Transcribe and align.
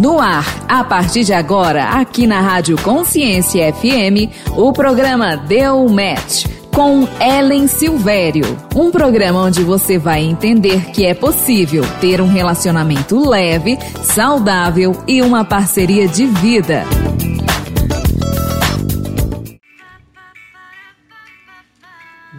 No 0.00 0.18
ar, 0.18 0.46
a 0.66 0.82
partir 0.82 1.24
de 1.24 1.34
agora, 1.34 1.90
aqui 1.90 2.26
na 2.26 2.40
Rádio 2.40 2.74
Consciência 2.80 3.70
FM, 3.70 4.32
o 4.56 4.72
programa 4.72 5.36
Deu 5.36 5.86
Match 5.90 6.46
com 6.74 7.06
Ellen 7.20 7.66
Silvério. 7.66 8.46
Um 8.74 8.90
programa 8.90 9.40
onde 9.40 9.62
você 9.62 9.98
vai 9.98 10.22
entender 10.22 10.86
que 10.92 11.04
é 11.04 11.12
possível 11.12 11.84
ter 12.00 12.18
um 12.22 12.28
relacionamento 12.28 13.28
leve, 13.28 13.78
saudável 14.02 15.04
e 15.06 15.20
uma 15.20 15.44
parceria 15.44 16.08
de 16.08 16.24
vida. 16.24 16.86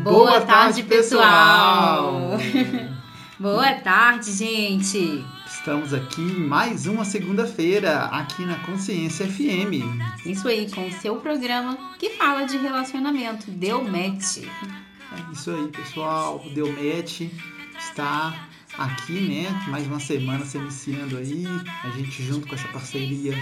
Boa 0.02 0.42
tarde, 0.42 0.82
pessoal! 0.82 2.40
Boa 3.40 3.72
tarde, 3.74 4.32
gente! 4.32 5.24
Estamos 5.62 5.94
aqui 5.94 6.24
em 6.24 6.40
mais 6.40 6.88
uma 6.88 7.06
segunda-feira, 7.06 8.06
aqui 8.06 8.44
na 8.48 8.56
Consciência 8.66 9.28
FM. 9.28 9.86
Isso 10.26 10.48
aí, 10.48 10.68
com 10.68 10.88
o 10.88 10.92
seu 10.92 11.18
programa 11.18 11.78
que 12.00 12.10
fala 12.10 12.46
de 12.46 12.58
relacionamento, 12.58 13.52
Deu 13.52 13.84
Match. 13.84 14.38
É 14.38 15.32
isso 15.32 15.52
aí, 15.52 15.68
pessoal, 15.68 16.44
Deu 16.56 16.66
Match 16.66 17.30
está 17.78 18.50
aqui, 18.76 19.14
né? 19.14 19.68
Mais 19.68 19.86
uma 19.86 20.00
semana 20.00 20.44
se 20.46 20.58
iniciando 20.58 21.16
aí, 21.18 21.46
a 21.84 21.92
gente 21.92 22.24
junto 22.24 22.48
com 22.48 22.56
essa 22.56 22.68
parceria 22.70 23.36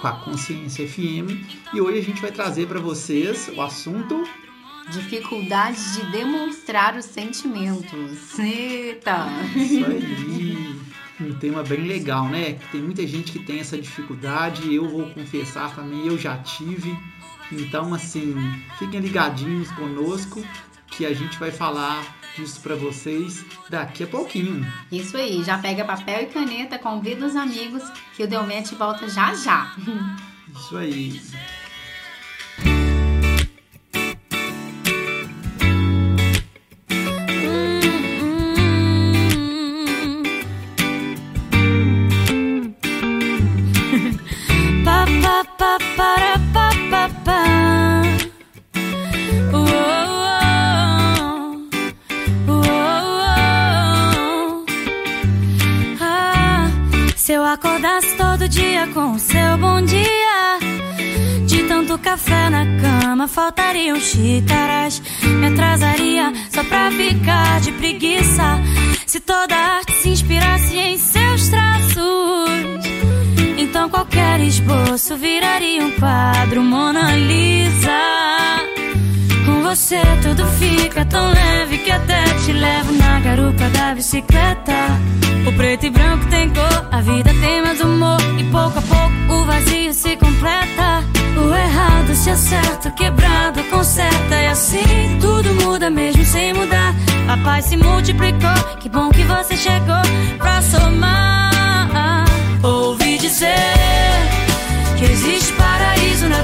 com 0.00 0.08
a 0.08 0.12
Consciência 0.12 0.88
FM. 0.88 1.44
E 1.74 1.82
hoje 1.82 1.98
a 1.98 2.02
gente 2.02 2.22
vai 2.22 2.32
trazer 2.32 2.66
para 2.66 2.80
vocês 2.80 3.50
o 3.54 3.60
assunto 3.60 4.24
Dificuldade 4.88 5.78
de 5.94 6.12
demonstrar 6.12 6.96
os 6.96 7.04
sentimentos. 7.04 8.38
Eita! 8.38 9.26
Isso 9.54 9.84
aí! 9.84 10.85
Um 11.20 11.32
tema 11.34 11.62
bem 11.62 11.80
legal, 11.80 12.28
né? 12.28 12.58
Tem 12.70 12.82
muita 12.82 13.06
gente 13.06 13.32
que 13.32 13.38
tem 13.38 13.60
essa 13.60 13.78
dificuldade. 13.78 14.74
Eu 14.74 14.88
vou 14.88 15.08
confessar 15.10 15.74
também, 15.74 16.06
eu 16.06 16.18
já 16.18 16.36
tive. 16.38 16.96
Então, 17.50 17.94
assim, 17.94 18.34
fiquem 18.78 19.00
ligadinhos 19.00 19.70
conosco 19.72 20.44
que 20.88 21.06
a 21.06 21.14
gente 21.14 21.38
vai 21.38 21.50
falar 21.50 22.04
disso 22.36 22.60
para 22.60 22.74
vocês 22.74 23.44
daqui 23.70 24.04
a 24.04 24.06
pouquinho. 24.06 24.66
Isso 24.92 25.16
aí, 25.16 25.42
já 25.42 25.56
pega 25.58 25.84
papel 25.84 26.22
e 26.22 26.26
caneta, 26.26 26.78
convida 26.78 27.26
os 27.26 27.34
amigos 27.34 27.82
que 28.14 28.22
o 28.22 28.28
Delmente 28.28 28.74
volta 28.74 29.08
já 29.08 29.34
já. 29.34 29.74
Isso 30.54 30.76
aí. 30.76 31.20
Acordasse 57.56 58.16
todo 58.16 58.48
dia 58.48 58.86
com 58.88 59.18
seu 59.18 59.56
bom 59.58 59.80
dia. 59.82 60.58
De 61.46 61.62
tanto 61.64 61.98
café 61.98 62.50
na 62.50 62.64
cama, 62.80 63.26
faltariam 63.26 63.98
xícaras. 63.98 65.00
Me 65.22 65.46
atrasaria 65.46 66.32
só 66.50 66.62
pra 66.64 66.90
ficar 66.90 67.60
de 67.60 67.72
preguiça. 67.72 68.60
Se 69.06 69.20
toda 69.20 69.54
arte 69.54 69.92
se 69.94 70.08
inspirasse 70.10 70.76
em 70.76 70.98
seus 70.98 71.48
traços, 71.48 72.85
então 73.86 73.90
qualquer 73.90 74.40
esboço 74.40 75.16
viraria 75.16 75.84
um 75.84 75.92
quadro 75.92 76.62
Mona 76.62 77.14
Lisa 77.16 78.16
você 79.62 80.00
tudo 80.22 80.46
fica 80.58 81.04
tão 81.04 81.32
leve 81.32 81.78
que 81.78 81.90
até 81.90 82.24
te 82.44 82.52
levo 82.52 82.92
na 82.92 83.20
garupa 83.20 83.68
da 83.70 83.94
bicicleta. 83.94 84.72
O 85.46 85.52
preto 85.52 85.86
e 85.86 85.90
branco 85.90 86.24
tem 86.26 86.48
cor, 86.50 86.88
a 86.90 87.00
vida 87.00 87.30
tem 87.40 87.62
mais 87.62 87.80
humor. 87.80 88.16
E 88.38 88.44
pouco 88.44 88.78
a 88.78 88.82
pouco 88.82 89.34
o 89.34 89.44
vazio 89.44 89.92
se 89.92 90.16
completa. 90.16 91.04
O 91.36 91.54
errado 91.54 92.14
se 92.14 92.30
acerta, 92.30 92.88
o 92.88 92.92
quebrado 92.92 93.62
conserta. 93.64 94.34
E 94.34 94.46
assim 94.46 95.18
tudo 95.20 95.52
muda 95.62 95.90
mesmo 95.90 96.24
sem 96.24 96.54
mudar. 96.54 96.94
A 97.28 97.36
paz 97.44 97.66
se 97.66 97.76
multiplicou, 97.76 98.78
que 98.80 98.88
bom 98.88 99.10
que 99.10 99.24
você 99.24 99.56
chegou 99.56 100.02
pra 100.38 100.62
somar. 100.62 102.24
Ouvi 102.62 103.18
dizer 103.18 103.75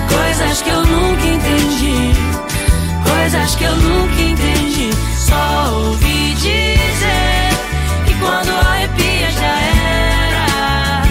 coisas 0.00 0.62
que 0.62 0.70
eu 0.70 0.84
nunca 0.84 1.26
entendi, 1.26 2.12
coisas 3.04 3.54
que 3.54 3.64
eu 3.64 3.76
nunca 3.76 4.22
entendi. 4.22 4.90
Só 5.16 5.72
ouvi 5.72 6.34
dizer 6.34 7.50
que 8.06 8.14
quando 8.14 8.50
arrepia 8.50 9.30
já 9.30 9.60
era, 10.26 11.02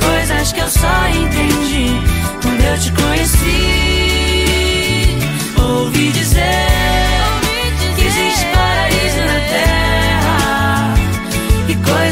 coisas 0.00 0.52
que 0.52 0.60
eu 0.60 0.68
só 0.68 1.08
entendi 1.08 2.00
quando 2.42 2.60
eu 2.60 2.78
te 2.78 2.92
conheci. 2.92 3.84
Ouvi 5.58 6.12
dizer 6.12 6.74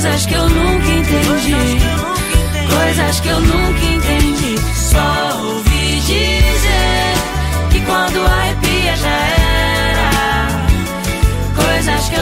coisas 0.02 0.26
que 0.26 0.34
eu 0.34 0.48
nunca 0.48 0.88
entendi, 0.88 1.78
coisas 2.68 3.20
que 3.20 3.28
eu 3.28 3.40
nunca 3.40 3.84
entendi. 3.84 4.56
Só 4.74 5.61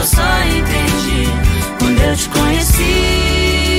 eu 0.01 0.07
só 0.07 0.21
entendi 0.45 1.27
quando 1.77 2.01
eu 2.01 2.15
te 2.15 2.29
conheci. 2.29 3.70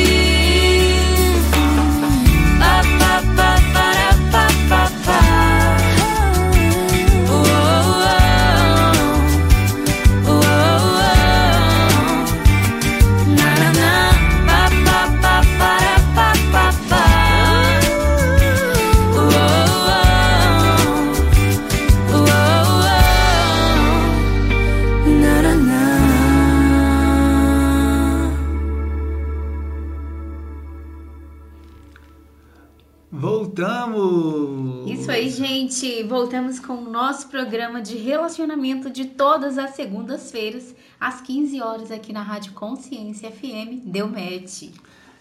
Com 36.63 36.75
o 36.75 36.91
nosso 36.91 37.29
programa 37.29 37.83
de 37.83 37.97
relacionamento 37.97 38.89
de 38.89 39.07
todas 39.07 39.59
as 39.59 39.71
segundas-feiras, 39.71 40.75
às 40.99 41.21
15 41.21 41.61
horas, 41.61 41.91
aqui 41.91 42.13
na 42.13 42.23
Rádio 42.23 42.53
Consciência 42.53 43.31
FM, 43.31 43.85
deu 43.85 44.07
match. 44.07 44.71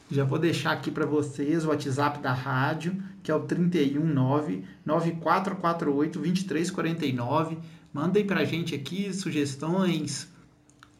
Já 0.10 0.24
vou 0.24 0.38
deixar 0.38 0.72
aqui 0.72 0.92
para 0.92 1.06
vocês 1.06 1.66
o 1.66 1.70
WhatsApp 1.70 2.20
da 2.20 2.32
rádio, 2.32 3.02
que 3.24 3.32
é 3.32 3.36
o 3.36 3.40
319 3.40 4.64
9448 4.86 6.20
2349. 6.20 7.58
Mandem 7.92 8.26
para 8.26 8.42
a 8.42 8.46
gente 8.46 8.76
aqui 8.76 9.12
sugestões, 9.12 10.28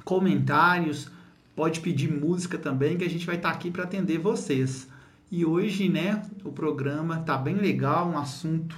comentários, 0.04 1.10
pode 1.56 1.80
pedir 1.82 2.12
música 2.12 2.58
também, 2.58 2.98
que 2.98 3.06
a 3.06 3.10
gente 3.10 3.26
vai 3.26 3.36
estar 3.36 3.52
tá 3.52 3.56
aqui 3.56 3.70
para 3.70 3.84
atender 3.84 4.18
vocês. 4.18 4.88
E 5.32 5.46
hoje, 5.46 5.88
né, 5.88 6.24
o 6.44 6.52
programa 6.52 7.20
tá 7.20 7.38
bem 7.38 7.56
legal, 7.56 8.10
um 8.10 8.18
assunto 8.18 8.76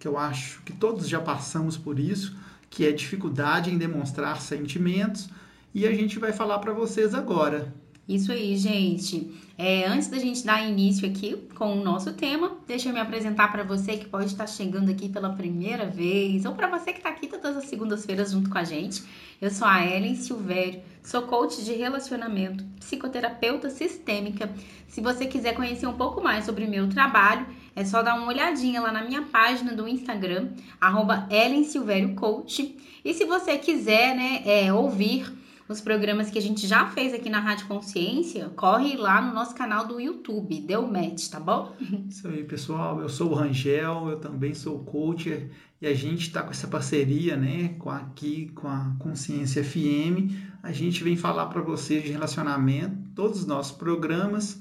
que 0.00 0.08
eu 0.08 0.16
acho 0.16 0.62
que 0.62 0.72
todos 0.72 1.06
já 1.06 1.20
passamos 1.20 1.76
por 1.76 2.00
isso, 2.00 2.34
que 2.70 2.86
é 2.86 2.90
dificuldade 2.90 3.70
em 3.70 3.76
demonstrar 3.76 4.40
sentimentos, 4.40 5.28
e 5.74 5.86
a 5.86 5.92
gente 5.92 6.18
vai 6.18 6.32
falar 6.32 6.58
para 6.58 6.72
vocês 6.72 7.14
agora. 7.14 7.72
Isso 8.08 8.32
aí, 8.32 8.56
gente. 8.56 9.30
É, 9.56 9.86
antes 9.86 10.08
da 10.08 10.18
gente 10.18 10.44
dar 10.44 10.66
início 10.66 11.06
aqui 11.06 11.36
com 11.54 11.78
o 11.78 11.84
nosso 11.84 12.12
tema, 12.14 12.56
deixa 12.66 12.88
eu 12.88 12.92
me 12.94 12.98
apresentar 12.98 13.52
para 13.52 13.62
você 13.62 13.98
que 13.98 14.08
pode 14.08 14.26
estar 14.26 14.46
chegando 14.46 14.90
aqui 14.90 15.08
pela 15.08 15.34
primeira 15.34 15.86
vez, 15.86 16.46
ou 16.46 16.54
para 16.54 16.66
você 16.66 16.92
que 16.92 16.98
está 16.98 17.10
aqui 17.10 17.28
todas 17.28 17.56
as 17.56 17.64
segundas-feiras 17.66 18.32
junto 18.32 18.48
com 18.48 18.58
a 18.58 18.64
gente. 18.64 19.04
Eu 19.40 19.50
sou 19.50 19.68
a 19.68 19.86
Ellen 19.86 20.16
Silvério, 20.16 20.80
sou 21.04 21.22
coach 21.22 21.62
de 21.62 21.74
relacionamento, 21.74 22.64
psicoterapeuta 22.80 23.68
sistêmica. 23.68 24.50
Se 24.88 25.00
você 25.00 25.26
quiser 25.26 25.54
conhecer 25.54 25.86
um 25.86 25.96
pouco 25.96 26.22
mais 26.22 26.46
sobre 26.46 26.64
o 26.64 26.70
meu 26.70 26.88
trabalho, 26.88 27.46
é 27.74 27.84
só 27.84 28.02
dar 28.02 28.14
uma 28.14 28.26
olhadinha 28.26 28.80
lá 28.80 28.92
na 28.92 29.04
minha 29.04 29.22
página 29.22 29.74
do 29.74 29.86
Instagram, 29.86 30.50
arroba 30.80 31.26
Ellen 31.30 31.64
Silvério 31.64 32.14
Coach. 32.14 32.76
E 33.04 33.14
se 33.14 33.24
você 33.24 33.56
quiser 33.56 34.14
né, 34.14 34.42
é, 34.44 34.72
ouvir 34.72 35.32
os 35.70 35.80
programas 35.80 36.28
que 36.28 36.38
a 36.38 36.42
gente 36.42 36.66
já 36.66 36.88
fez 36.88 37.14
aqui 37.14 37.30
na 37.30 37.38
Rádio 37.38 37.68
Consciência, 37.68 38.50
corre 38.56 38.96
lá 38.96 39.22
no 39.22 39.32
nosso 39.32 39.54
canal 39.54 39.86
do 39.86 40.00
YouTube, 40.00 40.60
deu 40.60 40.84
match, 40.84 41.28
tá 41.28 41.38
bom? 41.38 41.74
Isso 42.10 42.26
aí, 42.26 42.42
pessoal. 42.42 43.00
Eu 43.00 43.08
sou 43.08 43.30
o 43.30 43.34
Rangel, 43.34 44.08
eu 44.10 44.18
também 44.18 44.52
sou 44.52 44.80
coach 44.80 45.48
e 45.80 45.86
a 45.86 45.94
gente 45.94 46.22
está 46.22 46.42
com 46.42 46.50
essa 46.50 46.66
parceria, 46.66 47.36
né, 47.36 47.76
com 47.78 47.88
aqui 47.88 48.48
com 48.48 48.66
a 48.66 48.96
Consciência 48.98 49.62
FM. 49.62 50.34
A 50.60 50.72
gente 50.72 51.04
vem 51.04 51.16
falar 51.16 51.46
para 51.46 51.62
vocês 51.62 52.02
de 52.02 52.10
relacionamento, 52.10 52.96
todos 53.14 53.40
os 53.40 53.46
nossos 53.46 53.72
programas, 53.72 54.60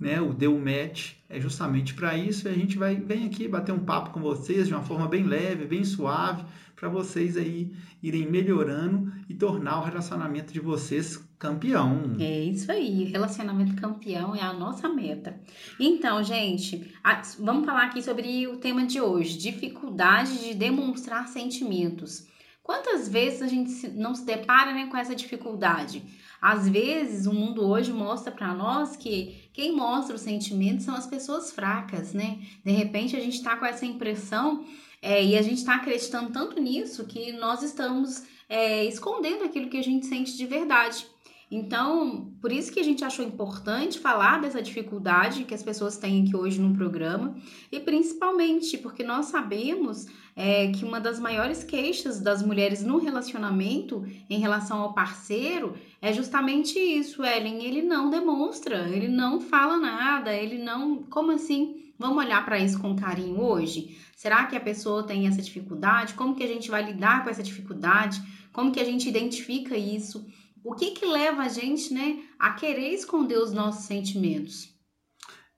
né, 0.00 0.20
o 0.20 0.34
Deu 0.34 0.58
Match 0.58 1.19
é 1.30 1.40
justamente 1.40 1.94
para 1.94 2.18
isso. 2.18 2.46
E 2.46 2.50
a 2.50 2.54
gente 2.54 2.76
vai 2.76 2.96
vem 2.96 3.24
aqui 3.24 3.48
bater 3.48 3.72
um 3.72 3.78
papo 3.78 4.10
com 4.10 4.20
vocês 4.20 4.66
de 4.66 4.74
uma 4.74 4.82
forma 4.82 5.06
bem 5.06 5.24
leve, 5.24 5.64
bem 5.64 5.84
suave 5.84 6.44
para 6.74 6.88
vocês 6.88 7.36
aí 7.36 7.70
irem 8.02 8.28
melhorando 8.28 9.12
e 9.28 9.34
tornar 9.34 9.80
o 9.80 9.84
relacionamento 9.84 10.50
de 10.52 10.60
vocês 10.60 11.22
campeão. 11.38 12.16
É 12.18 12.44
isso 12.44 12.72
aí, 12.72 13.04
relacionamento 13.04 13.76
campeão 13.76 14.34
é 14.34 14.40
a 14.40 14.52
nossa 14.52 14.88
meta. 14.88 15.38
Então, 15.78 16.22
gente, 16.24 16.92
vamos 17.38 17.66
falar 17.66 17.84
aqui 17.84 18.02
sobre 18.02 18.48
o 18.48 18.56
tema 18.56 18.86
de 18.86 19.00
hoje: 19.00 19.38
dificuldade 19.38 20.38
de 20.38 20.54
demonstrar 20.54 21.28
sentimentos. 21.28 22.29
Quantas 22.62 23.08
vezes 23.08 23.42
a 23.42 23.46
gente 23.46 23.88
não 23.88 24.14
se 24.14 24.24
depara 24.24 24.72
né, 24.72 24.86
com 24.86 24.96
essa 24.96 25.14
dificuldade? 25.14 26.02
Às 26.40 26.68
vezes, 26.68 27.26
o 27.26 27.34
mundo 27.34 27.66
hoje 27.66 27.92
mostra 27.92 28.32
para 28.32 28.54
nós 28.54 28.96
que 28.96 29.50
quem 29.52 29.74
mostra 29.74 30.14
os 30.14 30.22
sentimentos 30.22 30.84
são 30.84 30.94
as 30.94 31.06
pessoas 31.06 31.52
fracas, 31.52 32.14
né? 32.14 32.38
De 32.64 32.70
repente, 32.70 33.16
a 33.16 33.20
gente 33.20 33.36
está 33.36 33.56
com 33.56 33.66
essa 33.66 33.84
impressão 33.84 34.64
é, 35.02 35.22
e 35.24 35.36
a 35.36 35.42
gente 35.42 35.58
está 35.58 35.76
acreditando 35.76 36.32
tanto 36.32 36.60
nisso 36.60 37.06
que 37.06 37.32
nós 37.32 37.62
estamos 37.62 38.24
é, 38.48 38.84
escondendo 38.84 39.44
aquilo 39.44 39.68
que 39.68 39.78
a 39.78 39.84
gente 39.84 40.06
sente 40.06 40.36
de 40.36 40.46
verdade. 40.46 41.06
Então, 41.50 42.32
por 42.40 42.52
isso 42.52 42.70
que 42.70 42.78
a 42.78 42.84
gente 42.84 43.04
achou 43.04 43.24
importante 43.24 43.98
falar 43.98 44.40
dessa 44.40 44.62
dificuldade 44.62 45.44
que 45.44 45.54
as 45.54 45.64
pessoas 45.64 45.96
têm 45.96 46.22
aqui 46.22 46.36
hoje 46.36 46.60
no 46.60 46.76
programa, 46.76 47.34
e 47.72 47.80
principalmente 47.80 48.78
porque 48.78 49.02
nós 49.02 49.26
sabemos 49.26 50.06
é, 50.36 50.70
que 50.70 50.84
uma 50.84 51.00
das 51.00 51.18
maiores 51.18 51.64
queixas 51.64 52.20
das 52.20 52.40
mulheres 52.40 52.84
no 52.84 52.98
relacionamento 52.98 54.06
em 54.28 54.38
relação 54.38 54.80
ao 54.80 54.94
parceiro 54.94 55.74
é 56.00 56.12
justamente 56.12 56.78
isso, 56.78 57.24
Ellen. 57.24 57.64
Ele 57.64 57.82
não 57.82 58.10
demonstra, 58.10 58.88
ele 58.88 59.08
não 59.08 59.40
fala 59.40 59.76
nada, 59.76 60.32
ele 60.32 60.56
não. 60.56 61.02
Como 61.02 61.32
assim? 61.32 61.92
Vamos 61.98 62.24
olhar 62.24 62.44
para 62.44 62.58
isso 62.58 62.80
com 62.80 62.96
carinho 62.96 63.42
hoje? 63.42 63.98
Será 64.16 64.46
que 64.46 64.56
a 64.56 64.60
pessoa 64.60 65.02
tem 65.02 65.26
essa 65.26 65.42
dificuldade? 65.42 66.14
Como 66.14 66.34
que 66.34 66.44
a 66.44 66.46
gente 66.46 66.70
vai 66.70 66.82
lidar 66.84 67.24
com 67.24 67.28
essa 67.28 67.42
dificuldade? 67.42 68.22
Como 68.52 68.72
que 68.72 68.80
a 68.80 68.84
gente 68.84 69.08
identifica 69.08 69.76
isso? 69.76 70.24
O 70.62 70.74
que 70.74 70.90
que 70.92 71.06
leva 71.06 71.42
a 71.42 71.48
gente, 71.48 71.92
né, 71.92 72.22
a 72.38 72.50
querer 72.52 72.92
esconder 72.92 73.38
os 73.38 73.52
nossos 73.52 73.84
sentimentos? 73.84 74.68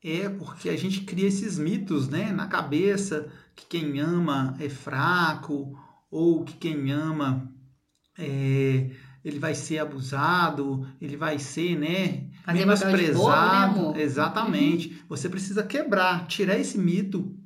É 0.02 0.28
porque 0.28 0.68
a 0.68 0.76
gente 0.76 1.02
cria 1.02 1.28
esses 1.28 1.58
mitos, 1.58 2.08
né, 2.08 2.32
na 2.32 2.46
cabeça 2.46 3.30
que 3.54 3.66
quem 3.66 4.00
ama 4.00 4.56
é 4.58 4.68
fraco 4.68 5.78
ou 6.10 6.44
que 6.44 6.54
quem 6.54 6.90
ama 6.90 7.52
é, 8.18 8.90
ele 9.24 9.38
vai 9.38 9.54
ser 9.54 9.78
abusado, 9.78 10.86
ele 11.00 11.16
vai 11.16 11.38
ser, 11.38 11.78
né, 11.78 12.28
Fazer 12.44 12.58
menosprezado. 12.58 13.74
Bobo, 13.74 13.92
né, 13.92 14.02
Exatamente. 14.02 14.88
Uhum. 14.88 14.94
Você 15.08 15.28
precisa 15.28 15.62
quebrar, 15.62 16.26
tirar 16.26 16.58
esse 16.58 16.76
mito 16.76 17.36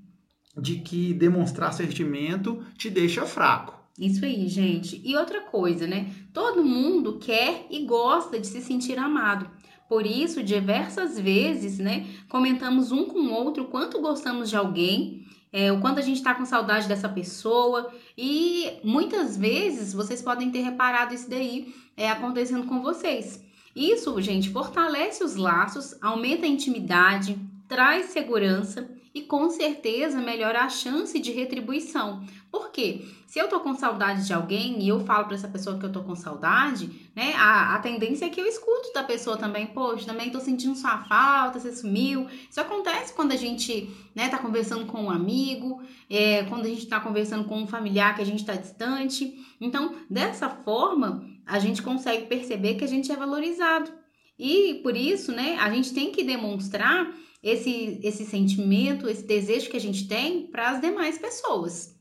de 0.57 0.77
que 0.77 1.13
demonstrar 1.13 1.75
sentimento 1.75 2.65
te 2.79 2.89
deixa 2.89 3.27
fraco. 3.27 3.76
Isso 3.99 4.25
aí, 4.25 4.47
gente. 4.49 5.01
E 5.05 5.17
outra 5.17 5.41
coisa, 5.41 5.87
né? 5.87 6.13
Todo 6.33 6.65
mundo 6.65 7.19
quer 7.19 7.67
e 7.71 7.85
gosta 7.85 8.39
de 8.39 8.47
se 8.47 8.61
sentir 8.61 8.99
amado. 8.99 9.51
Por 9.89 10.05
isso, 10.05 10.43
diversas 10.43 11.19
vezes, 11.19 11.79
né, 11.79 12.07
comentamos 12.29 12.91
um 12.91 13.05
com 13.05 13.21
o 13.21 13.33
outro 13.33 13.67
quanto 13.67 14.01
gostamos 14.01 14.51
de 14.51 14.57
alguém, 14.57 15.25
é, 15.53 15.71
o 15.71 15.81
quanto 15.81 16.01
a 16.01 16.03
gente 16.03 16.17
está 16.17 16.35
com 16.35 16.45
saudade 16.45 16.89
dessa 16.89 17.09
pessoa. 17.09 17.91
E 18.19 18.81
muitas 18.83 19.37
vezes 19.37 19.95
vocês 19.95 20.21
podem 20.21 20.51
ter 20.51 20.61
reparado 20.61 21.15
isso 21.15 21.31
daí 21.31 21.73
é, 21.97 22.11
acontecendo 22.11 22.67
com 22.67 22.83
vocês. 22.83 23.45
Isso, 23.75 24.21
gente, 24.21 24.51
fortalece 24.51 25.23
os 25.23 25.37
laços, 25.37 25.95
aumenta 26.03 26.47
a 26.47 26.49
intimidade, 26.49 27.39
traz 27.69 28.07
segurança 28.07 28.91
e 29.17 29.23
com 29.23 29.49
certeza 29.49 30.21
melhora 30.21 30.61
a 30.61 30.69
chance 30.69 31.19
de 31.19 31.33
retribuição. 31.33 32.23
Por 32.51 32.71
quê? 32.71 33.03
Se 33.27 33.39
eu 33.39 33.49
tô 33.49 33.61
com 33.61 33.75
saudade 33.75 34.27
de 34.27 34.35
alguém 34.35 34.79
e 34.83 34.89
eu 34.91 35.01
falo 35.07 35.25
para 35.25 35.35
essa 35.35 35.49
pessoa 35.49 35.79
que 35.79 35.87
eu 35.87 35.91
tô 35.91 36.03
com 36.03 36.15
saudade, 36.15 37.11
né? 37.17 37.33
A, 37.35 37.77
a 37.77 37.79
tendência 37.79 38.27
é 38.27 38.29
que 38.29 38.39
eu 38.39 38.45
escuto 38.45 38.93
da 38.93 39.03
pessoa 39.03 39.39
também, 39.39 39.69
poxa, 39.69 40.05
também 40.05 40.29
tô 40.29 40.39
sentindo 40.39 40.77
sua 40.77 40.99
falta, 40.99 41.59
você 41.59 41.75
sumiu. 41.75 42.27
Isso 42.51 42.61
acontece 42.61 43.15
quando 43.15 43.33
a 43.33 43.37
gente, 43.37 43.91
né, 44.15 44.29
tá 44.29 44.37
conversando 44.37 44.85
com 44.85 45.05
um 45.05 45.11
amigo, 45.11 45.83
é, 46.11 46.45
quando 46.45 46.67
a 46.67 46.69
gente 46.69 46.87
tá 46.87 47.01
conversando 47.01 47.45
com 47.45 47.57
um 47.57 47.67
familiar 47.67 48.15
que 48.15 48.21
a 48.21 48.27
gente 48.27 48.45
tá 48.45 48.55
distante. 48.55 49.35
Então, 49.59 49.95
dessa 50.11 50.51
forma, 50.51 51.25
a 51.47 51.59
gente 51.59 51.81
consegue 51.81 52.27
perceber 52.27 52.75
que 52.75 52.85
a 52.85 52.89
gente 52.89 53.11
é 53.11 53.17
valorizado. 53.17 53.91
E 54.39 54.75
por 54.83 54.95
isso, 54.95 55.33
né, 55.33 55.57
a 55.59 55.71
gente 55.71 55.95
tem 55.95 56.13
que 56.13 56.23
demonstrar 56.23 57.11
esse, 57.43 58.01
esse 58.03 58.25
sentimento, 58.25 59.09
esse 59.09 59.23
desejo 59.23 59.71
que 59.71 59.77
a 59.77 59.81
gente 59.81 60.09
tem 60.09 60.47
para 60.47 60.71
as 60.71 60.81
demais 60.81 61.19
pessoas. 61.19 61.97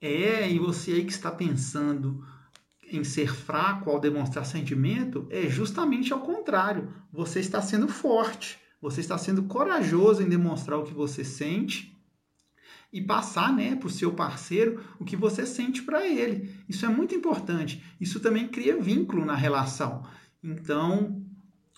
É, 0.00 0.48
e 0.50 0.58
você 0.58 0.92
aí 0.92 1.04
que 1.04 1.12
está 1.12 1.30
pensando 1.30 2.24
em 2.90 3.02
ser 3.02 3.34
fraco 3.34 3.90
ao 3.90 3.98
demonstrar 4.00 4.46
sentimento, 4.46 5.26
é 5.30 5.48
justamente 5.48 6.12
ao 6.12 6.20
contrário. 6.20 6.92
Você 7.12 7.40
está 7.40 7.60
sendo 7.60 7.88
forte, 7.88 8.58
você 8.80 9.00
está 9.00 9.18
sendo 9.18 9.44
corajoso 9.44 10.22
em 10.22 10.28
demonstrar 10.28 10.78
o 10.78 10.84
que 10.84 10.94
você 10.94 11.24
sente 11.24 11.96
e 12.92 13.00
passar 13.02 13.52
né, 13.52 13.74
para 13.74 13.88
o 13.88 13.90
seu 13.90 14.12
parceiro 14.12 14.82
o 14.98 15.04
que 15.04 15.16
você 15.16 15.44
sente 15.44 15.82
para 15.82 16.06
ele. 16.06 16.54
Isso 16.68 16.86
é 16.86 16.88
muito 16.88 17.14
importante. 17.14 17.82
Isso 18.00 18.20
também 18.20 18.46
cria 18.48 18.80
vínculo 18.80 19.24
na 19.24 19.34
relação. 19.34 20.04
Então, 20.42 21.22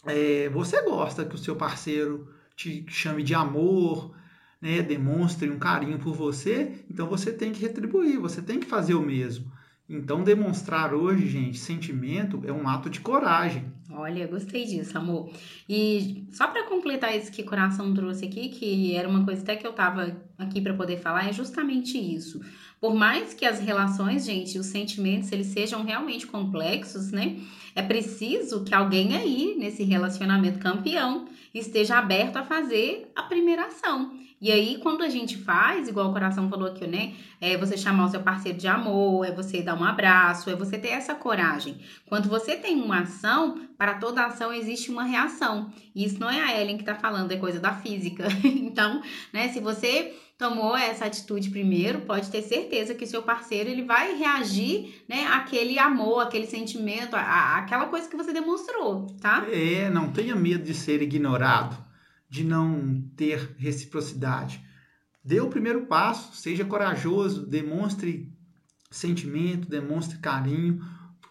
é, 0.05 0.49
você 0.51 0.83
gosta 0.83 1.25
que 1.25 1.35
o 1.35 1.39
seu 1.39 1.57
parceiro 1.57 2.29
te 2.59 2.85
chame 2.89 3.23
de 3.23 3.35
amor, 3.35 4.13
né, 4.61 4.83
demonstre 4.83 5.49
um 5.49 5.61
carinho 5.61 5.99
por 6.01 6.13
você, 6.13 6.85
então 6.91 7.07
você 7.07 7.33
tem 7.33 7.53
que 7.53 7.61
retribuir, 7.61 8.19
você 8.19 8.43
tem 8.43 8.59
que 8.59 8.67
fazer 8.67 8.95
o 8.95 9.01
mesmo. 9.01 9.51
Então, 9.89 10.23
demonstrar 10.23 10.93
hoje, 10.93 11.27
gente, 11.29 11.57
sentimento 11.57 12.43
é 12.45 12.53
um 12.53 12.69
ato 12.69 12.91
de 12.91 13.01
coragem. 13.01 13.73
Olha, 13.91 14.27
gostei 14.27 14.67
disso, 14.67 14.99
amor. 14.99 15.31
E 15.67 16.27
só 16.31 16.47
para 16.49 16.65
completar 16.65 17.17
isso 17.17 17.33
que 17.33 17.41
o 17.41 17.47
coração 17.47 17.95
trouxe 17.95 18.27
aqui, 18.27 18.51
que 18.51 18.95
era 18.95 19.09
uma 19.09 19.25
coisa 19.25 19.41
até 19.41 19.57
que 19.57 19.67
eu 19.67 19.73
tava 19.73 20.15
aqui 20.37 20.61
para 20.61 20.75
poder 20.75 20.99
falar, 20.99 21.27
é 21.27 21.33
justamente 21.33 21.97
isso. 21.97 22.39
Por 22.79 22.95
mais 22.95 23.33
que 23.33 23.47
as 23.47 23.61
relações, 23.61 24.27
gente, 24.27 24.59
os 24.59 24.67
sentimentos, 24.67 25.33
eles 25.33 25.47
sejam 25.47 25.83
realmente 25.85 26.27
complexos, 26.27 27.11
né? 27.11 27.39
é 27.79 27.83
preciso 27.83 28.65
que 28.65 28.75
alguém 28.75 29.17
aí, 29.17 29.55
nesse 29.57 29.85
relacionamento 29.85 30.59
campeão, 30.59 31.29
esteja 31.55 31.99
aberto 31.99 32.37
a 32.37 32.45
fazer 32.45 33.11
a 33.15 33.23
primeira 33.23 33.67
ação. 33.67 34.13
E 34.41 34.53
aí, 34.53 34.79
quando 34.79 35.03
a 35.03 35.09
gente 35.09 35.37
faz, 35.37 35.89
igual 35.89 36.11
o 36.11 36.13
coração 36.13 36.49
falou 36.49 36.69
aqui, 36.69 36.87
né? 36.87 37.15
É 37.41 37.57
você 37.57 37.77
chamar 37.77 38.05
o 38.05 38.09
seu 38.09 38.21
parceiro 38.21 38.57
de 38.57 38.69
amor, 38.69 39.27
é 39.27 39.33
você 39.33 39.63
dar 39.63 39.75
um 39.75 39.83
abraço, 39.83 40.49
é 40.49 40.55
você 40.55 40.79
ter 40.79 40.91
essa 40.91 41.13
coragem. 41.13 41.81
Quando 42.07 42.29
você 42.29 42.55
tem 42.55 42.81
uma 42.81 43.01
ação, 43.01 43.61
para 43.77 43.95
toda 43.95 44.25
ação 44.25 44.53
existe 44.53 44.93
uma 44.93 45.03
reação. 45.03 45.73
E 45.93 46.05
isso 46.05 46.21
não 46.21 46.31
é 46.31 46.41
a 46.41 46.61
Ellen 46.61 46.79
que 46.79 46.85
tá 46.85 46.95
falando, 46.95 47.33
é 47.33 47.37
coisa 47.37 47.59
da 47.59 47.75
física. 47.75 48.29
então, 48.45 49.03
né, 49.33 49.49
se 49.49 49.59
você 49.59 50.15
tomou 50.39 50.77
essa 50.77 51.05
atitude 51.05 51.51
primeiro, 51.51 52.03
pode 52.03 52.31
ter 52.31 52.43
certeza 52.43 52.95
que 52.95 53.07
seu 53.07 53.23
parceiro 53.23 53.69
ele 53.69 53.83
vai 53.83 54.17
reagir, 54.17 55.03
né, 55.09 55.27
àquele 55.27 55.79
amor, 55.81 56.21
aquele 56.21 56.47
sentimento, 56.47 57.17
aquela 57.17 57.87
coisa 57.87 58.09
que 58.09 58.17
você 58.17 58.33
demonstrou, 58.33 59.07
tá? 59.21 59.45
É, 59.51 59.91
não 59.91 60.13
tenha 60.13 60.37
medo 60.37 60.65
de 60.65 60.75
ser 60.75 61.03
ignorado 61.03 61.77
de 62.31 62.45
não 62.45 63.03
ter 63.17 63.55
reciprocidade. 63.59 64.63
Dê 65.25 65.41
o 65.41 65.49
primeiro 65.49 65.87
passo, 65.87 66.37
seja 66.37 66.65
corajoso, 66.65 67.47
demonstre 67.47 68.33
sentimento, 68.91 69.69
demonstre 69.69 70.19
carinho, 70.19 70.81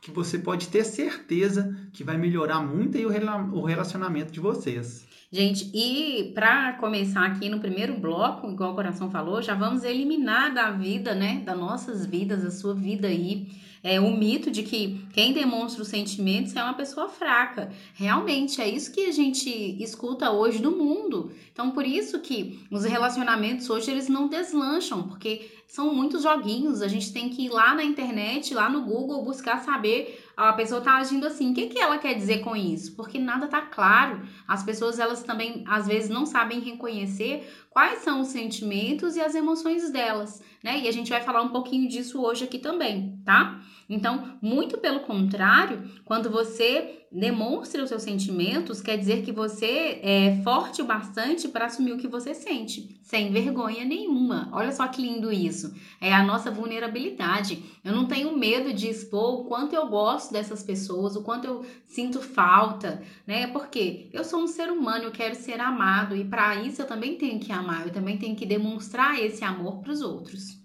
que 0.02 0.12
você 0.12 0.38
pode 0.38 0.68
ter 0.68 0.84
certeza 0.84 1.76
que 1.94 2.04
vai 2.04 2.18
melhorar 2.18 2.62
muito 2.62 2.98
o 2.98 3.64
relacionamento 3.64 4.32
de 4.32 4.40
vocês. 4.40 5.07
Gente, 5.30 5.70
e 5.74 6.32
para 6.34 6.74
começar 6.74 7.26
aqui 7.26 7.50
no 7.50 7.60
primeiro 7.60 8.00
bloco, 8.00 8.50
igual 8.50 8.72
o 8.72 8.76
coração 8.76 9.12
falou, 9.12 9.42
já 9.42 9.54
vamos 9.54 9.84
eliminar 9.84 10.54
da 10.54 10.72
vida, 10.72 11.14
né, 11.14 11.42
das 11.46 11.58
nossas 11.58 12.06
vidas, 12.06 12.46
a 12.46 12.52
sua 12.52 12.74
vida 12.74 13.10
aí, 13.10 13.46
é, 13.84 14.00
o 14.00 14.16
mito 14.16 14.50
de 14.50 14.64
que 14.64 15.06
quem 15.14 15.34
demonstra 15.34 15.82
os 15.82 15.90
sentimentos 15.90 16.56
é 16.56 16.64
uma 16.64 16.74
pessoa 16.74 17.10
fraca. 17.10 17.70
Realmente 17.94 18.62
é 18.62 18.70
isso 18.70 18.92
que 18.92 19.06
a 19.06 19.12
gente 19.12 19.50
escuta 19.84 20.32
hoje 20.32 20.62
no 20.62 20.72
mundo. 20.72 21.32
Então, 21.52 21.72
por 21.72 21.86
isso 21.86 22.20
que 22.20 22.66
os 22.72 22.86
relacionamentos 22.86 23.70
hoje 23.70 23.92
eles 23.92 24.08
não 24.08 24.30
deslancham, 24.30 25.10
porque 25.10 25.52
são 25.68 25.94
muitos 25.94 26.24
joguinhos. 26.24 26.82
A 26.82 26.88
gente 26.88 27.12
tem 27.12 27.30
que 27.30 27.46
ir 27.46 27.50
lá 27.50 27.76
na 27.76 27.84
internet, 27.84 28.54
lá 28.54 28.70
no 28.70 28.84
Google, 28.84 29.24
buscar 29.24 29.60
saber 29.60 30.24
a 30.38 30.54
pessoa 30.54 30.82
tá 30.82 30.98
agindo 30.98 31.26
assim. 31.26 31.52
O 31.52 31.56
que, 31.56 31.66
que 31.66 31.80
ela 31.80 31.98
quer 31.98 32.14
dizer 32.14 32.42
com 32.42 32.56
isso? 32.56 32.96
Porque 32.96 33.18
nada 33.18 33.48
tá 33.48 33.60
claro. 33.60 34.22
As 34.48 34.62
pessoas, 34.62 35.00
elas 35.00 35.24
também, 35.24 35.64
às 35.68 35.88
vezes, 35.88 36.10
não 36.10 36.28
sabem 36.28 36.60
reconhecer 36.60 37.52
quais 37.72 38.00
são 38.00 38.22
os 38.22 38.28
sentimentos 38.28 39.16
e 39.16 39.20
as 39.20 39.34
emoções 39.34 39.92
delas, 39.92 40.40
né? 40.64 40.80
E 40.80 40.88
a 40.88 40.92
gente 40.92 41.10
vai 41.10 41.22
falar 41.22 41.42
um 41.42 41.50
pouquinho 41.50 41.90
disso 41.90 42.22
hoje 42.22 42.44
aqui 42.44 42.60
também, 42.60 43.20
tá? 43.26 43.60
Então, 43.90 44.38
muito 44.42 44.78
pelo 44.78 45.02
contrário, 45.02 45.90
quando 46.04 46.30
você 46.30 47.06
demonstra 47.10 47.82
os 47.82 47.90
seus 47.90 48.04
sentimentos, 48.04 48.82
quer 48.82 48.98
dizer 48.98 49.24
que 49.24 49.32
você 49.32 50.00
é 50.04 50.42
forte 50.44 50.82
o 50.82 50.86
bastante 50.86 51.48
para 51.48 51.66
assumir 51.66 51.94
o 51.94 51.98
que 51.98 52.08
você 52.08 52.34
sente, 52.34 53.00
sem 53.02 53.32
vergonha 53.32 53.86
nenhuma. 53.86 54.50
Olha 54.52 54.74
só 54.74 54.86
que 54.88 55.02
lindo 55.02 55.32
isso. 55.32 55.74
É 56.02 56.14
a 56.14 56.24
nossa 56.24 56.52
vulnerabilidade. 56.52 57.64
Eu 57.84 57.94
não 57.94 58.06
tenho 58.06 58.38
medo 58.38 58.74
de 58.74 58.90
expor 58.90 59.42
o 59.42 59.46
quanto 59.46 59.74
eu 59.74 59.88
gosto 59.88 60.34
dessas 60.34 60.62
pessoas, 60.62 61.16
o 61.16 61.24
quanto 61.24 61.46
eu 61.46 61.66
sinto 61.86 62.22
falta, 62.22 63.02
né? 63.26 63.48
Porque 63.48 64.10
eu 64.12 64.26
sou 64.26 64.42
um 64.42 64.48
ser 64.48 64.70
humano, 64.70 65.06
eu 65.06 65.12
quero 65.12 65.36
ser 65.36 65.62
amado 65.62 66.16
e 66.16 66.26
para 66.26 66.56
isso 66.56 66.82
eu 66.82 66.86
também 66.86 67.18
tenho 67.18 67.40
que 67.40 67.54
amar, 67.54 67.88
eu 67.88 67.94
também 67.94 68.18
tenho 68.18 68.36
que 68.36 68.46
demonstrar 68.46 69.18
esse 69.18 69.46
amor 69.46 69.80
para 69.80 69.94
os 69.94 70.02
outros. 70.02 70.58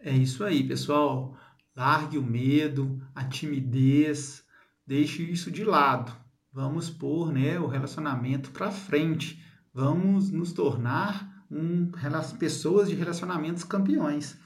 É 0.00 0.12
isso 0.12 0.44
aí, 0.44 0.62
pessoal. 0.62 1.34
Largue 1.76 2.18
o 2.18 2.22
medo, 2.22 3.02
a 3.14 3.24
timidez, 3.24 4.44
deixe 4.86 5.22
isso 5.22 5.50
de 5.50 5.64
lado. 5.64 6.12
Vamos 6.52 6.88
pôr 6.88 7.32
né, 7.32 7.58
o 7.58 7.66
relacionamento 7.66 8.50
para 8.52 8.70
frente. 8.70 9.42
Vamos 9.72 10.30
nos 10.30 10.52
tornar 10.52 11.44
um, 11.50 11.90
pessoas 12.38 12.88
de 12.88 12.94
relacionamentos 12.94 13.64
campeões. 13.64 14.38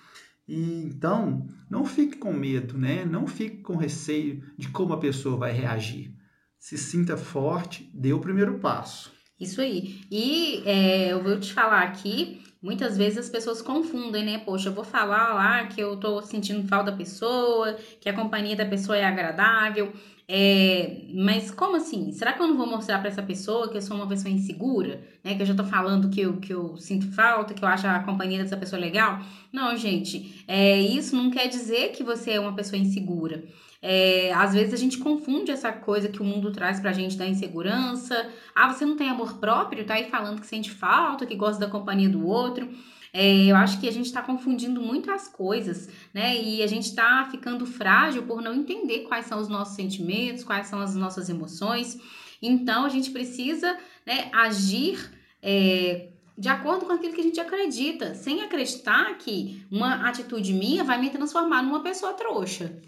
E, 0.49 0.85
então, 0.85 1.47
não 1.69 1.85
fique 1.85 2.17
com 2.17 2.33
medo, 2.33 2.79
né? 2.79 3.05
não 3.05 3.27
fique 3.27 3.59
com 3.59 3.77
receio 3.77 4.43
de 4.57 4.69
como 4.69 4.95
a 4.95 4.99
pessoa 4.99 5.37
vai 5.37 5.53
reagir. 5.53 6.15
Se 6.59 6.79
sinta 6.79 7.17
forte, 7.17 7.91
dê 7.95 8.15
o 8.15 8.21
primeiro 8.21 8.59
passo. 8.59 9.13
Isso 9.39 9.61
aí. 9.61 10.01
E 10.11 10.63
é, 10.65 11.13
eu 11.13 11.23
vou 11.23 11.39
te 11.39 11.53
falar 11.53 11.83
aqui 11.83 12.43
Muitas 12.61 12.97
vezes 12.97 13.19
as 13.19 13.29
pessoas 13.29 13.63
confundem, 13.63 14.25
né? 14.25 14.39
Poxa, 14.39 14.69
eu 14.69 14.73
vou 14.73 14.85
falar 14.85 15.33
lá 15.35 15.67
que 15.67 15.81
eu 15.81 15.97
tô 15.97 16.21
sentindo 16.23 16.67
falta 16.67 16.91
da 16.91 16.97
pessoa, 16.97 17.75
que 18.01 18.09
a 18.09 18.13
companhia 18.13 18.57
da 18.57 18.67
pessoa 18.67 18.97
é 18.99 19.05
agradável. 19.05 19.93
É, 20.31 21.05
mas 21.15 21.51
como 21.51 21.77
assim? 21.77 22.13
Será 22.13 22.35
que 22.35 22.43
eu 22.43 22.49
não 22.49 22.57
vou 22.57 22.67
mostrar 22.67 22.99
para 22.99 23.09
essa 23.09 23.23
pessoa 23.23 23.71
que 23.71 23.79
eu 23.79 23.83
sou 23.83 23.97
uma 23.97 24.07
pessoa 24.07 24.31
insegura? 24.31 25.01
Né? 25.25 25.35
Que 25.37 25.43
eu 25.43 25.47
já 25.47 25.55
tô 25.55 25.65
falando 25.65 26.11
que 26.11 26.21
eu, 26.21 26.37
que 26.37 26.53
eu 26.53 26.77
sinto 26.77 27.11
falta, 27.13 27.55
que 27.55 27.65
eu 27.65 27.69
acho 27.69 27.87
a 27.87 28.01
companhia 28.01 28.43
dessa 28.43 28.57
pessoa 28.57 28.79
legal? 28.79 29.21
Não, 29.53 29.75
gente, 29.77 30.45
é, 30.47 30.79
isso 30.81 31.17
não 31.17 31.31
quer 31.31 31.49
dizer 31.49 31.93
que 31.93 32.03
você 32.03 32.33
é 32.33 32.41
uma 32.41 32.55
pessoa 32.55 32.79
insegura. 32.79 33.45
É, 33.81 34.33
às 34.35 34.55
vezes 34.55 34.75
a 34.75 34.77
gente 34.77 34.99
confunde 34.99 35.51
essa 35.51 35.73
coisa 35.73 36.09
que 36.09 36.21
o 36.21 36.25
mundo 36.25 36.51
traz 36.51 36.81
pra 36.81 36.93
gente 36.93 37.17
da 37.17 37.27
insegurança. 37.27 38.29
Ah, 38.55 38.73
você 38.73 38.85
não 38.85 38.97
tem 38.97 39.09
amor 39.09 39.39
próprio? 39.39 39.85
Tá 39.85 39.95
aí 39.95 40.11
falando 40.11 40.41
que 40.41 40.47
sente 40.47 40.71
falta, 40.71 41.27
que 41.27 41.37
gosta 41.37 41.61
da 41.61 41.71
companhia 41.71 42.09
do 42.09 42.27
outro. 42.27 42.69
É, 43.13 43.47
eu 43.47 43.57
acho 43.57 43.81
que 43.81 43.89
a 43.89 43.93
gente 43.93 44.07
está 44.07 44.21
confundindo 44.21 44.81
muito 44.83 45.11
as 45.11 45.29
coisas, 45.29 45.89
né? 46.13 46.37
E 46.37 46.63
a 46.63 46.67
gente 46.67 46.87
está 46.87 47.27
ficando 47.31 47.65
frágil 47.65 48.25
por 48.25 48.43
não 48.43 48.55
entender 48.55 49.01
quais 49.01 49.27
são 49.27 49.41
os 49.41 49.49
nossos 49.49 49.77
sentimentos, 49.77 50.45
quais 50.45 50.67
são 50.67 50.81
as 50.81 50.95
nossas 50.95 51.29
emoções. 51.29 51.99
Então 52.43 52.85
a 52.85 52.89
gente 52.89 53.11
precisa 53.11 53.77
né, 54.07 54.29
agir 54.33 55.11
é, 55.43 56.09
de 56.37 56.49
acordo 56.49 56.85
com 56.85 56.93
aquilo 56.93 57.15
que 57.15 57.21
a 57.21 57.25
gente 57.25 57.41
acredita, 57.41 58.15
sem 58.15 58.43
acreditar 58.43 59.17
que 59.19 59.65
uma 59.71 60.09
atitude 60.09 60.53
minha 60.53 60.85
vai 60.85 61.01
me 61.01 61.11
transformar 61.11 61.63
numa 61.63 61.81
pessoa 61.81 62.13
trouxa. 62.13 62.81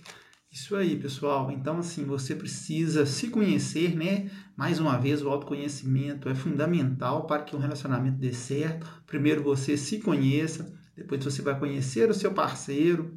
Isso 0.52 0.74
aí, 0.74 0.96
pessoal. 0.96 1.52
Então, 1.52 1.78
assim, 1.78 2.04
você 2.04 2.34
precisa 2.34 3.06
se 3.06 3.28
conhecer, 3.28 3.94
né? 3.96 4.28
Mais 4.56 4.80
uma 4.80 4.98
vez, 4.98 5.22
o 5.22 5.28
autoconhecimento 5.28 6.28
é 6.28 6.34
fundamental 6.34 7.24
para 7.24 7.44
que 7.44 7.54
um 7.54 7.60
relacionamento 7.60 8.18
dê 8.18 8.32
certo. 8.32 8.84
Primeiro 9.06 9.44
você 9.44 9.76
se 9.76 10.00
conheça, 10.00 10.76
depois 10.96 11.22
você 11.22 11.40
vai 11.40 11.56
conhecer 11.56 12.10
o 12.10 12.14
seu 12.14 12.34
parceiro. 12.34 13.16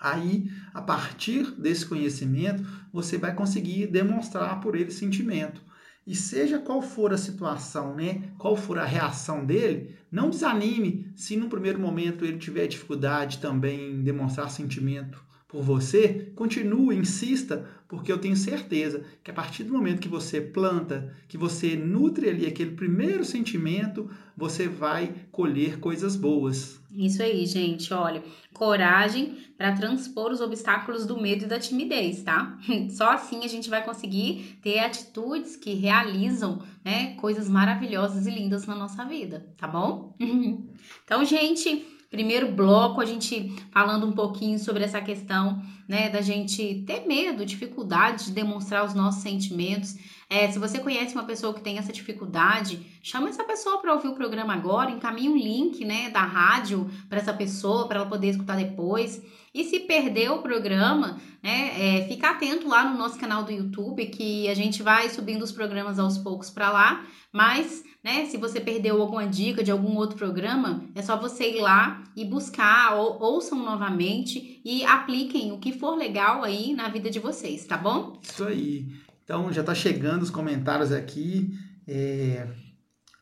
Aí, 0.00 0.48
a 0.72 0.80
partir 0.80 1.50
desse 1.60 1.84
conhecimento, 1.84 2.64
você 2.92 3.18
vai 3.18 3.34
conseguir 3.34 3.88
demonstrar 3.88 4.60
por 4.60 4.76
ele 4.76 4.92
sentimento. 4.92 5.60
E 6.06 6.14
seja 6.14 6.60
qual 6.60 6.80
for 6.80 7.12
a 7.12 7.18
situação, 7.18 7.96
né? 7.96 8.32
Qual 8.38 8.56
for 8.56 8.78
a 8.78 8.84
reação 8.84 9.44
dele, 9.44 9.96
não 10.10 10.30
desanime 10.30 11.12
se 11.16 11.36
no 11.36 11.48
primeiro 11.48 11.80
momento 11.80 12.24
ele 12.24 12.38
tiver 12.38 12.68
dificuldade 12.68 13.38
também 13.38 13.94
em 13.94 14.02
demonstrar 14.02 14.48
sentimento 14.48 15.31
por 15.52 15.62
você, 15.62 16.32
continue, 16.34 16.96
insista, 16.96 17.68
porque 17.86 18.10
eu 18.10 18.16
tenho 18.16 18.34
certeza 18.34 19.04
que 19.22 19.30
a 19.30 19.34
partir 19.34 19.64
do 19.64 19.72
momento 19.74 20.00
que 20.00 20.08
você 20.08 20.40
planta, 20.40 21.14
que 21.28 21.36
você 21.36 21.76
nutre 21.76 22.26
ali 22.30 22.46
aquele 22.46 22.70
primeiro 22.70 23.22
sentimento, 23.22 24.10
você 24.34 24.66
vai 24.66 25.14
colher 25.30 25.78
coisas 25.78 26.16
boas. 26.16 26.80
Isso 26.90 27.22
aí, 27.22 27.44
gente. 27.44 27.92
Olha, 27.92 28.22
coragem 28.54 29.36
para 29.58 29.72
transpor 29.72 30.32
os 30.32 30.40
obstáculos 30.40 31.04
do 31.04 31.20
medo 31.20 31.44
e 31.44 31.48
da 31.48 31.60
timidez, 31.60 32.22
tá? 32.22 32.58
Só 32.88 33.10
assim 33.10 33.44
a 33.44 33.48
gente 33.48 33.68
vai 33.68 33.84
conseguir 33.84 34.58
ter 34.62 34.78
atitudes 34.78 35.54
que 35.54 35.74
realizam, 35.74 36.62
né, 36.82 37.14
coisas 37.16 37.46
maravilhosas 37.46 38.26
e 38.26 38.30
lindas 38.30 38.64
na 38.64 38.74
nossa 38.74 39.04
vida, 39.04 39.46
tá 39.58 39.68
bom? 39.68 40.16
então, 41.04 41.22
gente, 41.26 41.86
primeiro 42.12 42.52
bloco, 42.52 43.00
a 43.00 43.06
gente 43.06 43.50
falando 43.72 44.06
um 44.06 44.12
pouquinho 44.12 44.58
sobre 44.58 44.84
essa 44.84 45.00
questão, 45.00 45.62
né, 45.88 46.10
da 46.10 46.20
gente 46.20 46.84
ter 46.86 47.06
medo, 47.06 47.46
dificuldade 47.46 48.26
de 48.26 48.32
demonstrar 48.32 48.84
os 48.84 48.92
nossos 48.92 49.22
sentimentos. 49.22 49.96
É, 50.32 50.50
se 50.50 50.58
você 50.58 50.78
conhece 50.78 51.14
uma 51.14 51.24
pessoa 51.24 51.52
que 51.52 51.60
tem 51.60 51.76
essa 51.76 51.92
dificuldade, 51.92 52.80
chama 53.02 53.28
essa 53.28 53.44
pessoa 53.44 53.82
para 53.82 53.92
ouvir 53.92 54.08
o 54.08 54.14
programa 54.14 54.54
agora, 54.54 54.90
encaminhe 54.90 55.28
um 55.28 55.36
link, 55.36 55.84
né, 55.84 56.08
da 56.08 56.22
rádio 56.22 56.90
para 57.06 57.18
essa 57.18 57.34
pessoa, 57.34 57.86
para 57.86 57.98
ela 57.98 58.08
poder 58.08 58.30
escutar 58.30 58.56
depois. 58.56 59.22
E 59.52 59.62
se 59.62 59.80
perdeu 59.80 60.36
o 60.36 60.42
programa, 60.42 61.20
né, 61.42 61.98
é, 61.98 62.08
fica 62.08 62.30
atento 62.30 62.66
lá 62.66 62.82
no 62.82 62.96
nosso 62.96 63.18
canal 63.18 63.42
do 63.44 63.52
YouTube, 63.52 64.06
que 64.06 64.48
a 64.48 64.54
gente 64.54 64.82
vai 64.82 65.10
subindo 65.10 65.42
os 65.42 65.52
programas 65.52 65.98
aos 65.98 66.16
poucos 66.16 66.48
para 66.48 66.72
lá, 66.72 67.04
mas 67.30 67.84
né? 68.02 68.24
Se 68.24 68.36
você 68.36 68.58
perdeu 68.58 69.00
alguma 69.00 69.28
dica 69.28 69.62
de 69.62 69.70
algum 69.70 69.96
outro 69.96 70.16
programa, 70.16 70.84
é 70.92 71.02
só 71.02 71.16
você 71.16 71.50
ir 71.50 71.60
lá 71.60 72.02
e 72.16 72.24
buscar, 72.24 72.96
ou, 72.96 73.22
ouçam 73.22 73.62
novamente 73.62 74.60
e 74.64 74.84
apliquem 74.84 75.52
o 75.52 75.58
que 75.58 75.72
for 75.72 75.94
legal 75.94 76.42
aí 76.42 76.74
na 76.74 76.88
vida 76.88 77.08
de 77.08 77.20
vocês, 77.20 77.64
tá 77.64 77.76
bom? 77.76 78.18
Isso 78.20 78.42
aí. 78.42 78.86
Então 79.32 79.50
já 79.50 79.62
tá 79.62 79.74
chegando 79.74 80.20
os 80.20 80.28
comentários 80.28 80.92
aqui. 80.92 81.58
É... 81.88 82.46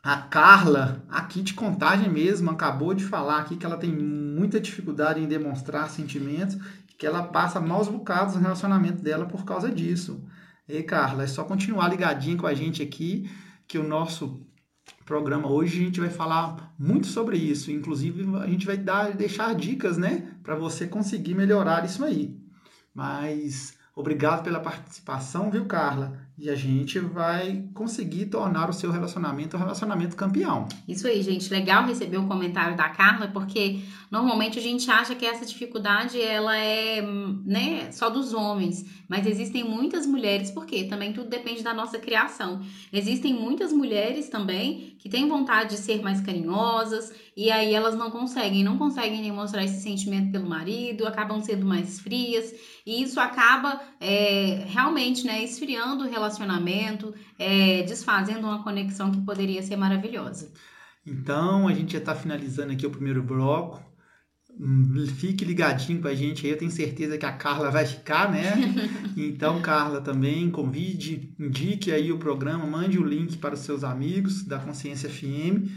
A 0.02 0.17
Carla, 0.17 1.05
aqui 1.09 1.40
de 1.40 1.55
contagem 1.55 2.11
mesmo, 2.11 2.50
acabou 2.50 2.93
de 2.93 3.05
falar 3.05 3.38
aqui 3.38 3.57
que 3.57 3.64
ela 3.64 3.76
tem 3.76 3.93
muita 3.93 4.59
dificuldade 4.59 5.21
em 5.21 5.29
demonstrar 5.29 5.88
sentimentos, 5.88 6.59
que 6.99 7.07
ela 7.07 7.23
passa 7.23 7.61
maus 7.61 7.87
bocados 7.87 8.35
no 8.35 8.40
relacionamento 8.40 9.00
dela 9.00 9.25
por 9.25 9.45
causa 9.45 9.71
disso. 9.71 10.26
E 10.69 10.83
Carla, 10.83 11.23
é 11.23 11.29
só 11.29 11.45
continuar 11.45 11.87
ligadinho 11.87 12.38
com 12.38 12.47
a 12.49 12.55
gente 12.55 12.83
aqui, 12.83 13.31
que 13.69 13.79
o 13.79 13.87
nosso 13.87 14.45
programa 15.05 15.49
hoje 15.49 15.81
a 15.81 15.85
gente 15.85 16.00
vai 16.00 16.11
falar 16.11 16.75
muito 16.76 17.07
sobre 17.07 17.37
isso. 17.37 17.71
Inclusive, 17.71 18.37
a 18.38 18.49
gente 18.49 18.67
vai 18.67 18.76
dar, 18.76 19.12
deixar 19.12 19.55
dicas, 19.55 19.97
né, 19.97 20.35
para 20.43 20.57
você 20.57 20.88
conseguir 20.88 21.37
melhorar 21.37 21.85
isso 21.85 22.02
aí. 22.02 22.37
Mas 22.93 23.79
obrigado 24.00 24.42
pela 24.42 24.61
participação, 24.61 25.50
viu, 25.50 25.66
Carla? 25.66 26.12
E 26.40 26.49
a 26.49 26.54
gente 26.54 26.99
vai 26.99 27.68
conseguir 27.75 28.25
tornar 28.25 28.70
o 28.70 28.73
seu 28.73 28.90
relacionamento 28.90 29.59
um 29.59 29.61
relacionamento 29.61 30.16
campeão. 30.16 30.66
Isso 30.88 31.06
aí, 31.06 31.20
gente. 31.23 31.52
Legal 31.52 31.85
receber 31.85 32.16
o 32.16 32.26
comentário 32.26 32.75
da 32.75 32.88
Carla, 32.88 33.28
porque 33.28 33.80
normalmente 34.11 34.59
a 34.59 34.62
gente 34.62 34.90
acha 34.90 35.14
que 35.14 35.26
essa 35.26 35.44
dificuldade 35.44 36.18
ela 36.18 36.56
é 36.56 37.02
né, 37.44 37.92
só 37.92 38.09
dos 38.09 38.32
homens. 38.32 38.87
Mas 39.06 39.26
existem 39.26 39.62
muitas 39.64 40.06
mulheres, 40.06 40.50
porque 40.50 40.85
também 40.85 41.12
tudo 41.12 41.28
depende 41.28 41.62
da 41.62 41.75
nossa 41.75 41.99
criação. 41.99 42.62
Existem 42.90 43.35
muitas 43.35 43.70
mulheres 43.70 44.30
também 44.30 44.97
que 44.99 45.11
têm 45.11 45.28
vontade 45.28 45.70
de 45.70 45.76
ser 45.76 46.00
mais 46.00 46.23
carinhosas 46.23 47.12
e 47.37 47.50
aí 47.50 47.75
elas 47.75 47.97
não 47.97 48.11
conseguem, 48.11 48.62
não 48.62 48.76
conseguem 48.76 49.23
demonstrar 49.23 49.64
esse 49.64 49.80
sentimento 49.80 50.30
pelo 50.30 50.49
marido, 50.49 51.06
acabam 51.06 51.40
sendo 51.40 51.64
mais 51.64 51.99
frias. 51.99 52.54
E 52.85 53.02
isso 53.02 53.18
acaba 53.18 53.80
é, 53.99 54.66
realmente 54.68 55.26
né, 55.26 55.42
esfriando 55.42 56.04
o 56.04 56.09
relacionamento, 56.09 56.29
é, 57.38 57.82
desfazendo 57.82 58.46
uma 58.46 58.62
conexão 58.62 59.10
que 59.10 59.20
poderia 59.22 59.62
ser 59.62 59.76
maravilhosa. 59.76 60.52
Então, 61.06 61.66
a 61.66 61.75
gente 61.75 61.94
já 61.94 61.99
está 61.99 62.14
finalizando 62.14 62.72
aqui 62.72 62.87
o 62.87 62.90
primeiro 62.90 63.22
bloco. 63.22 63.82
Fique 65.16 65.44
ligadinho 65.44 66.02
com 66.02 66.08
a 66.08 66.14
gente 66.14 66.44
aí, 66.44 66.52
eu 66.52 66.58
tenho 66.58 66.70
certeza 66.70 67.16
que 67.16 67.25
a 67.25 67.32
Carla 67.32 67.70
vai 67.70 67.87
ficar, 67.87 68.30
né? 68.30 68.54
Então, 69.16 69.60
Carla, 69.60 70.00
também 70.00 70.50
convide, 70.50 71.34
indique 71.38 71.90
aí 71.90 72.12
o 72.12 72.18
programa, 72.18 72.66
mande 72.66 72.99
o 72.99 73.04
link 73.04 73.37
para 73.38 73.54
os 73.54 73.60
seus 73.60 73.82
amigos 73.82 74.44
da 74.44 74.58
Consciência 74.58 75.10
FM. 75.10 75.68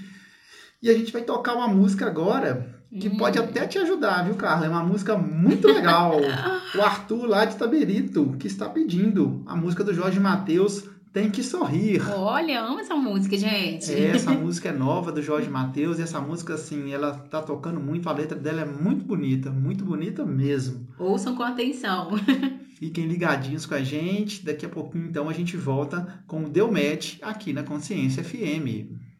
E 0.81 0.89
a 0.89 0.93
gente 0.93 1.11
vai 1.11 1.23
tocar 1.23 1.55
uma 1.55 1.67
música 1.67 2.05
agora 2.05 2.82
que 2.99 3.09
hum. 3.09 3.17
pode 3.17 3.39
até 3.39 3.65
te 3.65 3.77
ajudar, 3.79 4.23
viu, 4.23 4.35
Carla? 4.35 4.65
É 4.65 4.69
uma 4.69 4.83
música 4.83 5.17
muito 5.17 5.67
legal. 5.67 6.13
o 6.75 6.81
Arthur 6.81 7.25
lá 7.25 7.45
de 7.45 7.55
Taberito, 7.55 8.35
que 8.39 8.47
está 8.47 8.69
pedindo 8.69 9.43
a 9.45 9.55
música 9.55 9.83
do 9.83 9.93
Jorge 9.93 10.19
Mateus, 10.19 10.83
Tem 11.11 11.29
que 11.29 11.43
Sorrir. 11.43 12.01
Olha, 12.11 12.61
amo 12.61 12.79
essa 12.79 12.95
música, 12.95 13.37
gente. 13.37 13.91
É, 13.91 14.15
essa 14.15 14.31
música 14.33 14.69
é 14.69 14.71
nova 14.71 15.11
do 15.11 15.21
Jorge 15.21 15.49
Mateus 15.49 15.99
e 15.99 16.01
essa 16.01 16.19
música, 16.19 16.55
assim, 16.55 16.91
ela 16.91 17.13
tá 17.13 17.41
tocando 17.41 17.79
muito, 17.79 18.09
a 18.09 18.13
letra 18.13 18.37
dela 18.37 18.61
é 18.61 18.65
muito 18.65 19.05
bonita, 19.05 19.51
muito 19.51 19.83
bonita 19.83 20.25
mesmo. 20.25 20.87
Ouçam 20.97 21.35
com 21.35 21.43
atenção. 21.43 22.11
Fiquem 22.77 23.07
ligadinhos 23.07 23.65
com 23.65 23.75
a 23.75 23.83
gente. 23.83 24.43
Daqui 24.43 24.65
a 24.65 24.69
pouquinho, 24.69 25.05
então, 25.05 25.29
a 25.29 25.33
gente 25.33 25.55
volta 25.55 26.21
com 26.27 26.43
o 26.43 26.49
Deu 26.49 26.71
Match 26.71 27.17
aqui 27.21 27.53
na 27.53 27.63
Consciência 27.63 28.23
FM. 28.23 29.12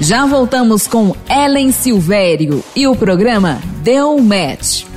Já 0.00 0.26
voltamos 0.26 0.86
com 0.86 1.16
Ellen 1.28 1.72
Silvério 1.72 2.62
e 2.74 2.86
o 2.86 2.94
programa 2.94 3.58
Deu 3.82 4.18
Match. 4.18 4.95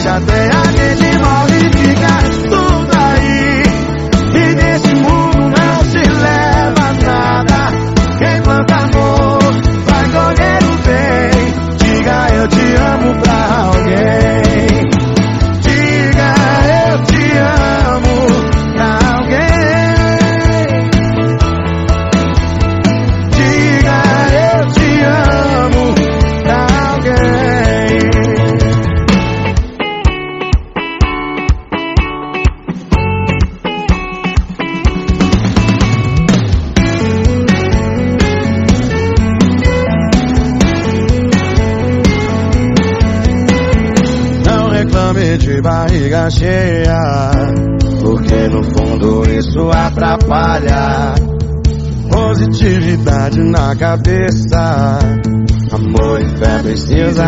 já 0.00 0.29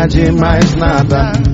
de 0.07 0.31
mais 0.31 0.75
nada. 0.75 1.52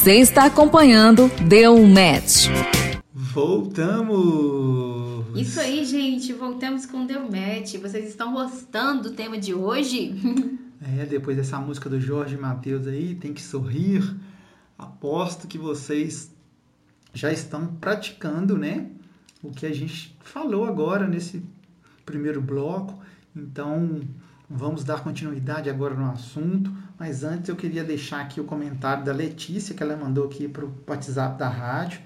Você 0.00 0.14
está 0.14 0.46
acompanhando 0.46 1.28
Deu 1.46 1.74
um 1.74 1.86
Match. 1.86 2.46
Voltamos! 3.12 4.16
Isso 5.36 5.60
aí, 5.60 5.84
gente. 5.84 6.32
Voltamos 6.32 6.86
com 6.86 7.04
Deu 7.04 7.20
Match. 7.24 7.74
Vocês 7.74 8.08
estão 8.08 8.32
gostando 8.32 9.10
do 9.10 9.14
tema 9.14 9.36
de 9.36 9.52
hoje? 9.52 10.14
É, 10.98 11.04
depois 11.04 11.36
dessa 11.36 11.60
música 11.60 11.90
do 11.90 12.00
Jorge 12.00 12.38
Matheus 12.38 12.86
aí, 12.86 13.14
tem 13.14 13.34
que 13.34 13.42
sorrir. 13.42 14.16
Aposto 14.78 15.46
que 15.46 15.58
vocês 15.58 16.32
já 17.12 17.30
estão 17.30 17.66
praticando, 17.66 18.56
né? 18.56 18.86
O 19.42 19.50
que 19.50 19.66
a 19.66 19.74
gente 19.74 20.16
falou 20.20 20.64
agora 20.64 21.06
nesse 21.06 21.44
primeiro 22.06 22.40
bloco. 22.40 22.98
Então, 23.36 24.00
vamos 24.48 24.82
dar 24.82 25.04
continuidade 25.04 25.68
agora 25.68 25.94
no 25.94 26.10
assunto. 26.10 26.72
Mas 27.00 27.24
antes 27.24 27.48
eu 27.48 27.56
queria 27.56 27.82
deixar 27.82 28.20
aqui 28.20 28.38
o 28.42 28.44
comentário 28.44 29.02
da 29.02 29.10
Letícia, 29.10 29.74
que 29.74 29.82
ela 29.82 29.96
mandou 29.96 30.26
aqui 30.26 30.46
para 30.46 30.66
o 30.66 30.74
WhatsApp 30.86 31.38
da 31.38 31.48
rádio, 31.48 31.98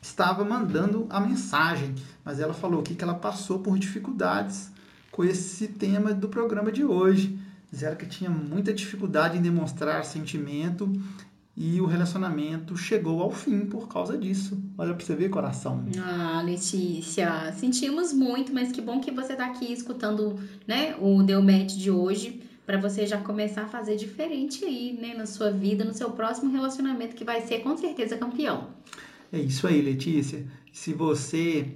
estava 0.00 0.42
mandando 0.42 1.06
a 1.10 1.20
mensagem, 1.20 1.94
mas 2.24 2.40
ela 2.40 2.54
falou 2.54 2.80
aqui 2.80 2.94
que 2.94 3.04
ela 3.04 3.12
passou 3.12 3.58
por 3.58 3.78
dificuldades 3.78 4.72
com 5.10 5.22
esse 5.22 5.68
tema 5.68 6.14
do 6.14 6.30
programa 6.30 6.72
de 6.72 6.82
hoje. 6.82 7.38
Disseram 7.70 7.96
que 7.96 8.06
tinha 8.06 8.30
muita 8.30 8.72
dificuldade 8.72 9.36
em 9.36 9.42
demonstrar 9.42 10.02
sentimento 10.06 10.90
e 11.56 11.80
o 11.80 11.86
relacionamento 11.86 12.76
chegou 12.76 13.20
ao 13.22 13.30
fim 13.30 13.66
por 13.66 13.88
causa 13.88 14.16
disso. 14.16 14.58
Olha 14.78 14.94
pra 14.94 15.04
você 15.04 15.14
ver, 15.14 15.28
coração. 15.28 15.84
Ah, 15.98 16.42
Letícia, 16.44 17.52
sentimos 17.52 18.12
muito, 18.12 18.52
mas 18.52 18.72
que 18.72 18.80
bom 18.80 19.00
que 19.00 19.10
você 19.10 19.34
tá 19.34 19.46
aqui 19.46 19.72
escutando, 19.72 20.38
né, 20.66 20.94
o 20.98 21.22
Deu 21.22 21.42
Match 21.42 21.74
de 21.74 21.90
hoje, 21.90 22.40
para 22.64 22.78
você 22.78 23.06
já 23.06 23.18
começar 23.18 23.62
a 23.62 23.68
fazer 23.68 23.96
diferente 23.96 24.64
aí, 24.64 24.96
né, 25.00 25.14
na 25.14 25.26
sua 25.26 25.50
vida, 25.50 25.84
no 25.84 25.92
seu 25.92 26.10
próximo 26.12 26.50
relacionamento 26.52 27.16
que 27.16 27.24
vai 27.24 27.40
ser 27.42 27.60
com 27.60 27.76
certeza 27.76 28.16
campeão. 28.16 28.68
É 29.32 29.38
isso 29.38 29.66
aí, 29.66 29.82
Letícia. 29.82 30.46
Se 30.72 30.92
você 30.92 31.66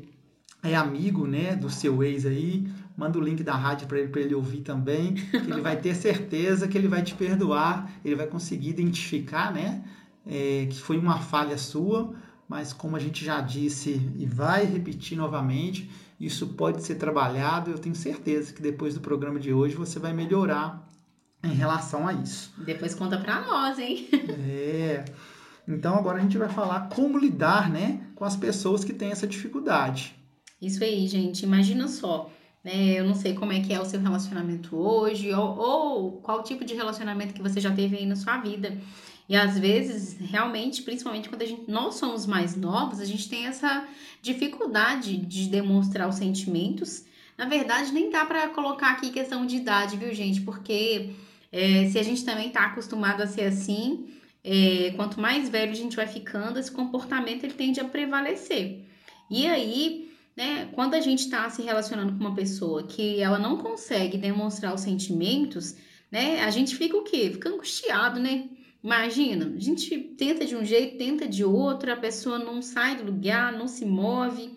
é 0.64 0.74
amigo, 0.74 1.26
né, 1.26 1.54
do 1.54 1.68
seu 1.68 2.02
ex 2.02 2.24
aí, 2.24 2.66
manda 2.96 3.18
o 3.18 3.22
link 3.22 3.42
da 3.42 3.54
rádio 3.54 3.86
para 3.86 3.98
ele, 3.98 4.08
para 4.08 4.20
ele 4.22 4.34
ouvir 4.34 4.62
também, 4.62 5.14
que 5.14 5.36
ele 5.36 5.60
vai 5.60 5.76
ter 5.76 5.94
certeza 5.94 6.66
que 6.66 6.78
ele 6.78 6.88
vai 6.88 7.02
te 7.02 7.14
perdoar, 7.14 7.90
ele 8.04 8.14
vai 8.14 8.26
conseguir 8.26 8.70
identificar, 8.70 9.52
né, 9.52 9.84
é, 10.26 10.66
que 10.70 10.80
foi 10.80 10.96
uma 10.96 11.18
falha 11.18 11.58
sua, 11.58 12.14
mas 12.48 12.72
como 12.72 12.96
a 12.96 12.98
gente 12.98 13.24
já 13.24 13.40
disse 13.40 14.00
e 14.16 14.26
vai 14.26 14.64
repetir 14.64 15.18
novamente, 15.18 15.90
isso 16.18 16.48
pode 16.48 16.82
ser 16.82 16.94
trabalhado. 16.94 17.70
Eu 17.70 17.78
tenho 17.78 17.94
certeza 17.94 18.52
que 18.52 18.62
depois 18.62 18.94
do 18.94 19.00
programa 19.00 19.38
de 19.38 19.52
hoje 19.52 19.74
você 19.74 19.98
vai 19.98 20.12
melhorar 20.12 20.86
em 21.42 21.52
relação 21.52 22.06
a 22.06 22.12
isso. 22.12 22.52
Depois 22.64 22.94
conta 22.94 23.18
para 23.18 23.40
nós, 23.42 23.78
hein? 23.78 24.08
É. 24.12 25.04
Então 25.66 25.96
agora 25.96 26.18
a 26.18 26.20
gente 26.20 26.36
vai 26.36 26.48
falar 26.48 26.88
como 26.90 27.18
lidar, 27.18 27.70
né, 27.70 28.00
com 28.14 28.24
as 28.24 28.36
pessoas 28.36 28.84
que 28.84 28.92
têm 28.92 29.10
essa 29.10 29.26
dificuldade. 29.26 30.14
Isso 30.66 30.82
aí, 30.82 31.06
gente. 31.06 31.42
Imagina 31.42 31.88
só. 31.88 32.30
Né? 32.62 32.98
Eu 32.98 33.04
não 33.04 33.14
sei 33.14 33.34
como 33.34 33.52
é 33.52 33.60
que 33.60 33.72
é 33.72 33.80
o 33.80 33.84
seu 33.84 34.00
relacionamento 34.00 34.74
hoje, 34.76 35.32
ou, 35.32 35.58
ou 35.58 36.12
qual 36.22 36.42
tipo 36.42 36.64
de 36.64 36.74
relacionamento 36.74 37.34
que 37.34 37.42
você 37.42 37.60
já 37.60 37.70
teve 37.72 37.96
aí 37.96 38.06
na 38.06 38.16
sua 38.16 38.38
vida. 38.38 38.76
E 39.28 39.36
às 39.36 39.58
vezes, 39.58 40.16
realmente, 40.18 40.82
principalmente 40.82 41.28
quando 41.28 41.42
a 41.42 41.46
gente, 41.46 41.70
nós 41.70 41.94
somos 41.94 42.26
mais 42.26 42.56
novos, 42.56 43.00
a 43.00 43.04
gente 43.04 43.28
tem 43.28 43.46
essa 43.46 43.86
dificuldade 44.20 45.16
de 45.16 45.48
demonstrar 45.48 46.08
os 46.08 46.16
sentimentos. 46.16 47.04
Na 47.36 47.46
verdade, 47.46 47.92
nem 47.92 48.10
dá 48.10 48.24
para 48.24 48.48
colocar 48.48 48.92
aqui 48.92 49.10
questão 49.10 49.46
de 49.46 49.56
idade, 49.56 49.96
viu, 49.96 50.12
gente? 50.14 50.42
Porque 50.42 51.10
é, 51.50 51.88
se 51.88 51.98
a 51.98 52.02
gente 52.02 52.24
também 52.24 52.50
tá 52.50 52.66
acostumado 52.66 53.22
a 53.22 53.26
ser 53.26 53.44
assim, 53.44 54.08
é, 54.42 54.92
quanto 54.94 55.18
mais 55.18 55.48
velho 55.48 55.72
a 55.72 55.76
gente 55.76 55.96
vai 55.96 56.06
ficando, 56.06 56.58
esse 56.58 56.70
comportamento 56.70 57.44
ele 57.44 57.54
tende 57.54 57.80
a 57.80 57.84
prevalecer. 57.84 58.84
E 59.30 59.46
aí, 59.46 60.13
né, 60.36 60.68
quando 60.72 60.94
a 60.94 61.00
gente 61.00 61.20
está 61.20 61.48
se 61.48 61.62
relacionando 61.62 62.12
com 62.12 62.20
uma 62.20 62.34
pessoa 62.34 62.82
que 62.82 63.20
ela 63.20 63.38
não 63.38 63.58
consegue 63.58 64.18
demonstrar 64.18 64.74
os 64.74 64.80
sentimentos, 64.80 65.76
né, 66.10 66.42
a 66.42 66.50
gente 66.50 66.76
fica 66.76 66.96
o 66.96 67.04
quê? 67.04 67.30
Fica 67.32 67.48
angustiado, 67.48 68.20
né? 68.20 68.48
Imagina, 68.82 69.52
a 69.56 69.60
gente 69.60 69.98
tenta 69.98 70.44
de 70.44 70.54
um 70.54 70.64
jeito, 70.64 70.98
tenta 70.98 71.26
de 71.26 71.42
outro, 71.42 71.90
a 71.90 71.96
pessoa 71.96 72.38
não 72.38 72.60
sai 72.60 72.96
do 72.96 73.04
lugar, 73.04 73.52
não 73.52 73.66
se 73.66 73.86
move. 73.86 74.52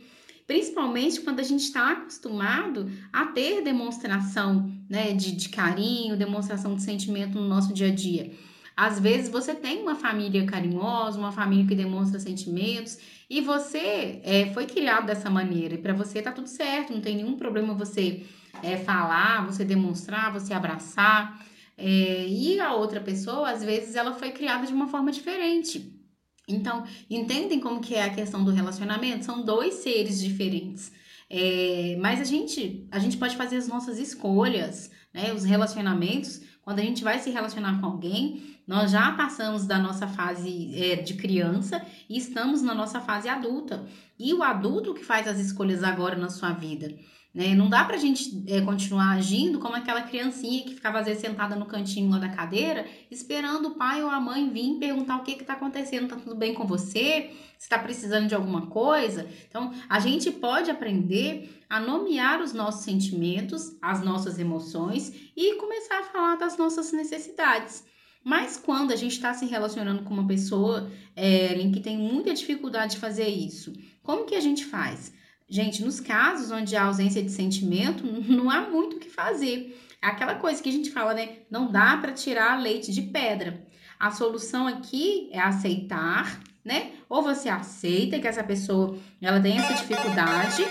Principalmente 0.45 1.21
quando 1.21 1.39
a 1.39 1.43
gente 1.43 1.63
está 1.63 1.91
acostumado 1.91 2.91
a 3.11 3.25
ter 3.27 3.61
demonstração 3.61 4.69
né, 4.89 5.13
de, 5.13 5.31
de 5.31 5.49
carinho, 5.49 6.17
demonstração 6.17 6.75
de 6.75 6.81
sentimento 6.81 7.39
no 7.39 7.47
nosso 7.47 7.73
dia 7.73 7.87
a 7.87 7.95
dia. 7.95 8.31
Às 8.77 8.99
vezes 8.99 9.29
você 9.29 9.55
tem 9.55 9.81
uma 9.81 9.95
família 9.95 10.45
carinhosa, 10.45 11.17
uma 11.17 11.31
família 11.31 11.65
que 11.65 11.73
demonstra 11.73 12.19
sentimentos 12.19 12.99
e 13.27 13.41
você 13.41 14.21
é, 14.23 14.51
foi 14.53 14.67
criado 14.67 15.07
dessa 15.07 15.31
maneira 15.31 15.73
e 15.73 15.79
para 15.79 15.93
você 15.93 16.21
tá 16.21 16.31
tudo 16.31 16.47
certo, 16.47 16.93
não 16.93 17.01
tem 17.01 17.15
nenhum 17.15 17.35
problema 17.35 17.73
você 17.73 18.23
é, 18.61 18.77
falar, 18.77 19.45
você 19.47 19.65
demonstrar, 19.65 20.31
você 20.31 20.53
abraçar. 20.53 21.43
É, 21.75 22.27
e 22.27 22.59
a 22.59 22.73
outra 22.73 22.99
pessoa, 22.99 23.49
às 23.49 23.63
vezes, 23.63 23.95
ela 23.95 24.13
foi 24.13 24.31
criada 24.31 24.65
de 24.65 24.73
uma 24.73 24.87
forma 24.87 25.11
diferente. 25.11 25.93
Então, 26.47 26.85
entendem 27.09 27.59
como 27.59 27.81
que 27.81 27.95
é 27.95 28.05
a 28.05 28.13
questão 28.13 28.43
do 28.43 28.51
relacionamento? 28.51 29.25
São 29.25 29.43
dois 29.43 29.75
seres 29.75 30.19
diferentes. 30.19 30.91
É, 31.29 31.97
mas 31.99 32.21
a 32.21 32.23
gente, 32.23 32.87
a 32.89 32.99
gente 32.99 33.17
pode 33.17 33.35
fazer 33.35 33.57
as 33.57 33.67
nossas 33.67 33.99
escolhas, 33.99 34.89
né? 35.13 35.33
Os 35.33 35.43
relacionamentos, 35.43 36.41
quando 36.67 36.79
a 36.79 36.83
gente 36.83 37.01
vai 37.01 37.17
se 37.17 37.29
relacionar 37.29 37.79
com 37.79 37.85
alguém, 37.85 38.57
nós 38.67 38.91
já 38.91 39.13
passamos 39.13 39.65
da 39.65 39.79
nossa 39.79 40.05
fase 40.05 40.75
é, 40.75 40.97
de 40.97 41.13
criança 41.13 41.81
e 42.09 42.17
estamos 42.17 42.61
na 42.61 42.75
nossa 42.75 42.99
fase 42.99 43.29
adulta. 43.29 43.87
E 44.19 44.33
o 44.33 44.43
adulto 44.43 44.93
que 44.93 45.01
faz 45.01 45.29
as 45.29 45.39
escolhas 45.39 45.81
agora 45.81 46.17
na 46.17 46.29
sua 46.29 46.51
vida. 46.51 46.93
Né? 47.33 47.55
Não 47.55 47.69
dá 47.69 47.85
pra 47.85 47.95
gente 47.95 48.43
é, 48.47 48.59
continuar 48.59 49.11
agindo 49.11 49.59
como 49.59 49.77
aquela 49.77 50.01
criancinha 50.01 50.63
que 50.63 50.75
ficava 50.75 50.99
às 50.99 51.05
vezes 51.05 51.21
sentada 51.21 51.55
no 51.55 51.67
cantinho 51.67 52.09
lá 52.09 52.19
da 52.19 52.27
cadeira, 52.27 52.85
esperando 53.09 53.69
o 53.69 53.75
pai 53.75 54.03
ou 54.03 54.09
a 54.09 54.19
mãe 54.19 54.49
vir 54.49 54.77
perguntar 54.77 55.15
o 55.15 55.23
que 55.23 55.35
que 55.35 55.45
tá 55.45 55.53
acontecendo, 55.53 56.09
tá 56.09 56.17
tudo 56.17 56.35
bem 56.35 56.53
com 56.53 56.67
você? 56.67 57.31
Se 57.57 57.69
tá 57.69 57.79
precisando 57.79 58.27
de 58.27 58.35
alguma 58.35 58.67
coisa? 58.67 59.25
Então, 59.47 59.71
a 59.87 60.01
gente 60.01 60.31
pode 60.31 60.69
aprender 60.69 61.56
a 61.69 61.79
nomear 61.79 62.41
os 62.41 62.53
nossos 62.53 62.83
sentimentos, 62.83 63.77
as 63.81 64.01
nossas 64.01 64.39
emoções 64.39 65.13
e 65.35 65.55
começar 65.55 65.99
a 65.99 66.03
falar 66.03 66.35
das 66.35 66.57
nossas 66.57 66.91
necessidades. 66.91 67.83
Mas 68.23 68.57
quando 68.57 68.91
a 68.91 68.95
gente 68.95 69.13
está 69.13 69.33
se 69.33 69.45
relacionando 69.45 70.03
com 70.03 70.13
uma 70.13 70.27
pessoa 70.27 70.91
é, 71.15 71.53
em 71.53 71.71
que 71.71 71.79
tem 71.79 71.97
muita 71.97 72.33
dificuldade 72.33 72.93
de 72.93 72.99
fazer 72.99 73.27
isso, 73.27 73.73
como 74.03 74.25
que 74.25 74.35
a 74.35 74.41
gente 74.41 74.65
faz? 74.65 75.13
Gente, 75.49 75.81
nos 75.81 76.01
casos 76.01 76.51
onde 76.51 76.75
há 76.75 76.83
ausência 76.83 77.23
de 77.23 77.31
sentimento, 77.31 78.03
não 78.27 78.49
há 78.49 78.61
muito 78.69 78.97
o 78.97 78.99
que 78.99 79.09
fazer. 79.09 79.81
É 80.01 80.07
aquela 80.07 80.35
coisa 80.35 80.61
que 80.61 80.69
a 80.69 80.71
gente 80.73 80.91
fala, 80.91 81.13
né? 81.13 81.37
Não 81.49 81.71
dá 81.71 81.97
para 81.97 82.11
tirar 82.11 82.61
leite 82.61 82.91
de 82.91 83.01
pedra. 83.01 83.65
A 83.99 84.11
solução 84.11 84.67
aqui 84.67 85.29
é 85.31 85.39
aceitar, 85.39 86.39
né? 86.63 86.91
Ou 87.09 87.23
você 87.23 87.49
aceita 87.49 88.19
que 88.19 88.27
essa 88.27 88.43
pessoa 88.43 88.97
ela 89.21 89.39
tem 89.39 89.57
essa 89.57 89.73
dificuldade 89.73 90.65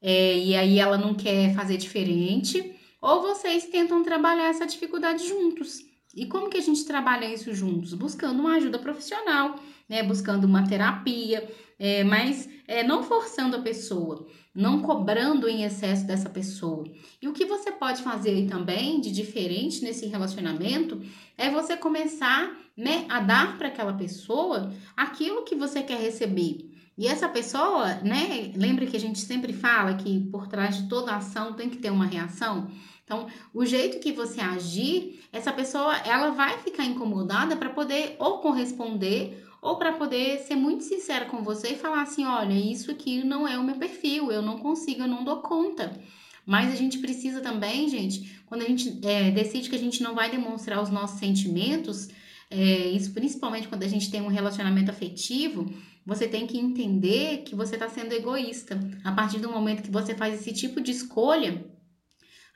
é, 0.00 0.38
e 0.38 0.54
aí 0.54 0.78
ela 0.78 0.96
não 0.96 1.14
quer 1.14 1.54
fazer 1.54 1.76
diferente, 1.76 2.74
ou 3.00 3.22
vocês 3.22 3.66
tentam 3.66 4.02
trabalhar 4.02 4.48
essa 4.48 4.66
dificuldade 4.66 5.26
juntos. 5.26 5.86
E 6.14 6.26
como 6.26 6.48
que 6.48 6.56
a 6.56 6.62
gente 6.62 6.84
trabalha 6.84 7.32
isso 7.32 7.54
juntos? 7.54 7.94
Buscando 7.94 8.40
uma 8.40 8.54
ajuda 8.54 8.78
profissional, 8.78 9.56
né? 9.88 10.02
Buscando 10.02 10.44
uma 10.44 10.66
terapia, 10.66 11.48
é, 11.78 12.02
mas 12.02 12.48
é, 12.66 12.82
não 12.82 13.02
forçando 13.02 13.56
a 13.56 13.62
pessoa, 13.62 14.26
não 14.54 14.82
cobrando 14.82 15.48
em 15.48 15.62
excesso 15.62 16.06
dessa 16.06 16.28
pessoa. 16.28 16.84
E 17.22 17.28
o 17.28 17.32
que 17.32 17.44
você 17.44 17.70
pode 17.70 18.02
fazer 18.02 18.48
também 18.48 19.00
de 19.00 19.12
diferente 19.12 19.84
nesse 19.84 20.06
relacionamento 20.06 21.00
é 21.36 21.50
você 21.50 21.76
começar 21.76 22.56
né, 22.76 23.06
a 23.08 23.20
dar 23.20 23.56
para 23.56 23.68
aquela 23.68 23.92
pessoa 23.92 24.72
aquilo 24.96 25.44
que 25.44 25.54
você 25.54 25.82
quer 25.82 26.00
receber. 26.00 26.68
E 26.98 27.06
essa 27.06 27.28
pessoa, 27.28 27.94
né? 28.02 28.50
Lembra 28.56 28.84
que 28.84 28.96
a 28.96 29.00
gente 29.00 29.20
sempre 29.20 29.52
fala 29.52 29.94
que 29.94 30.18
por 30.32 30.48
trás 30.48 30.76
de 30.76 30.88
toda 30.88 31.14
ação 31.14 31.52
tem 31.52 31.70
que 31.70 31.76
ter 31.76 31.90
uma 31.90 32.06
reação? 32.06 32.68
Então, 33.04 33.28
o 33.54 33.64
jeito 33.64 34.00
que 34.00 34.10
você 34.10 34.40
agir, 34.40 35.20
essa 35.32 35.52
pessoa 35.52 35.96
ela 35.98 36.30
vai 36.30 36.58
ficar 36.58 36.84
incomodada 36.84 37.56
para 37.56 37.70
poder 37.70 38.16
ou 38.18 38.38
corresponder 38.38 39.46
ou 39.62 39.76
para 39.76 39.92
poder 39.92 40.40
ser 40.40 40.56
muito 40.56 40.82
sincera 40.82 41.24
com 41.26 41.42
você 41.42 41.68
e 41.68 41.78
falar 41.78 42.02
assim, 42.02 42.24
olha, 42.24 42.52
isso 42.52 42.90
aqui 42.90 43.22
não 43.24 43.46
é 43.46 43.56
o 43.56 43.64
meu 43.64 43.76
perfil, 43.76 44.32
eu 44.32 44.42
não 44.42 44.58
consigo, 44.58 45.02
eu 45.02 45.08
não 45.08 45.24
dou 45.24 45.36
conta. 45.36 45.98
Mas 46.44 46.72
a 46.72 46.76
gente 46.76 46.98
precisa 46.98 47.40
também, 47.40 47.88
gente, 47.88 48.40
quando 48.46 48.62
a 48.62 48.66
gente 48.66 48.98
é, 49.06 49.30
decide 49.30 49.70
que 49.70 49.76
a 49.76 49.78
gente 49.78 50.02
não 50.02 50.14
vai 50.14 50.30
demonstrar 50.30 50.82
os 50.82 50.90
nossos 50.90 51.18
sentimentos, 51.18 52.08
é, 52.50 52.88
isso 52.88 53.12
principalmente 53.12 53.68
quando 53.68 53.82
a 53.82 53.88
gente 53.88 54.10
tem 54.10 54.20
um 54.20 54.28
relacionamento 54.28 54.90
afetivo, 54.90 55.70
você 56.08 56.26
tem 56.26 56.46
que 56.46 56.56
entender 56.56 57.42
que 57.42 57.54
você 57.54 57.74
está 57.74 57.86
sendo 57.86 58.14
egoísta. 58.14 58.80
A 59.04 59.12
partir 59.12 59.40
do 59.40 59.50
momento 59.50 59.82
que 59.82 59.90
você 59.90 60.14
faz 60.14 60.40
esse 60.40 60.54
tipo 60.54 60.80
de 60.80 60.90
escolha, 60.90 61.62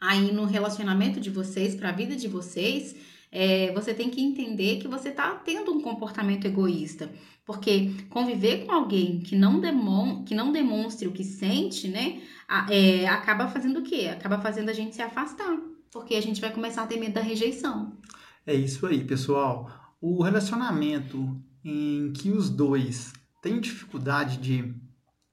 aí 0.01 0.33
no 0.33 0.47
relacionamento 0.47 1.21
de 1.21 1.29
vocês, 1.29 1.75
para 1.75 1.91
a 1.91 1.93
vida 1.93 2.17
de 2.17 2.29
vocês, 2.29 2.97
é, 3.31 3.71
você 3.75 3.93
tem 3.93 4.09
que 4.09 4.23
entender 4.23 4.79
que 4.79 4.89
você 4.89 5.11
está 5.11 5.35
tendo 5.35 5.71
um 5.71 5.83
comportamento 5.83 6.47
egoísta. 6.47 7.13
Porque 7.45 7.91
conviver 8.09 8.65
com 8.65 8.73
alguém 8.73 9.21
que 9.21 9.37
não, 9.37 9.61
demon, 9.61 10.25
que 10.25 10.35
não 10.35 10.51
demonstre 10.51 11.07
o 11.07 11.13
que 11.13 11.23
sente, 11.23 11.89
né, 11.89 12.23
é, 12.71 13.07
acaba 13.07 13.49
fazendo 13.49 13.81
o 13.81 13.83
quê? 13.83 14.09
Acaba 14.11 14.41
fazendo 14.41 14.71
a 14.71 14.73
gente 14.73 14.95
se 14.95 15.03
afastar. 15.03 15.59
Porque 15.91 16.15
a 16.15 16.23
gente 16.23 16.41
vai 16.41 16.51
começar 16.51 16.85
a 16.85 16.87
ter 16.87 16.99
medo 16.99 17.13
da 17.13 17.21
rejeição. 17.21 17.99
É 18.47 18.55
isso 18.55 18.87
aí, 18.87 19.05
pessoal. 19.05 19.71
O 20.01 20.23
relacionamento 20.23 21.39
em 21.63 22.15
que 22.15 22.31
os 22.31 22.49
dois 22.49 23.13
têm 23.43 23.61
dificuldade 23.61 24.39
de 24.39 24.75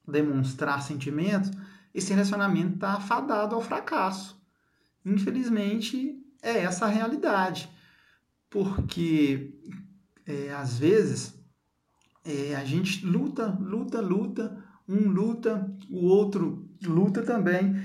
demonstrar 0.06 0.82
sentimentos, 0.82 1.52
esse 1.94 2.12
relacionamento 2.12 2.76
está 2.76 2.96
afadado 2.96 3.56
ao 3.56 3.62
fracasso. 3.62 4.38
Infelizmente, 5.06 6.22
é 6.42 6.60
essa 6.60 6.86
a 6.86 6.90
realidade 6.90 7.70
porque 8.50 9.54
é, 10.26 10.52
às 10.54 10.80
vezes 10.80 11.36
é, 12.26 12.56
a 12.56 12.66
gente 12.66 13.06
luta, 13.06 13.58
luta, 13.60 14.02
luta, 14.02 14.64
um 14.88 15.08
luta, 15.08 15.72
o 15.90 16.06
outro 16.06 16.68
luta 16.84 17.22
também. 17.22 17.76